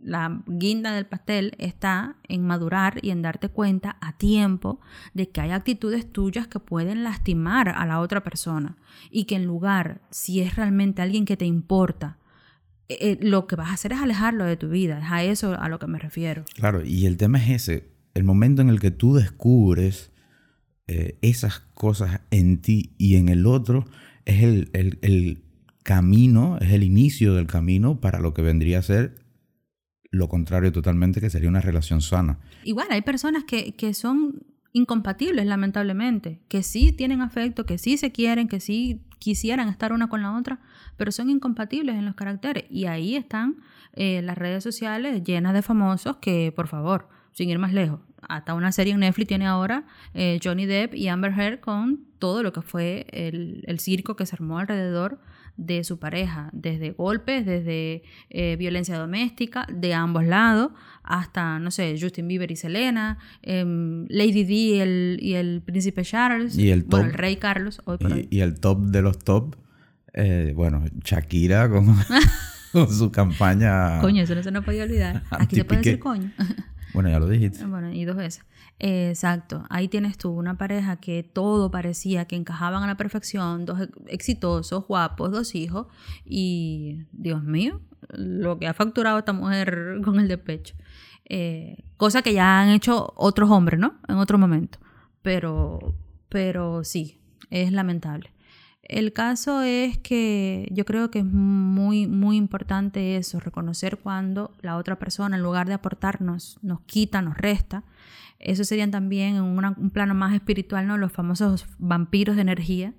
la 0.04 0.42
guinda 0.48 0.94
del 0.94 1.06
pastel 1.06 1.54
está 1.58 2.16
en 2.28 2.44
madurar 2.44 3.00
y 3.02 3.12
en 3.12 3.22
darte 3.22 3.50
cuenta 3.50 3.98
a 4.02 4.18
tiempo 4.18 4.80
de 5.14 5.30
que 5.30 5.42
hay 5.42 5.52
actitudes 5.52 6.12
tuyas 6.12 6.48
que 6.48 6.60
pueden 6.60 7.04
lastimar 7.04 7.70
a 7.70 7.86
la 7.86 8.00
otra 8.00 8.24
persona 8.24 8.78
y 9.10 9.26
que 9.26 9.36
en 9.36 9.46
lugar, 9.46 10.02
si 10.10 10.42
es 10.42 10.56
realmente 10.56 11.02
alguien 11.02 11.26
que 11.26 11.38
te 11.38 11.46
importa, 11.46 12.18
eh, 12.90 12.98
eh, 13.00 13.18
lo 13.22 13.48
que 13.48 13.56
vas 13.56 13.70
a 13.70 13.74
hacer 13.74 13.94
es 13.94 14.00
alejarlo 14.00 14.46
de 14.46 14.58
tu 14.58 14.70
vida, 14.70 15.00
es 15.00 15.12
a 15.12 15.24
eso 15.24 15.60
a 15.60 15.70
lo 15.70 15.80
que 15.80 15.88
me 15.88 16.00
refiero. 16.00 16.46
Claro, 16.56 16.84
y 16.84 17.06
el 17.06 17.18
tema 17.18 17.38
es 17.38 17.50
ese, 17.50 17.90
el 18.14 18.24
momento 18.24 18.62
en 18.62 18.70
el 18.70 18.80
que 18.80 18.92
tú 18.92 19.16
descubres 19.16 20.12
eh, 20.88 21.18
esas 21.22 21.60
cosas 21.60 22.22
en 22.32 22.62
ti 22.62 22.96
y 22.98 23.16
en 23.16 23.30
el 23.30 23.46
otro 23.46 23.86
es 24.26 24.44
el, 24.44 24.70
el 24.74 25.44
camino, 25.84 26.58
es 26.60 26.72
el 26.72 26.84
inicio 26.84 27.34
del 27.34 27.48
camino 27.48 28.00
para 28.00 28.20
lo 28.20 28.34
que 28.34 28.42
vendría 28.42 28.80
a 28.80 28.84
ser 28.84 29.21
lo 30.12 30.28
contrario 30.28 30.72
totalmente, 30.72 31.22
que 31.22 31.30
sería 31.30 31.50
una 31.50 31.62
relación 31.62 32.02
sana. 32.02 32.38
Igual, 32.64 32.88
hay 32.92 33.02
personas 33.02 33.46
que, 33.46 33.76
que 33.76 33.94
son 33.94 34.44
incompatibles, 34.74 35.46
lamentablemente, 35.46 36.42
que 36.50 36.64
sí 36.64 36.92
tienen 36.92 37.22
afecto, 37.22 37.66
que 37.66 37.78
sí 37.78 37.98
se 37.98 38.12
quieren, 38.12 38.48
que 38.48 38.60
sí 38.60 39.02
quisieran 39.20 39.70
estar 39.70 39.94
una 39.94 40.10
con 40.10 40.22
la 40.22 40.38
otra, 40.38 40.60
pero 40.98 41.12
son 41.12 41.30
incompatibles 41.30 41.96
en 41.96 42.06
los 42.06 42.16
caracteres. 42.16 42.66
Y 42.70 42.86
ahí 42.86 43.16
están 43.16 43.58
eh, 43.94 44.22
las 44.22 44.38
redes 44.38 44.64
sociales 44.64 45.24
llenas 45.24 45.54
de 45.54 45.62
famosos 45.62 46.18
que, 46.18 46.52
por 46.54 46.68
favor, 46.68 47.08
sin 47.32 47.50
ir 47.50 47.60
más 47.60 47.72
lejos, 47.72 48.02
hasta 48.28 48.54
una 48.54 48.72
serie 48.72 48.94
en 48.94 49.00
Netflix 49.00 49.30
tiene 49.30 49.48
ahora 49.48 49.86
eh, 50.14 50.40
Johnny 50.44 50.66
Depp 50.66 50.94
y 50.94 51.08
Amber 51.08 51.32
Heard 51.32 51.60
con 51.60 52.06
todo 52.20 52.44
lo 52.44 52.54
que 52.54 52.62
fue 52.62 53.08
el, 53.12 53.64
el 53.66 53.80
circo 53.80 54.16
que 54.16 54.26
se 54.26 54.36
armó 54.36 54.60
alrededor 54.60 55.20
de 55.62 55.84
su 55.84 56.00
pareja, 56.00 56.50
desde 56.54 56.92
golpes, 56.92 57.46
desde 57.46 58.02
eh, 58.30 58.56
violencia 58.58 58.98
doméstica, 58.98 59.68
de 59.72 59.94
ambos 59.94 60.26
lados, 60.26 60.72
hasta, 61.04 61.60
no 61.60 61.70
sé, 61.70 61.96
Justin 62.00 62.28
Bieber 62.28 62.50
y 62.50 62.56
Selena, 62.56 63.20
em, 63.44 64.08
Lady 64.10 64.44
D 64.44 64.54
y 64.54 64.80
el, 64.80 65.20
y 65.22 65.34
el 65.36 65.62
príncipe 65.64 66.02
Charles, 66.04 66.58
y 66.58 66.72
el, 66.72 66.84
bueno, 66.84 67.06
el 67.06 67.14
rey 67.14 67.36
Carlos, 67.36 67.80
hoy 67.86 67.98
por 68.00 68.10
y, 68.10 68.14
hoy. 68.14 68.28
y, 68.32 68.40
el 68.40 68.60
top 68.60 68.80
de 68.88 69.02
los 69.04 69.20
top, 69.20 69.56
eh, 70.14 70.54
bueno, 70.56 70.84
Shakira 71.04 71.70
con, 71.70 71.96
con, 72.72 72.92
su 72.92 73.12
campaña. 73.12 74.00
Coño, 74.02 74.24
eso 74.24 74.34
no 74.34 74.42
se 74.42 74.52
nos 74.52 74.66
podía 74.66 74.84
olvidar. 74.84 75.24
Aquí 75.30 75.58
se 75.58 75.66
puede 75.66 75.82
decir 75.82 76.00
coño. 76.00 76.32
Bueno, 76.94 77.10
ya 77.10 77.20
lo 77.20 77.28
dijiste. 77.30 77.64
Bueno, 77.66 77.92
y 77.92 78.04
dos 78.04 78.18
veces. 78.18 78.44
Exacto. 78.82 79.64
Ahí 79.70 79.88
tienes 79.88 80.18
tú 80.18 80.32
una 80.32 80.58
pareja 80.58 80.98
que 80.98 81.24
todo 81.24 81.72
parecía 81.72 82.26
que 82.26 82.36
encajaban 82.36 82.84
a 82.84 82.88
la 82.88 82.98
perfección, 82.98 83.66
dos 83.66 83.80
exitosos, 84.08 84.88
guapos, 84.88 85.32
dos 85.32 85.56
hijos. 85.56 85.88
Y, 86.26 87.06
Dios 87.12 87.44
mío, 87.44 87.82
lo 88.10 88.58
que 88.58 88.68
ha 88.68 88.74
facturado 88.74 89.20
esta 89.20 89.34
mujer 89.34 90.00
con 90.04 90.20
el 90.20 90.28
despecho. 90.28 90.76
Eh, 91.26 91.84
cosa 91.98 92.22
que 92.22 92.34
ya 92.34 92.60
han 92.62 92.70
hecho 92.70 93.14
otros 93.16 93.50
hombres, 93.50 93.80
¿no? 93.80 93.96
En 94.08 94.18
otro 94.18 94.38
momento. 94.38 94.80
Pero, 95.22 95.96
pero 96.30 96.84
sí, 96.84 97.22
es 97.50 97.72
lamentable. 97.72 98.34
El 98.92 99.14
caso 99.14 99.62
es 99.62 99.98
que 100.00 100.68
yo 100.72 100.84
creo 100.84 101.12
que 101.12 101.20
es 101.20 101.26
muy, 101.26 102.08
muy 102.08 102.36
importante 102.36 103.16
eso, 103.16 103.40
reconocer 103.40 104.00
cuando 104.00 104.52
la 104.62 104.76
otra 104.76 104.98
persona, 105.00 105.38
en 105.38 105.44
lugar 105.44 105.68
de 105.68 105.74
aportarnos, 105.76 106.60
nos 106.62 106.82
quita, 106.82 107.22
nos 107.22 107.38
resta. 107.38 107.84
Eso 108.42 108.64
serían 108.64 108.92
también 108.92 109.36
en 109.36 109.44
una, 109.44 109.76
un 109.78 109.90
plano 109.92 110.14
más 110.14 110.34
espiritual, 110.34 110.88
¿no? 110.88 110.98
Los 110.98 111.12
famosos 111.12 111.68
vampiros 111.78 112.36
de 112.36 112.42
energía, 112.42 112.94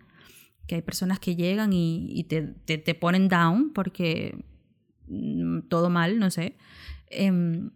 que 0.66 0.76
hay 0.76 0.82
personas 0.82 1.18
que 1.18 1.36
llegan 1.36 1.72
y, 1.72 2.08
y 2.10 2.24
te, 2.24 2.42
te, 2.42 2.78
te, 2.78 2.94
ponen 2.94 3.28
down 3.28 3.72
porque 3.72 4.44
todo 5.68 5.90
mal, 5.90 6.18
no 6.18 6.30
sé. 6.30 6.56
Eh, 7.10 7.68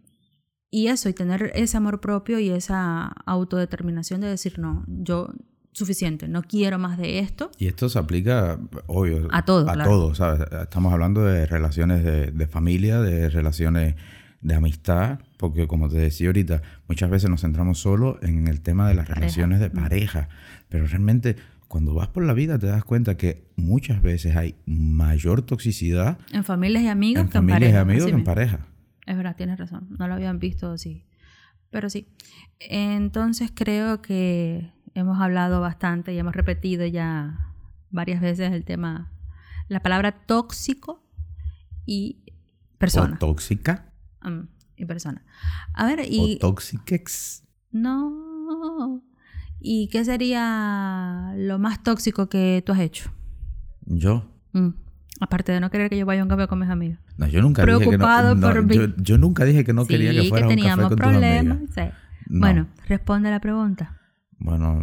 y 0.69 0.87
eso, 0.87 1.09
y 1.09 1.13
tener 1.13 1.51
ese 1.55 1.77
amor 1.77 2.01
propio 2.01 2.39
y 2.39 2.49
esa 2.49 3.07
autodeterminación 3.25 4.21
de 4.21 4.27
decir, 4.27 4.59
no, 4.59 4.83
yo 4.87 5.33
suficiente, 5.71 6.27
no 6.27 6.41
quiero 6.43 6.77
más 6.77 6.97
de 6.97 7.19
esto. 7.19 7.51
Y 7.57 7.67
esto 7.67 7.87
se 7.87 7.99
aplica, 7.99 8.59
obvio, 8.87 9.27
a 9.31 9.45
todo. 9.45 9.69
A 9.69 9.73
claro. 9.73 9.89
todo, 9.89 10.15
¿sabes? 10.15 10.41
Estamos 10.61 10.91
hablando 10.91 11.23
de 11.23 11.45
relaciones 11.45 12.03
de, 12.03 12.31
de, 12.31 12.47
familia, 12.47 12.99
de 12.99 13.29
relaciones 13.29 13.95
de 14.41 14.55
amistad, 14.55 15.19
porque 15.37 15.67
como 15.67 15.89
te 15.89 15.97
decía 15.97 16.27
ahorita, 16.27 16.61
muchas 16.87 17.09
veces 17.09 17.29
nos 17.29 17.41
centramos 17.41 17.79
solo 17.79 18.19
en 18.21 18.47
el 18.47 18.61
tema 18.61 18.87
de 18.87 18.95
las 18.95 19.07
pareja. 19.07 19.19
relaciones 19.21 19.59
de 19.59 19.69
pareja, 19.69 20.29
pero 20.69 20.85
realmente 20.85 21.35
cuando 21.67 21.93
vas 21.93 22.07
por 22.07 22.23
la 22.23 22.33
vida 22.33 22.57
te 22.57 22.67
das 22.67 22.83
cuenta 22.83 23.17
que 23.17 23.51
muchas 23.55 24.01
veces 24.01 24.35
hay 24.35 24.55
mayor 24.65 25.41
toxicidad 25.41 26.17
en 26.31 26.43
familias 26.43 26.83
y 26.83 26.87
amigos 26.87 27.23
en 27.23 27.27
que 27.27 27.33
familias 27.33 27.61
en 27.61 27.73
pareja. 27.73 27.77
y 27.77 27.81
amigos 27.81 28.05
sí, 28.05 28.11
que 28.11 28.17
en 28.17 28.23
pareja. 28.23 28.59
Es 29.05 29.17
verdad, 29.17 29.35
tienes 29.35 29.57
razón. 29.57 29.87
No 29.97 30.07
lo 30.07 30.13
habían 30.13 30.39
visto 30.39 30.71
así. 30.71 31.05
Pero 31.69 31.89
sí. 31.89 32.07
Entonces 32.59 33.51
creo 33.53 34.01
que 34.01 34.71
hemos 34.93 35.19
hablado 35.21 35.61
bastante 35.61 36.13
y 36.13 36.17
hemos 36.17 36.35
repetido 36.35 36.85
ya 36.85 37.53
varias 37.89 38.21
veces 38.21 38.51
el 38.51 38.65
tema, 38.65 39.11
la 39.67 39.81
palabra 39.81 40.11
tóxico 40.25 41.03
y 41.85 42.23
persona. 42.77 43.15
O 43.15 43.19
tóxica. 43.19 43.86
Um, 44.27 44.47
y 44.75 44.85
persona. 44.85 45.23
A 45.73 45.85
ver, 45.87 46.01
y... 46.07 46.39
O. 46.41 46.55
No. 47.71 49.01
¿Y 49.59 49.89
qué 49.89 50.05
sería 50.05 51.33
lo 51.35 51.57
más 51.57 51.81
tóxico 51.83 52.29
que 52.29 52.63
tú 52.65 52.73
has 52.73 52.79
hecho? 52.79 53.11
Yo. 53.85 54.29
Mm. 54.53 54.69
Aparte 55.19 55.51
de 55.51 55.59
no 55.59 55.71
querer 55.71 55.89
que 55.89 55.97
yo 55.97 56.05
vaya 56.05 56.21
a 56.21 56.23
un 56.23 56.29
café 56.29 56.47
con 56.47 56.59
mis 56.59 56.69
amigos. 56.69 56.99
No, 57.17 57.27
yo 57.27 57.41
nunca 57.41 57.63
Preocupado 57.63 58.35
dije 58.35 58.39
que 58.39 58.47
no, 58.47 58.53
por 58.53 58.55
no, 58.55 58.67
mí. 58.67 58.75
Yo, 58.75 58.95
yo, 58.97 59.17
nunca 59.17 59.45
dije 59.45 59.63
que 59.63 59.73
no 59.73 59.83
sí, 59.83 59.89
quería 59.89 60.11
que 60.11 60.29
fuera 60.29 60.47
que 60.47 60.53
un 60.53 60.61
café 60.61 60.81
con 60.83 60.95
problemas, 60.95 61.59
tus 61.59 61.75
Sí. 61.75 61.81
No. 62.27 62.39
Bueno, 62.41 62.67
responde 62.87 63.31
la 63.31 63.39
pregunta. 63.39 63.97
Bueno, 64.37 64.79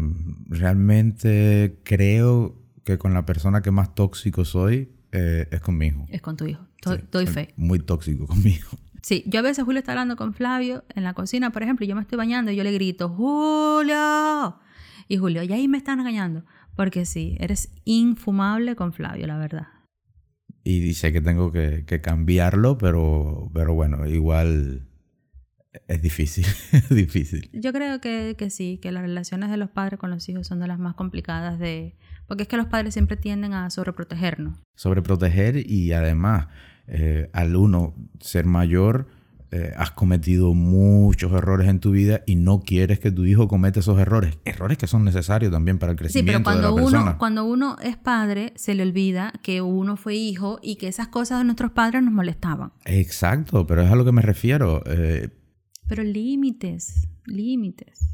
realmente 0.49 1.79
creo 1.85 2.61
que 2.85 2.99
con 2.99 3.15
la 3.15 3.25
persona 3.25 3.63
que 3.63 3.71
más 3.71 3.95
tóxico 3.95 4.45
soy 4.45 4.91
eh, 5.13 5.47
es 5.51 5.61
con 5.61 5.77
mi 5.77 5.87
hijo. 5.87 6.07
Es 6.09 6.21
con 6.21 6.37
tu 6.37 6.47
hijo. 6.47 6.67
Doy, 7.11 7.27
sí, 7.27 7.33
fe. 7.33 7.55
Muy 7.57 7.79
tóxico 7.79 8.27
con 8.27 8.43
mi 8.43 8.51
hijo. 8.51 8.77
Sí, 9.05 9.23
yo 9.27 9.41
a 9.41 9.43
veces 9.43 9.65
Julio 9.65 9.81
está 9.81 9.93
hablando 9.93 10.17
con 10.17 10.33
Flavio 10.33 10.83
en 10.95 11.05
la 11.05 11.13
cocina, 11.13 11.51
por 11.51 11.63
ejemplo, 11.63 11.85
y 11.85 11.89
yo 11.91 11.95
me 11.95 12.01
estoy 12.01 12.17
bañando 12.17 12.51
y 12.51 12.57
yo 12.57 12.65
le 12.65 12.73
grito, 12.73 13.11
Julio. 13.11 14.59
Y 15.09 15.19
Julio, 15.19 15.43
y 15.43 15.53
ahí 15.53 15.69
me 15.69 15.77
están 15.77 16.01
engañando. 16.01 16.47
Porque 16.75 17.05
sí, 17.05 17.37
eres 17.39 17.71
infumable 17.85 18.77
con 18.77 18.95
Flavio, 18.95 19.27
la 19.27 19.37
verdad. 19.37 19.67
Y 20.65 20.81
dice 20.81 21.13
que 21.13 21.21
tengo 21.21 21.53
que, 21.53 21.85
que 21.87 22.01
cambiarlo, 22.01 22.79
pero, 22.79 23.51
pero 23.53 23.75
bueno, 23.75 24.07
igual 24.07 24.89
es 25.87 26.01
difícil, 26.01 26.47
es 26.73 26.89
difícil. 26.89 27.51
Yo 27.53 27.75
creo 27.75 28.01
que, 28.01 28.37
que, 28.39 28.49
sí, 28.49 28.79
que 28.81 28.91
las 28.91 29.03
relaciones 29.03 29.51
de 29.51 29.59
los 29.59 29.69
padres 29.69 30.01
con 30.01 30.09
los 30.09 30.27
hijos 30.31 30.47
son 30.47 30.61
de 30.61 30.67
las 30.67 30.79
más 30.79 30.95
complicadas 30.95 31.59
de... 31.59 31.95
Porque 32.27 32.45
es 32.45 32.49
que 32.49 32.57
los 32.57 32.69
padres 32.69 32.95
siempre 32.95 33.19
tienden 33.19 33.53
a 33.53 33.69
sobreprotegernos. 33.69 34.61
Sobreproteger 34.77 35.71
y 35.71 35.93
además, 35.93 36.49
eh, 36.87 37.31
al 37.33 37.57
uno 37.57 37.95
ser 38.21 38.45
mayor, 38.45 39.09
eh, 39.51 39.73
has 39.77 39.93
cometido 39.93 40.53
muchos 40.53 41.33
errores 41.33 41.69
en 41.69 41.79
tu 41.79 41.93
vida 41.93 42.23
y 42.27 42.35
no 42.35 42.63
quieres 42.63 42.99
que 42.99 43.13
tu 43.13 43.25
hijo 43.25 43.47
cometa 43.47 43.79
esos 43.79 44.01
errores. 44.01 44.37
Errores 44.45 44.79
que 44.79 44.89
son 44.89 45.05
necesarios 45.05 45.53
también 45.53 45.79
para 45.79 45.93
el 45.93 45.99
crecimiento 45.99 46.33
sí, 46.33 46.33
pero 46.33 46.43
cuando 46.43 46.75
de 46.75 46.81
la 46.81 46.83
uno, 46.83 46.91
persona. 46.91 47.19
cuando 47.19 47.45
uno 47.45 47.77
es 47.81 47.97
padre, 47.97 48.53
se 48.57 48.75
le 48.75 48.83
olvida 48.83 49.33
que 49.43 49.63
uno 49.63 49.97
fue 49.97 50.17
hijo 50.17 50.59
y 50.61 50.75
que 50.75 50.89
esas 50.89 51.07
cosas 51.07 51.39
de 51.39 51.45
nuestros 51.45 51.71
padres 51.71 52.03
nos 52.03 52.13
molestaban. 52.13 52.73
Exacto, 52.85 53.65
pero 53.65 53.83
es 53.83 53.91
a 53.93 53.95
lo 53.95 54.05
que 54.05 54.11
me 54.11 54.23
refiero. 54.23 54.83
Eh, 54.87 55.29
pero 55.87 56.03
límites, 56.03 57.07
límites. 57.27 58.09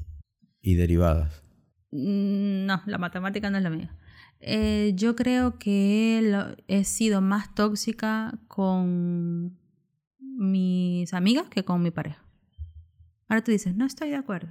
¿Y 0.61 0.75
derivadas? 0.75 1.43
No, 1.91 2.83
la 2.85 2.99
matemática 2.99 3.49
no 3.49 3.57
es 3.57 3.63
la 3.65 3.71
mía. 3.71 3.97
Eh, 4.41 4.93
yo 4.95 5.17
creo 5.17 5.59
que 5.59 6.21
lo, 6.23 6.57
he 6.67 6.85
sido 6.85 7.21
más 7.21 7.55
tóxica 7.55 8.39
con 8.49 9.59
mis 10.19 11.13
amigas 11.13 11.49
que 11.51 11.65
con 11.65 11.83
mi 11.83 11.91
pareja. 11.91 12.25
Ahora 13.29 13.45
tú 13.45 13.53
dices, 13.53 13.77
no 13.77 13.85
estoy 13.87 14.11
de 14.11 14.17
acuerdo. 14.17 14.49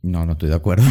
No, 0.00 0.24
no 0.24 0.32
estoy 0.32 0.48
de 0.48 0.54
acuerdo. 0.54 0.86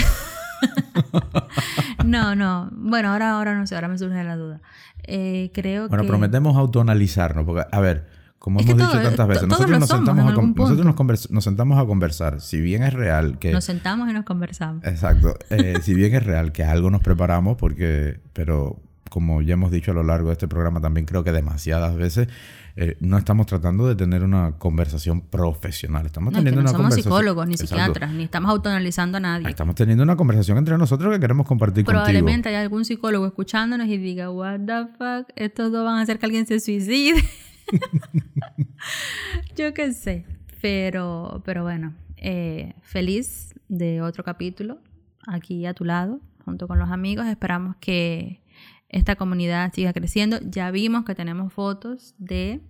no, 2.06 2.36
no. 2.36 2.70
Bueno, 2.74 3.10
ahora, 3.10 3.32
ahora 3.38 3.58
no 3.58 3.66
sé, 3.66 3.76
ahora 3.76 3.88
me 3.88 3.98
surge 3.98 4.24
la 4.24 4.36
duda. 4.36 4.62
Eh, 5.04 5.52
creo 5.54 5.88
bueno, 5.88 6.04
que... 6.04 6.10
prometemos 6.10 6.58
autoanalizarnos, 6.58 7.46
porque, 7.46 7.66
a 7.72 7.80
ver, 7.80 8.08
como 8.40 8.60
es 8.60 8.66
hemos 8.66 8.78
dicho 8.78 8.92
todo, 8.92 9.02
tantas 9.02 9.28
veces, 9.28 9.48
nosotros, 9.48 9.80
nos 9.80 9.90
sentamos, 9.90 10.26
a, 10.26 10.32
nosotros 10.34 10.86
nos, 10.86 10.96
convers, 10.96 11.32
nos, 11.32 11.44
sentamos 11.44 11.80
a 11.80 11.86
conversar. 11.86 12.40
Si 12.40 12.62
bien 12.62 12.84
es 12.84 12.94
real 12.94 13.40
que... 13.40 13.52
Nos 13.52 13.66
sentamos 13.66 14.10
y 14.10 14.14
nos 14.14 14.26
conversamos. 14.26 14.84
Exacto. 14.86 15.36
Eh, 15.50 15.80
si 15.82 15.94
bien 15.94 16.14
es 16.16 16.24
real 16.24 16.52
que 16.52 16.64
algo 16.64 16.90
nos 16.90 17.02
preparamos, 17.02 17.58
porque... 17.58 18.20
Pero, 18.34 18.80
como 19.10 19.42
ya 19.42 19.54
hemos 19.54 19.72
dicho 19.72 19.92
a 19.92 19.94
lo 19.94 20.04
largo 20.04 20.28
de 20.28 20.34
este 20.34 20.48
programa, 20.48 20.82
también 20.82 21.06
creo 21.06 21.24
que 21.24 21.32
demasiadas 21.32 21.96
veces 21.96 22.28
eh, 22.76 22.96
no 23.00 23.18
estamos 23.18 23.48
tratando 23.48 23.88
de 23.88 23.96
tener 23.96 24.22
una 24.24 24.52
conversación 24.60 25.22
profesional. 25.22 26.06
Estamos 26.06 26.32
No, 26.32 26.40
teniendo 26.40 26.60
que 26.60 26.64
no 26.66 26.70
una 26.70 26.78
somos 26.78 26.90
conversación. 26.90 27.14
psicólogos 27.14 27.48
ni 27.48 27.54
Exacto. 27.54 27.76
psiquiatras, 27.76 28.12
ni 28.12 28.24
estamos 28.24 28.52
autoanalizando 28.52 29.18
a 29.18 29.22
nadie. 29.22 29.50
Estamos 29.50 29.76
teniendo 29.76 30.04
una 30.04 30.16
conversación 30.16 30.58
entre 30.60 30.78
nosotros 30.78 31.12
que 31.14 31.20
queremos 31.20 31.48
compartir 31.48 31.86
Probablemente 31.86 32.50
hay 32.50 32.56
algún 32.56 32.86
psicólogo 32.86 33.26
escuchándonos 33.26 33.88
y 33.88 33.98
diga, 33.98 34.30
what 34.30 34.60
the 34.60 34.88
fuck, 34.98 35.30
estos 35.36 35.72
dos 35.72 35.86
van 35.86 35.98
a 35.98 36.02
hacer 36.02 36.20
que 36.20 36.26
alguien 36.28 36.46
se 36.46 36.60
suicide. 36.60 37.24
Yo 39.56 39.74
qué 39.74 39.94
sé. 39.94 40.26
Pero, 40.62 41.42
pero 41.46 41.64
bueno, 41.64 41.94
eh, 42.18 42.74
feliz 42.82 43.54
de 43.68 44.02
otro 44.02 44.24
capítulo 44.24 44.80
aquí 45.28 45.66
a 45.66 45.74
tu 45.74 45.86
lado, 45.86 46.20
junto 46.46 46.68
con 46.68 46.80
los 46.80 46.90
amigos. 46.90 47.28
Esperamos 47.28 47.76
que 47.80 48.42
esta 48.90 49.16
comunidad 49.16 49.72
siga 49.74 49.94
creciendo. 49.94 50.40
Ya 50.42 50.72
vimos 50.72 51.06
que 51.06 51.16
tenemos 51.16 51.54
fotos 51.54 52.16
de 52.18 52.62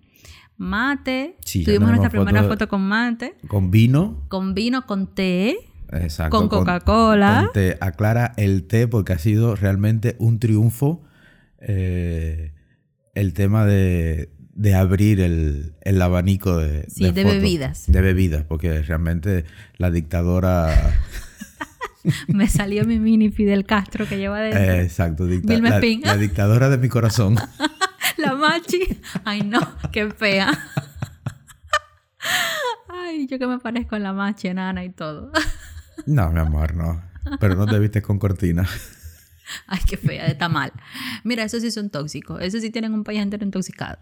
mate. 0.57 1.37
Sí, 1.45 1.63
Tuvimos 1.63 1.89
nuestra 1.89 2.09
primera 2.09 2.43
foto 2.43 2.67
con 2.67 2.81
mate. 2.81 3.37
Con 3.47 3.71
vino. 3.71 4.25
con 4.27 4.53
vino, 4.53 4.85
con 4.85 5.13
té. 5.13 5.57
Exacto. 5.91 6.37
Con 6.37 6.49
Coca-Cola. 6.49 7.51
té. 7.53 7.77
Aclara 7.79 8.33
el 8.37 8.67
té 8.67 8.87
porque 8.87 9.13
ha 9.13 9.19
sido 9.19 9.55
realmente 9.55 10.15
un 10.19 10.39
triunfo 10.39 11.03
eh, 11.59 12.53
el 13.13 13.33
tema 13.33 13.65
de, 13.65 14.31
de 14.57 14.73
abrir 14.75 15.21
el, 15.21 15.73
el 15.81 16.01
abanico 16.01 16.57
de, 16.57 16.85
Sí, 16.89 17.03
de 17.11 17.21
fotos. 17.23 17.37
bebidas. 17.37 17.83
De 17.87 18.01
bebidas, 18.01 18.43
porque 18.43 18.81
realmente 18.81 19.45
la 19.77 19.91
dictadora... 19.91 20.93
Me 22.27 22.47
salió 22.47 22.85
mi 22.85 22.99
mini 22.99 23.29
Fidel 23.31 23.65
Castro 23.65 24.07
que 24.07 24.17
lleva 24.17 24.39
dentro. 24.39 24.61
eh, 24.61 24.81
exacto, 24.81 25.25
dicta- 25.27 25.57
la, 25.59 25.79
la 25.79 26.17
dictadora 26.17 26.69
de 26.69 26.77
mi 26.77 26.89
corazón. 26.89 27.35
La 28.17 28.33
machi. 28.33 28.79
Ay, 29.25 29.41
no, 29.43 29.59
qué 29.91 30.09
fea. 30.09 30.51
Ay, 32.89 33.27
yo 33.27 33.37
que 33.37 33.45
me 33.45 33.59
parezco 33.59 33.95
en 33.95 34.03
la 34.03 34.13
machi 34.13 34.47
enana 34.47 34.83
y 34.83 34.89
todo. 34.89 35.31
No, 36.07 36.31
mi 36.31 36.39
amor, 36.39 36.73
no. 36.75 37.01
Pero 37.39 37.55
no 37.55 37.67
te 37.67 37.77
vistes 37.77 38.01
con 38.01 38.17
cortina. 38.17 38.67
Ay, 39.67 39.79
qué 39.87 39.97
fea, 39.97 40.25
está 40.27 40.49
mal. 40.49 40.71
Mira, 41.23 41.43
esos 41.43 41.61
sí 41.61 41.69
son 41.71 41.89
tóxicos. 41.89 42.41
Esos 42.41 42.61
sí 42.61 42.69
tienen 42.71 42.93
un 42.93 43.03
país 43.03 43.19
entero 43.21 43.45
intoxicado. 43.45 43.99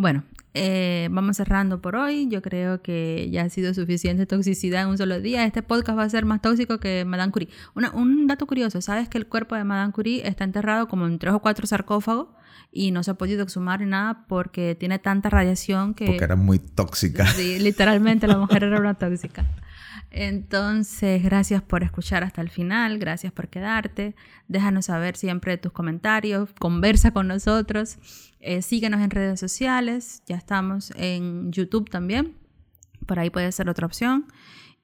Bueno, 0.00 0.24
eh, 0.54 1.08
vamos 1.10 1.36
cerrando 1.36 1.82
por 1.82 1.94
hoy. 1.94 2.26
Yo 2.30 2.40
creo 2.40 2.80
que 2.80 3.28
ya 3.30 3.42
ha 3.42 3.50
sido 3.50 3.74
suficiente 3.74 4.24
toxicidad 4.24 4.84
en 4.84 4.88
un 4.88 4.96
solo 4.96 5.20
día. 5.20 5.44
Este 5.44 5.62
podcast 5.62 5.98
va 5.98 6.04
a 6.04 6.08
ser 6.08 6.24
más 6.24 6.40
tóxico 6.40 6.80
que 6.80 7.04
Madame 7.04 7.30
Curie. 7.30 7.50
Una- 7.74 7.90
un 7.90 8.26
dato 8.26 8.46
curioso, 8.46 8.80
¿sabes 8.80 9.10
que 9.10 9.18
el 9.18 9.26
cuerpo 9.26 9.56
de 9.56 9.64
Madame 9.64 9.92
Curie 9.92 10.26
está 10.26 10.44
enterrado 10.44 10.88
como 10.88 11.06
en 11.06 11.18
tres 11.18 11.34
o 11.34 11.40
cuatro 11.40 11.66
sarcófagos 11.66 12.28
y 12.72 12.92
no 12.92 13.02
se 13.02 13.10
ha 13.10 13.14
podido 13.14 13.42
exhumar 13.42 13.80
ni 13.80 13.86
nada 13.90 14.24
porque 14.26 14.74
tiene 14.74 14.98
tanta 14.98 15.28
radiación 15.28 15.92
que... 15.92 16.06
Porque 16.06 16.24
era 16.24 16.36
muy 16.36 16.58
tóxica. 16.58 17.26
Sí, 17.26 17.58
literalmente 17.58 18.26
la 18.26 18.38
mujer 18.38 18.64
era 18.64 18.80
una 18.80 18.94
tóxica. 18.94 19.44
Entonces, 20.10 21.22
gracias 21.22 21.62
por 21.62 21.84
escuchar 21.84 22.24
hasta 22.24 22.40
el 22.40 22.50
final, 22.50 22.98
gracias 22.98 23.32
por 23.32 23.48
quedarte. 23.48 24.16
Déjanos 24.48 24.86
saber 24.86 25.16
siempre 25.16 25.56
tus 25.56 25.72
comentarios, 25.72 26.50
conversa 26.58 27.12
con 27.12 27.28
nosotros, 27.28 27.98
eh, 28.40 28.62
síguenos 28.62 29.00
en 29.00 29.10
redes 29.10 29.38
sociales, 29.38 30.22
ya 30.26 30.36
estamos 30.36 30.92
en 30.96 31.52
YouTube 31.52 31.88
también, 31.88 32.34
por 33.06 33.20
ahí 33.20 33.30
puede 33.30 33.52
ser 33.52 33.68
otra 33.68 33.86
opción. 33.86 34.26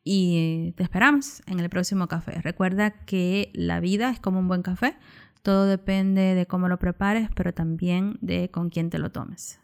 Y 0.09 0.73
te 0.77 0.85
esperamos 0.85 1.43
en 1.47 1.59
el 1.59 1.69
próximo 1.69 2.07
café. 2.07 2.41
Recuerda 2.41 2.93
que 2.93 3.51
la 3.55 3.81
vida 3.81 4.11
es 4.11 4.21
como 4.21 4.39
un 4.39 4.47
buen 4.47 4.63
café, 4.63 4.97
todo 5.43 5.67
depende 5.67 6.35
de 6.35 6.47
cómo 6.47 6.69
lo 6.69 6.79
prepares, 6.79 7.29
pero 7.35 7.53
también 7.53 8.17
de 8.21 8.51
con 8.51 8.71
quién 8.71 8.91
te 8.91 8.99
lo 8.99 9.11
tomes. 9.11 9.59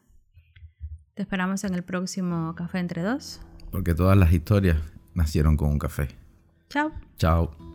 Te 1.14 1.22
esperamos 1.22 1.62
en 1.64 1.74
el 1.74 1.82
próximo 1.84 2.54
Café 2.54 2.78
entre 2.78 3.02
dos. 3.02 3.40
Porque 3.70 3.94
todas 3.94 4.16
las 4.16 4.32
historias 4.32 4.78
nacieron 5.14 5.56
con 5.56 5.70
un 5.70 5.78
café. 5.78 6.08
Chao. 6.68 6.92
Chao. 7.16 7.71